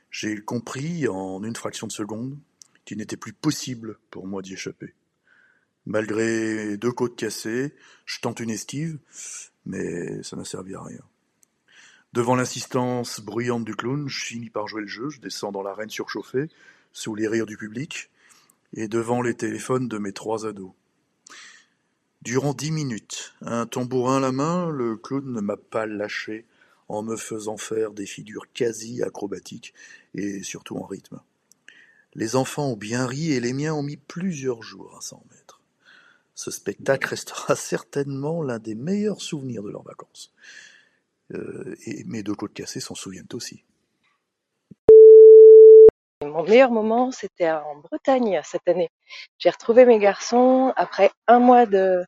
j'ai 0.09 0.37
compris 0.41 1.07
en 1.07 1.43
une 1.43 1.55
fraction 1.55 1.85
de 1.87 1.91
seconde 1.91 2.37
qu'il 2.85 2.97
n'était 2.97 3.17
plus 3.17 3.33
possible 3.33 3.97
pour 4.09 4.25
moi 4.25 4.41
d'y 4.41 4.53
échapper. 4.53 4.93
Malgré 5.89 6.77
deux 6.77 6.91
côtes 6.91 7.15
cassées, 7.15 7.73
je 8.05 8.19
tente 8.19 8.39
une 8.41 8.51
esquive, 8.51 8.99
mais 9.65 10.21
ça 10.21 10.35
n'a 10.35 10.45
servi 10.45 10.75
à 10.75 10.83
rien. 10.83 11.01
Devant 12.13 12.35
l'insistance 12.35 13.21
bruyante 13.21 13.65
du 13.65 13.75
clown, 13.75 14.07
je 14.07 14.23
finis 14.23 14.51
par 14.51 14.67
jouer 14.67 14.81
le 14.81 14.87
jeu, 14.87 15.09
je 15.09 15.19
descends 15.19 15.51
dans 15.51 15.63
l'arène 15.63 15.89
surchauffée, 15.89 16.47
sous 16.93 17.15
les 17.15 17.27
rires 17.27 17.47
du 17.47 17.57
public, 17.57 18.11
et 18.73 18.87
devant 18.87 19.23
les 19.23 19.33
téléphones 19.33 19.87
de 19.87 19.97
mes 19.97 20.13
trois 20.13 20.45
ados. 20.45 20.73
Durant 22.21 22.53
dix 22.53 22.69
minutes, 22.69 23.33
un 23.41 23.65
tambourin 23.65 24.17
à 24.17 24.19
la 24.19 24.31
main, 24.31 24.69
le 24.69 24.95
clown 24.95 25.25
ne 25.25 25.41
m'a 25.41 25.57
pas 25.57 25.87
lâché 25.87 26.45
en 26.87 27.01
me 27.01 27.15
faisant 27.15 27.57
faire 27.57 27.93
des 27.93 28.05
figures 28.05 28.45
quasi 28.53 29.01
acrobatiques 29.01 29.73
et 30.13 30.43
surtout 30.43 30.77
en 30.77 30.85
rythme. 30.85 31.19
Les 32.13 32.35
enfants 32.35 32.73
ont 32.73 32.77
bien 32.77 33.07
ri 33.07 33.31
et 33.31 33.39
les 33.39 33.53
miens 33.53 33.73
ont 33.73 33.81
mis 33.81 33.97
plusieurs 33.97 34.61
jours 34.61 34.95
à 34.95 35.01
s'en 35.01 35.23
mettre. 35.31 35.58
Ce 36.39 36.51
spectacle 36.51 37.05
restera 37.05 37.53
certainement 37.57 38.41
l'un 38.41 38.59
des 38.59 38.73
meilleurs 38.73 39.21
souvenirs 39.21 39.61
de 39.61 39.71
leurs 39.71 39.83
vacances. 39.83 40.31
Euh, 41.33 41.75
et 41.85 42.05
mes 42.05 42.23
deux 42.23 42.33
côtes 42.33 42.53
cassées 42.53 42.79
s'en 42.79 42.95
souviennent 42.95 43.27
aussi. 43.33 43.65
Mon 46.21 46.43
meilleur 46.43 46.71
moment, 46.71 47.11
c'était 47.11 47.51
en 47.51 47.75
Bretagne 47.75 48.39
cette 48.45 48.65
année. 48.69 48.89
J'ai 49.37 49.49
retrouvé 49.49 49.83
mes 49.83 49.99
garçons 49.99 50.71
après 50.77 51.11
un 51.27 51.39
mois 51.39 51.65
de, 51.65 52.05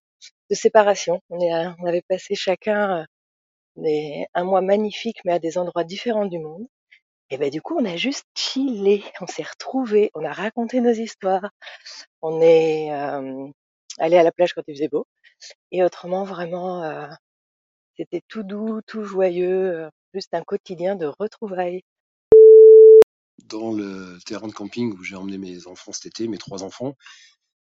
séparation. 0.49 1.19
On, 1.29 1.85
avait 1.85 2.03
passé 2.07 2.33
chacun 2.33 3.05
euh, 3.77 4.23
un 4.33 4.43
mois 4.45 4.61
magnifique, 4.61 5.19
mais 5.25 5.33
à 5.33 5.39
des 5.39 5.57
endroits 5.57 5.83
différents 5.83 6.25
du 6.25 6.39
monde. 6.39 6.67
Et 7.31 7.37
ben 7.37 7.49
du 7.49 7.61
coup, 7.61 7.77
on 7.77 7.83
a 7.83 7.97
juste 7.97 8.25
chillé, 8.33 9.03
on 9.19 9.27
s'est 9.27 9.43
retrouvés, 9.43 10.09
on 10.13 10.23
a 10.23 10.31
raconté 10.31 10.79
nos 10.79 10.91
histoires, 10.91 11.49
on 12.21 12.39
est 12.41 12.93
euh, 12.93 13.49
allé 13.99 14.17
à 14.17 14.23
la 14.23 14.31
plage 14.31 14.53
quand 14.53 14.63
il 14.67 14.75
faisait 14.75 14.87
beau. 14.87 15.05
Et 15.71 15.83
autrement, 15.83 16.23
vraiment, 16.23 16.83
euh, 16.83 17.07
c'était 17.97 18.21
tout 18.27 18.43
doux, 18.43 18.81
tout 18.85 19.03
joyeux, 19.03 19.71
euh, 19.71 19.89
juste 20.13 20.33
un 20.33 20.43
quotidien 20.43 20.95
de 20.95 21.11
retrouvailles. 21.19 21.81
Dans 23.45 23.71
le 23.71 24.17
terrain 24.25 24.47
de 24.47 24.53
camping 24.53 24.93
où 24.93 25.03
j'ai 25.03 25.15
emmené 25.15 25.37
mes 25.37 25.67
enfants 25.67 25.91
cet 25.91 26.05
été, 26.05 26.27
mes 26.27 26.37
trois 26.37 26.63
enfants, 26.63 26.95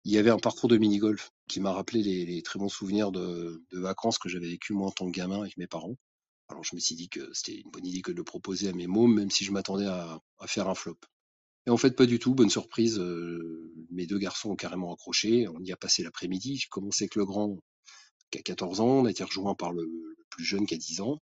il 0.04 0.12
y 0.12 0.18
avait 0.18 0.30
un 0.30 0.38
parcours 0.38 0.68
de 0.68 0.76
mini-golf 0.76 1.30
qui 1.48 1.60
m'a 1.60 1.72
rappelé 1.72 2.02
les, 2.02 2.42
très 2.42 2.58
bons 2.58 2.68
souvenirs 2.68 3.12
de, 3.12 3.62
vacances 3.72 4.18
que 4.18 4.28
j'avais 4.28 4.48
vécu 4.48 4.72
moi 4.72 4.88
en 4.88 4.90
tant 4.90 5.06
que 5.06 5.16
gamin 5.16 5.40
avec 5.40 5.56
mes 5.56 5.66
parents. 5.66 5.96
Alors 6.48 6.64
je 6.64 6.74
me 6.74 6.80
suis 6.80 6.96
dit 6.96 7.08
que 7.08 7.32
c'était 7.32 7.60
une 7.60 7.70
bonne 7.70 7.86
idée 7.86 8.02
que 8.02 8.10
de 8.10 8.16
le 8.16 8.24
proposer 8.24 8.68
à 8.68 8.72
mes 8.72 8.86
mômes, 8.86 9.14
même 9.14 9.30
si 9.30 9.44
je 9.44 9.52
m'attendais 9.52 9.86
à 9.86 10.20
faire 10.46 10.68
un 10.68 10.74
flop. 10.74 10.98
Et 11.66 11.70
en 11.70 11.76
fait, 11.76 11.96
pas 11.96 12.06
du 12.06 12.18
tout. 12.18 12.34
Bonne 12.34 12.50
surprise, 12.50 12.98
euh, 12.98 13.72
mes 13.90 14.06
deux 14.06 14.18
garçons 14.18 14.50
ont 14.50 14.56
carrément 14.56 14.92
accroché. 14.92 15.46
On 15.48 15.60
y 15.60 15.72
a 15.72 15.76
passé 15.76 16.02
l'après-midi. 16.02 16.56
J'ai 16.56 16.68
commencé 16.68 17.04
avec 17.04 17.14
le 17.16 17.24
grand 17.24 17.58
qui 18.30 18.38
a 18.38 18.42
14 18.42 18.80
ans. 18.80 18.88
On 19.00 19.06
a 19.06 19.10
été 19.10 19.24
rejoint 19.24 19.54
par 19.54 19.72
le, 19.72 19.88
plus 20.30 20.44
jeune 20.44 20.66
qui 20.66 20.74
a 20.74 20.78
10 20.78 21.00
ans. 21.02 21.20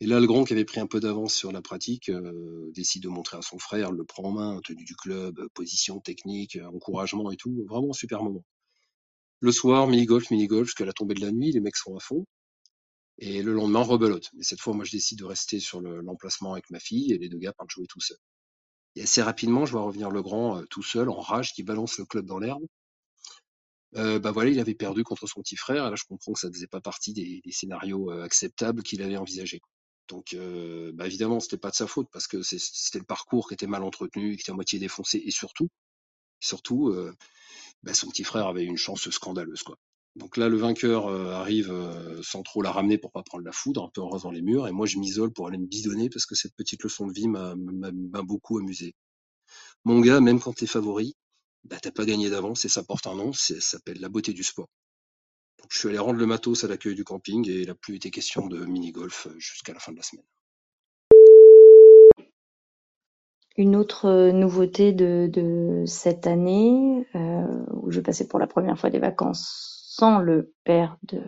Et 0.00 0.06
là, 0.06 0.20
le 0.20 0.26
grand 0.26 0.44
qui 0.44 0.52
avait 0.54 0.64
pris 0.66 0.80
un 0.80 0.86
peu 0.88 1.00
d'avance 1.00 1.34
sur 1.34 1.52
la 1.52 1.62
pratique 1.62 2.10
euh, 2.10 2.70
décide 2.74 3.04
de 3.04 3.08
montrer 3.08 3.38
à 3.38 3.42
son 3.42 3.58
frère, 3.58 3.92
le 3.92 4.04
prend 4.04 4.24
en 4.24 4.32
main, 4.32 4.60
tenue 4.64 4.84
du 4.84 4.96
club, 4.96 5.40
position 5.54 6.00
technique, 6.00 6.58
encouragement 6.74 7.30
et 7.32 7.36
tout. 7.36 7.64
Vraiment 7.68 7.92
super 7.94 8.22
moment. 8.24 8.44
Le 9.40 9.50
soir, 9.52 9.88
mini-golf, 9.88 10.30
mini-golf, 10.30 10.66
jusqu'à 10.68 10.84
la 10.84 10.92
tombée 10.92 11.14
de 11.16 11.20
la 11.22 11.32
nuit, 11.32 11.50
les 11.52 11.60
mecs 11.60 11.76
sont 11.76 11.96
à 11.96 12.00
fond. 12.00 12.24
Et 13.18 13.42
le 13.42 13.52
lendemain, 13.52 13.82
rebelote. 13.82 14.30
Mais 14.34 14.42
cette 14.44 14.60
fois, 14.60 14.74
moi, 14.74 14.84
je 14.84 14.92
décide 14.92 15.20
de 15.20 15.24
rester 15.24 15.60
sur 15.60 15.80
le- 15.80 16.00
l'emplacement 16.02 16.52
avec 16.54 16.70
ma 16.70 16.80
fille 16.80 17.12
et 17.12 17.18
les 17.18 17.28
deux 17.28 17.38
gars 17.38 17.52
partent 17.52 17.70
jouer 17.70 17.86
tout 17.88 18.00
seuls. 18.00 18.18
Et 18.98 19.02
assez 19.02 19.22
rapidement, 19.22 19.64
je 19.64 19.72
vois 19.72 19.82
revenir 19.82 20.10
le 20.10 20.22
grand 20.22 20.58
euh, 20.58 20.64
tout 20.70 20.82
seul, 20.82 21.08
en 21.08 21.20
rage, 21.20 21.52
qui 21.54 21.62
balance 21.62 21.98
le 21.98 22.04
club 22.04 22.26
dans 22.26 22.40
l'herbe. 22.40 22.64
Euh, 23.96 24.18
bah 24.18 24.32
voilà, 24.32 24.50
il 24.50 24.58
avait 24.58 24.74
perdu 24.74 25.04
contre 25.04 25.26
son 25.28 25.40
petit 25.40 25.56
frère. 25.56 25.86
Et 25.86 25.90
là, 25.90 25.96
je 25.96 26.04
comprends 26.04 26.32
que 26.32 26.40
ça 26.40 26.48
ne 26.48 26.52
faisait 26.52 26.66
pas 26.66 26.80
partie 26.80 27.12
des, 27.12 27.40
scénarios 27.52 28.10
euh, 28.10 28.24
acceptables 28.24 28.82
qu'il 28.82 29.00
avait 29.02 29.16
envisagés. 29.16 29.60
Donc, 30.08 30.34
euh, 30.34 30.90
bah 30.94 31.06
évidemment, 31.06 31.38
c'était 31.38 31.58
pas 31.58 31.70
de 31.70 31.76
sa 31.76 31.86
faute 31.86 32.08
parce 32.12 32.26
que 32.26 32.42
c'était 32.42 32.98
le 32.98 33.04
parcours 33.04 33.48
qui 33.48 33.54
était 33.54 33.66
mal 33.66 33.84
entretenu, 33.84 34.34
qui 34.36 34.40
était 34.40 34.52
à 34.52 34.54
moitié 34.54 34.78
défoncé, 34.78 35.22
et 35.24 35.30
surtout, 35.30 35.68
surtout, 36.40 36.88
euh, 36.88 37.14
bah, 37.82 37.94
son 37.94 38.08
petit 38.08 38.24
frère 38.24 38.46
avait 38.48 38.64
une 38.64 38.78
chance 38.78 39.08
scandaleuse, 39.10 39.62
quoi. 39.62 39.78
Donc 40.18 40.36
là, 40.36 40.48
le 40.48 40.56
vainqueur 40.56 41.06
euh, 41.06 41.30
arrive 41.30 41.70
euh, 41.70 42.20
sans 42.22 42.42
trop 42.42 42.60
la 42.60 42.72
ramener 42.72 42.98
pour 42.98 43.12
pas 43.12 43.22
prendre 43.22 43.44
la 43.44 43.52
foudre, 43.52 43.84
un 43.84 43.88
peu 43.88 44.00
en 44.00 44.08
rasant 44.08 44.32
les 44.32 44.42
murs, 44.42 44.66
et 44.66 44.72
moi 44.72 44.84
je 44.84 44.98
m'isole 44.98 45.32
pour 45.32 45.46
aller 45.46 45.58
me 45.58 45.66
bidonner 45.66 46.10
parce 46.10 46.26
que 46.26 46.34
cette 46.34 46.56
petite 46.56 46.82
leçon 46.82 47.06
de 47.06 47.12
vie 47.12 47.28
m'a 47.28 47.54
beaucoup 48.22 48.58
amusé. 48.58 48.96
Mon 49.84 50.00
gars, 50.00 50.20
même 50.20 50.40
quand 50.40 50.52
t'es 50.54 50.66
favori, 50.66 51.14
bah 51.62 51.76
t'as 51.80 51.92
pas 51.92 52.04
gagné 52.04 52.30
d'avance 52.30 52.64
et 52.64 52.68
ça 52.68 52.82
porte 52.82 53.06
un 53.06 53.14
nom, 53.14 53.32
ça 53.32 53.60
s'appelle 53.60 54.00
la 54.00 54.08
beauté 54.08 54.32
du 54.32 54.42
sport. 54.42 54.68
Donc 55.60 55.68
je 55.70 55.78
suis 55.78 55.88
allé 55.88 55.98
rendre 55.98 56.18
le 56.18 56.26
matos 56.26 56.64
à 56.64 56.68
l'accueil 56.68 56.96
du 56.96 57.04
camping 57.04 57.48
et 57.48 57.60
il 57.60 57.70
a 57.70 57.76
plus 57.76 57.94
été 57.94 58.10
question 58.10 58.48
de 58.48 58.64
mini-golf 58.64 59.28
euh, 59.28 59.38
jusqu'à 59.38 59.72
la 59.72 59.78
fin 59.78 59.92
de 59.92 59.98
la 59.98 60.02
semaine. 60.02 60.24
Une 63.56 63.76
autre 63.76 64.30
nouveauté 64.30 64.92
de, 64.92 65.84
cette 65.86 66.28
année, 66.28 67.04
où 67.14 67.90
je 67.90 68.00
passais 68.00 68.28
pour 68.28 68.38
la 68.38 68.46
première 68.46 68.78
fois 68.78 68.88
des 68.88 69.00
vacances 69.00 69.77
sans 69.98 70.20
le 70.20 70.54
père 70.62 70.96
de, 71.02 71.22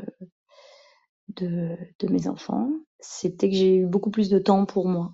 de, 1.37 2.09
mes 2.09 2.29
enfants, 2.29 2.71
c'était 3.01 3.51
que 3.51 3.57
j'ai 3.57 3.77
eu 3.79 3.87
beaucoup 3.87 4.11
plus 4.11 4.29
de 4.29 4.39
temps 4.39 4.65
pour 4.65 4.87
moi. 4.87 5.13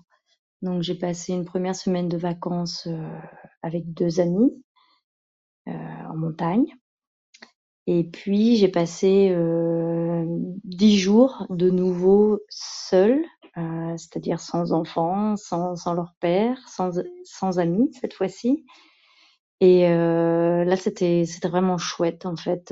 Donc 0.61 0.83
j'ai 0.83 0.93
passé 0.93 1.33
une 1.33 1.45
première 1.45 1.75
semaine 1.75 2.07
de 2.07 2.17
vacances 2.17 2.87
euh, 2.87 3.19
avec 3.63 3.93
deux 3.93 4.19
amis 4.19 4.63
euh, 5.67 5.71
en 5.71 6.15
montagne. 6.15 6.65
Et 7.87 8.03
puis 8.03 8.57
j'ai 8.57 8.67
passé 8.67 9.29
euh, 9.31 10.25
dix 10.63 10.99
jours 10.99 11.47
de 11.49 11.69
nouveau 11.71 12.39
seule, 12.49 13.23
c'est-à-dire 13.97 14.39
sans 14.39 14.71
enfants, 14.71 15.35
sans, 15.35 15.75
sans 15.75 15.93
leur 15.95 16.13
père, 16.19 16.59
sans, 16.67 17.01
sans 17.23 17.57
amis 17.57 17.89
cette 17.99 18.13
fois-ci. 18.13 18.65
Et 19.61 19.87
là 19.89 20.75
c'était 20.75 21.23
c'était 21.25 21.47
vraiment 21.47 21.79
chouette 21.79 22.27
en 22.27 22.35
fait 22.35 22.71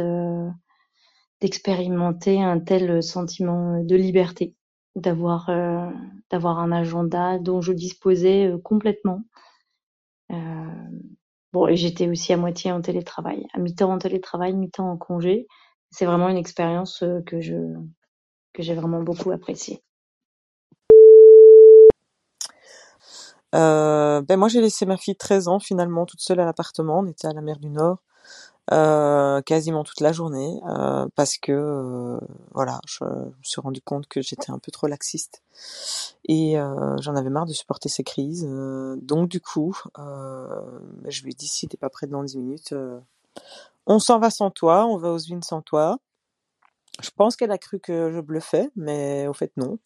d'expérimenter 1.41 2.41
un 2.41 2.59
tel 2.59 3.03
sentiment 3.03 3.83
de 3.83 3.95
liberté, 3.95 4.55
d'avoir 4.95 5.49
euh, 5.49 5.89
d'avoir 6.31 6.59
un 6.59 6.71
agenda 6.71 7.39
dont 7.39 7.61
je 7.61 7.73
disposais 7.73 8.47
euh, 8.47 8.57
complètement. 8.57 9.21
Euh, 10.31 10.35
Bon, 11.55 11.69
et 11.69 11.77
j'étais 11.77 12.09
aussi 12.09 12.33
à 12.33 12.37
moitié 12.37 12.73
en 12.73 12.81
télétravail, 12.81 13.47
à 13.53 13.59
mi-temps 13.59 13.89
en 13.89 13.97
télétravail, 13.97 14.51
mi-temps 14.51 14.91
en 14.91 14.97
congé. 14.97 15.47
C'est 15.89 16.05
vraiment 16.05 16.27
une 16.27 16.35
expérience 16.35 17.01
euh, 17.01 17.21
que 17.25 17.39
je 17.39 17.55
que 18.51 18.61
j'ai 18.61 18.75
vraiment 18.75 19.01
beaucoup 19.01 19.31
appréciée. 19.31 19.81
Euh, 23.55 24.21
ben 24.21 24.35
moi 24.35 24.49
j'ai 24.49 24.59
laissé 24.59 24.85
ma 24.85 24.97
fille 24.97 25.13
de 25.13 25.17
13 25.17 25.47
ans 25.47 25.59
finalement 25.59 26.05
toute 26.05 26.19
seule 26.19 26.41
à 26.41 26.45
l'appartement, 26.45 26.99
on 26.99 27.07
était 27.07 27.27
à 27.29 27.31
la 27.31 27.39
mer 27.39 27.57
du 27.57 27.69
Nord 27.69 27.99
euh, 28.71 29.41
quasiment 29.43 29.83
toute 29.83 30.01
la 30.01 30.11
journée 30.11 30.59
euh, 30.67 31.05
parce 31.15 31.37
que 31.37 31.51
euh, 31.51 32.19
voilà, 32.51 32.81
je 32.87 33.03
me 33.03 33.31
suis 33.43 33.61
rendu 33.61 33.79
compte 33.79 34.07
que 34.07 34.23
j'étais 34.23 34.49
un 34.49 34.57
peu 34.57 34.71
trop 34.71 34.87
laxiste 34.87 35.43
et 36.27 36.55
j'en 36.99 37.15
avais 37.15 37.29
marre 37.29 37.45
de 37.45 37.53
supporter 37.53 37.89
ces 37.89 38.03
crises. 38.03 38.47
donc 39.01 39.29
du 39.29 39.39
coup, 39.39 39.77
je 39.97 41.23
lui 41.23 41.31
ai 41.31 41.35
dit 41.35 41.47
si 41.47 41.67
t'es 41.67 41.77
pas 41.77 41.89
prêt 41.89 42.07
dans 42.07 42.23
10 42.23 42.37
minutes, 42.37 42.73
on 43.85 43.99
s'en 43.99 44.19
va 44.19 44.29
sans 44.31 44.49
toi, 44.49 44.85
on 44.87 44.97
va 44.97 45.11
aux 45.11 45.19
Unes 45.19 45.43
sans 45.43 45.61
toi. 45.61 45.99
Je 47.01 47.09
pense 47.15 47.35
qu'elle 47.35 47.51
a 47.51 47.57
cru 47.57 47.79
que 47.79 48.11
je 48.11 48.21
bluffais, 48.21 48.69
mais 48.77 49.27
au 49.27 49.33
fait 49.33 49.51
non. 49.57 49.79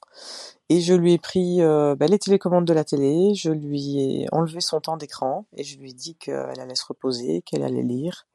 Et 0.69 0.79
je 0.81 0.93
lui 0.93 1.13
ai 1.13 1.17
pris 1.17 1.61
euh, 1.61 1.95
bah, 1.95 2.05
les 2.05 2.19
télécommandes 2.19 2.65
de 2.65 2.73
la 2.73 2.83
télé, 2.83 3.33
je 3.35 3.49
lui 3.51 3.99
ai 4.23 4.27
enlevé 4.31 4.61
son 4.61 4.79
temps 4.79 4.97
d'écran 4.97 5.45
et 5.55 5.63
je 5.63 5.79
lui 5.79 5.89
ai 5.91 5.93
dit 5.93 6.15
qu'elle 6.15 6.59
allait 6.59 6.75
se 6.75 6.85
reposer, 6.85 7.41
qu'elle 7.43 7.63
allait 7.63 7.81
lire 7.83 8.27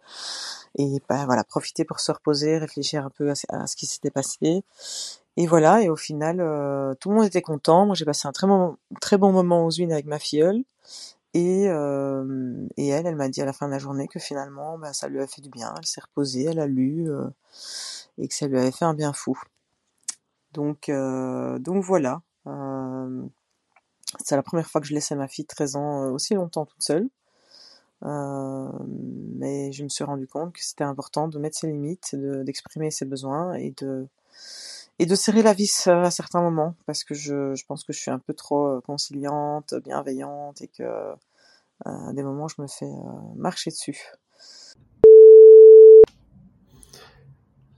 et 0.79 1.01
bah, 1.09 1.25
voilà 1.27 1.45
profiter 1.45 1.85
pour 1.85 2.01
se 2.01 2.13
reposer, 2.13 2.59
réfléchir 2.59 3.05
un 3.07 3.11
peu 3.11 3.31
à, 3.31 3.35
ce- 3.67 3.77
qui 3.77 3.87
s'était 3.87 4.11
passé. 4.11 4.65
Et 5.37 5.47
voilà, 5.47 5.83
et 5.83 5.89
au 5.89 5.97
final, 5.97 6.41
euh, 6.41 6.95
tout 7.01 7.11
le 7.11 7.17
monde 7.17 7.27
était 7.27 7.43
content. 7.43 7.87
Moi, 7.87 7.95
j'ai 7.97 8.05
passé 8.05 8.29
un 8.29 8.33
très 8.33 8.47
bon, 8.47 8.77
très 9.01 9.19
bon 9.19 9.33
moment 9.33 9.67
aux 9.67 9.71
Unes 9.71 9.93
avec 9.93 10.07
ma 10.07 10.19
filleule. 10.19 10.63
Et, 11.35 11.69
euh, 11.69 12.67
et 12.77 12.89
elle, 12.89 13.07
elle 13.07 13.17
m'a 13.17 13.29
dit 13.29 13.43
à 13.43 13.45
la 13.47 13.53
fin 13.53 13.67
de 13.67 13.73
la 13.73 13.79
journée 13.81 14.09
que 14.09 14.21
finalement, 14.21 14.79
bah, 14.79 14.93
ça 14.93 15.09
lui 15.09 15.21
a 15.21 15.27
fait 15.27 15.43
du 15.43 15.51
bien. 15.51 15.75
Elle 15.79 15.87
s'est 15.87 16.01
reposée, 16.03 16.45
elle 16.45 16.61
a 16.61 16.67
lu 16.67 17.11
euh, 17.11 17.27
et 18.19 18.29
que 18.29 18.35
ça 18.35 18.47
lui 18.49 18.59
avait 18.59 18.73
fait 18.73 18.85
un 18.85 18.95
bien 18.95 19.13
fou. 19.13 19.39
Donc, 20.53 20.89
euh, 20.89 21.59
donc 21.59 21.83
voilà. 21.85 22.23
Euh, 22.47 23.23
c'est 24.25 24.37
la 24.37 24.43
première 24.43 24.69
fois 24.69 24.81
que 24.81 24.87
je 24.89 24.95
laissais 24.95 25.15
ma 25.17 25.29
fille 25.29 25.45
de 25.45 25.49
13 25.49 25.77
ans 25.77 26.05
euh, 26.05 26.11
aussi 26.11 26.35
longtemps 26.35 26.67
toute 26.67 26.83
seule. 26.83 27.09
Mais 28.03 29.73
je 29.73 29.85
me 29.85 29.89
suis 29.89 30.05
rendu 30.05 30.27
compte 30.27 30.53
que 30.55 30.63
c'était 30.63 30.85
important 30.85 31.29
de 31.29 31.39
mettre 31.39 31.59
ses 31.59 31.69
limites, 31.69 32.15
de- 32.15 32.43
d'exprimer 32.43 32.91
ses 32.91 33.05
besoins 33.07 33.55
et 33.55 33.73
de, 33.79 34.07
et 34.99 35.07
de 35.07 35.15
serrer 35.15 35.43
la 35.43 35.53
vis 35.55 35.87
à 35.89 36.11
certains 36.11 36.43
moments 36.43 36.75
parce 36.87 37.05
que 37.05 37.15
je, 37.15 37.55
je 37.55 37.65
pense 37.67 37.85
que 37.85 37.93
je 37.93 38.01
suis 38.01 38.11
un 38.11 38.19
peu 38.19 38.35
trop 38.35 38.81
conciliante, 38.83 39.75
bienveillante 39.85 40.63
et 40.63 40.69
que 40.69 41.15
à 41.85 42.13
des 42.13 42.23
moments 42.23 42.49
je 42.49 42.61
me 42.63 42.67
fais 42.67 42.91
marcher 43.37 43.71
dessus. 43.71 43.99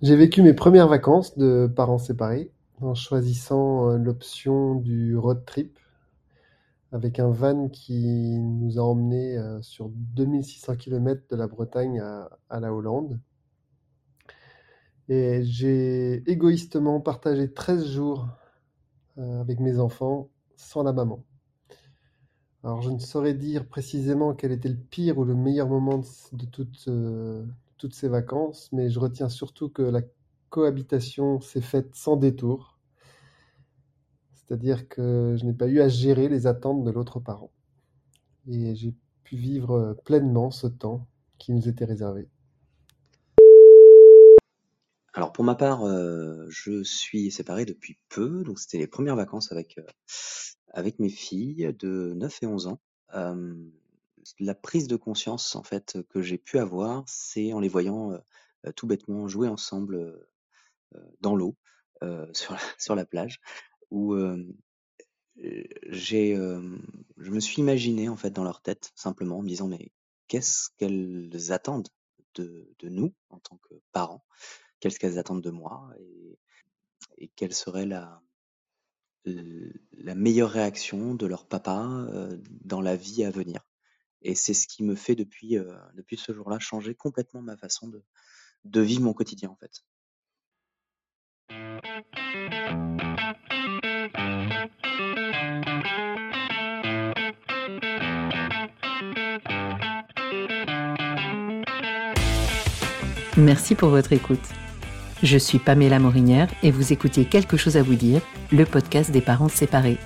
J'ai 0.03 0.15
vécu 0.15 0.43
mes 0.43 0.53
premières 0.53 0.89
vacances 0.89 1.39
de 1.39 1.73
parents 1.75 1.97
séparés 1.97 2.53
en 2.83 2.95
choisissant 2.95 3.97
l'option 3.97 4.75
du 4.75 5.17
road 5.17 5.43
trip 5.47 5.79
avec 6.93 7.19
un 7.19 7.31
van 7.31 7.71
qui 7.71 8.39
nous 8.39 8.79
a 8.79 8.83
emmenés 8.83 9.39
sur 9.63 9.89
2600 9.89 10.77
km 10.77 11.23
de 11.31 11.37
la 11.37 11.47
Bretagne 11.47 12.01
à, 12.01 12.61
la 12.61 12.75
Hollande. 12.75 13.19
Et 15.09 15.43
j'ai 15.45 16.31
égoïstement 16.31 17.01
partagé 17.01 17.51
13 17.51 17.87
jours 17.87 18.29
avec 19.17 19.61
mes 19.61 19.79
enfants 19.79 20.29
sans 20.57 20.83
la 20.83 20.93
maman. 20.93 21.25
Alors 22.65 22.83
je 22.83 22.91
ne 22.91 22.99
saurais 22.99 23.33
dire 23.33 23.67
précisément 23.67 24.35
quel 24.35 24.53
était 24.53 24.69
le 24.69 24.77
pire 24.77 25.17
ou 25.17 25.25
le 25.25 25.35
meilleur 25.35 25.69
moment 25.69 26.03
de 26.33 26.45
toutes, 26.45 26.87
toutes 27.79 27.95
ces 27.95 28.09
vacances, 28.09 28.71
mais 28.73 28.91
je 28.91 28.99
retiens 28.99 29.29
surtout 29.29 29.69
que 29.69 29.83
la 29.83 30.03
cohabitation 30.51 31.41
s'est 31.41 31.61
faite 31.61 31.95
sans 31.95 32.17
détour 32.17 32.77
c'est-à-dire 34.47 34.89
que 34.89 35.35
je 35.39 35.45
n'ai 35.45 35.53
pas 35.53 35.67
eu 35.67 35.81
à 35.81 35.89
gérer 35.89 36.29
les 36.29 36.47
attentes 36.47 36.85
de 36.85 36.91
l'autre 36.91 37.19
parent. 37.19 37.51
Et 38.47 38.77
j'ai 38.77 38.95
pu 39.25 39.37
vivre 39.37 39.73
euh, 39.73 39.95
pleinement 39.95 40.53
ce 40.53 40.69
temps 40.69 41.09
qui 41.39 41.53
nous 41.53 41.69
était 41.69 41.85
réservé. 41.85 42.29
Alors 45.15 45.33
pour 45.33 45.45
ma 45.45 45.57
part, 45.57 45.83
euh, 45.85 46.47
je 46.49 46.85
suis 46.85 47.31
séparé 47.33 47.65
depuis 47.65 47.99
peu, 48.09 48.45
donc 48.45 48.61
c'était 48.61 48.79
les 48.79 48.87
premières 48.87 49.17
vacances 49.17 49.51
avec, 49.51 49.79
euh, 49.79 49.83
avec 50.73 51.01
mes 51.01 51.09
filles 51.09 51.75
de 51.79 52.13
9 52.15 52.43
et 52.43 52.47
11 52.47 52.67
ans. 52.69 52.81
La 54.39 54.55
prise 54.55 54.89
de 54.89 54.97
conscience 54.97 55.57
en 55.57 55.63
fait 55.63 55.99
que 56.11 56.23
j'ai 56.23 56.39
pu 56.39 56.59
avoir, 56.59 57.05
c'est 57.07 57.53
en 57.53 57.61
les 57.61 57.69
voyant 57.69 58.19
tout 58.75 58.87
bêtement 58.87 59.29
jouer 59.29 59.49
ensemble 59.49 60.27
dans 61.21 61.37
l'eau 61.37 61.57
sur 62.33 62.95
la, 62.95 63.07
plage 63.07 63.41
où 63.91 64.17
j'ai, 65.37 66.35
je 66.37 67.31
me 67.31 67.41
suis 67.41 67.61
imaginé 67.61 68.09
en 68.09 68.17
fait 68.17 68.31
dans 68.31 68.45
leur 68.45 68.61
tête 68.61 68.93
simplement 68.95 69.39
en 69.39 69.43
me 69.43 69.49
disant 69.49 69.69
mais 69.69 69.93
qu'est-ce 70.29 70.71
qu'elles 70.77 71.53
attendent 71.53 71.89
de, 72.35 72.69
nous 72.83 73.15
en 73.31 73.39
tant 73.39 73.59
que 73.59 73.75
parents? 73.93 74.25
Qu'est-ce 74.81 74.99
qu'elles 74.99 75.19
attendent 75.19 75.43
de 75.43 75.51
moi? 75.51 75.91
Et, 77.19 77.29
quelle 77.35 77.55
serait 77.55 77.87
la 77.87 78.21
meilleure 80.15 80.51
réaction 80.51 81.15
de 81.15 81.27
leur 81.27 81.47
papa 81.47 82.07
dans 82.65 82.81
la 82.81 82.97
vie 82.97 83.25
à 83.25 83.31
venir? 83.31 83.66
Et 84.29 84.35
c'est 84.35 84.55
ce 84.55 84.67
qui 84.67 84.83
me 84.83 84.97
fait 84.97 85.15
depuis, 85.15 85.57
ce 86.17 86.33
jour-là 86.33 86.59
changer 86.59 86.97
complètement 86.97 87.43
ma 87.43 87.57
façon 87.57 87.87
de, 87.87 88.03
de 88.65 88.81
vivre 88.81 89.03
mon 89.03 89.13
quotidien 89.13 89.51
en 89.51 89.55
fait. 89.55 89.85
Merci 103.37 103.77
pour 103.77 103.91
votre 103.91 104.13
écoute. 104.13 104.41
Je 105.23 105.39
suis 105.39 105.61
Pamela 105.61 106.01
Morinière 106.01 106.53
et 106.65 106.73
vous 106.73 106.93
écoutez 106.93 107.27
Quelque 107.27 107.57
chose 107.57 107.77
à 107.77 107.85
vous 107.85 107.95
dire, 107.95 108.23
le 108.51 108.65
podcast 108.65 109.13
des 109.13 109.21
parents 109.21 109.49
séparés. 109.49 109.99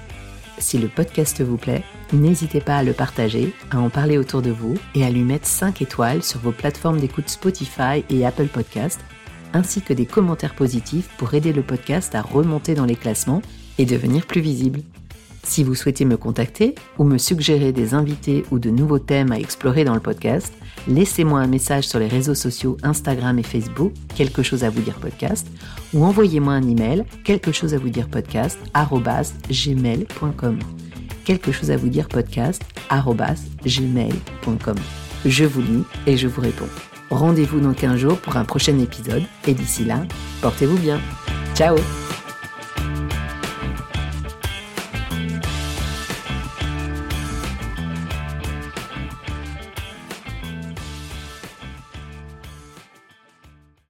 Si 0.61 0.77
le 0.77 0.89
podcast 0.89 1.41
vous 1.41 1.57
plaît, 1.57 1.83
n'hésitez 2.13 2.61
pas 2.61 2.77
à 2.77 2.83
le 2.83 2.93
partager, 2.93 3.55
à 3.71 3.81
en 3.81 3.89
parler 3.89 4.19
autour 4.19 4.43
de 4.43 4.51
vous 4.51 4.77
et 4.95 5.05
à 5.05 5.11
lui 5.11 5.23
mettre 5.23 5.47
5 5.47 5.81
étoiles 5.81 6.23
sur 6.23 6.39
vos 6.41 6.53
plateformes 6.53 7.01
d'écoute 7.01 7.31
Spotify 7.31 8.05
et 8.11 8.27
Apple 8.27 8.47
Podcast, 8.47 9.01
ainsi 9.55 9.81
que 9.81 9.95
des 9.95 10.05
commentaires 10.05 10.55
positifs 10.55 11.09
pour 11.17 11.33
aider 11.33 11.55
le 11.55 11.63
podcast 11.63 12.15
à 12.15 12.21
remonter 12.21 12.75
dans 12.75 12.85
les 12.85 12.95
classements 12.95 13.41
et 13.79 13.87
devenir 13.87 14.27
plus 14.27 14.43
visible. 14.43 14.81
Si 15.45 15.65
vous 15.65 15.75
souhaitez 15.75 16.05
me 16.05 16.19
contacter 16.19 16.75
ou 16.99 17.05
me 17.05 17.17
suggérer 17.17 17.73
des 17.73 17.95
invités 17.95 18.45
ou 18.51 18.59
de 18.59 18.69
nouveaux 18.69 18.99
thèmes 18.99 19.33
à 19.33 19.41
explorer 19.41 19.85
dans 19.85 19.95
le 19.95 20.01
podcast, 20.01 20.53
laissez-moi 20.87 21.41
un 21.41 21.47
message 21.47 21.89
sur 21.89 21.99
les 21.99 22.07
réseaux 22.07 22.35
sociaux 22.35 22.77
Instagram 22.83 23.39
et 23.39 23.43
Facebook, 23.43 23.95
quelque 24.15 24.43
chose 24.43 24.63
à 24.63 24.71
vous 24.71 24.83
dire 24.83 25.01
podcast, 25.01 25.47
ou 25.93 26.05
envoyez-moi 26.05 26.53
un 26.55 26.69
email, 26.69 27.05
quelque 27.25 27.53
chose 27.53 27.75
à 27.75 27.79
vous 27.79 27.91
dire 27.91 28.09
podcast, 28.09 28.59
gmail.com. 29.51 30.59
Quelque 31.25 31.53
chose 31.53 31.71
à 31.71 31.77
vous 31.77 31.89
dire 31.89 32.09
podcast, 32.09 32.63
gmail.com. 33.65 34.77
Je 35.25 35.45
vous 35.45 35.61
lis 35.61 35.85
et 36.07 36.17
je 36.17 36.29
vous 36.29 36.41
réponds. 36.41 36.69
Rendez-vous 37.11 37.61
dans 37.61 37.75
15 37.75 37.97
jours 37.97 38.19
pour 38.19 38.37
un 38.37 38.45
prochain 38.45 38.79
épisode, 38.79 39.25
et 39.47 39.55
d'ici 39.55 39.85
là, 39.85 40.03
portez-vous 40.41 40.79
bien. 40.79 41.01
Ciao 41.55 41.77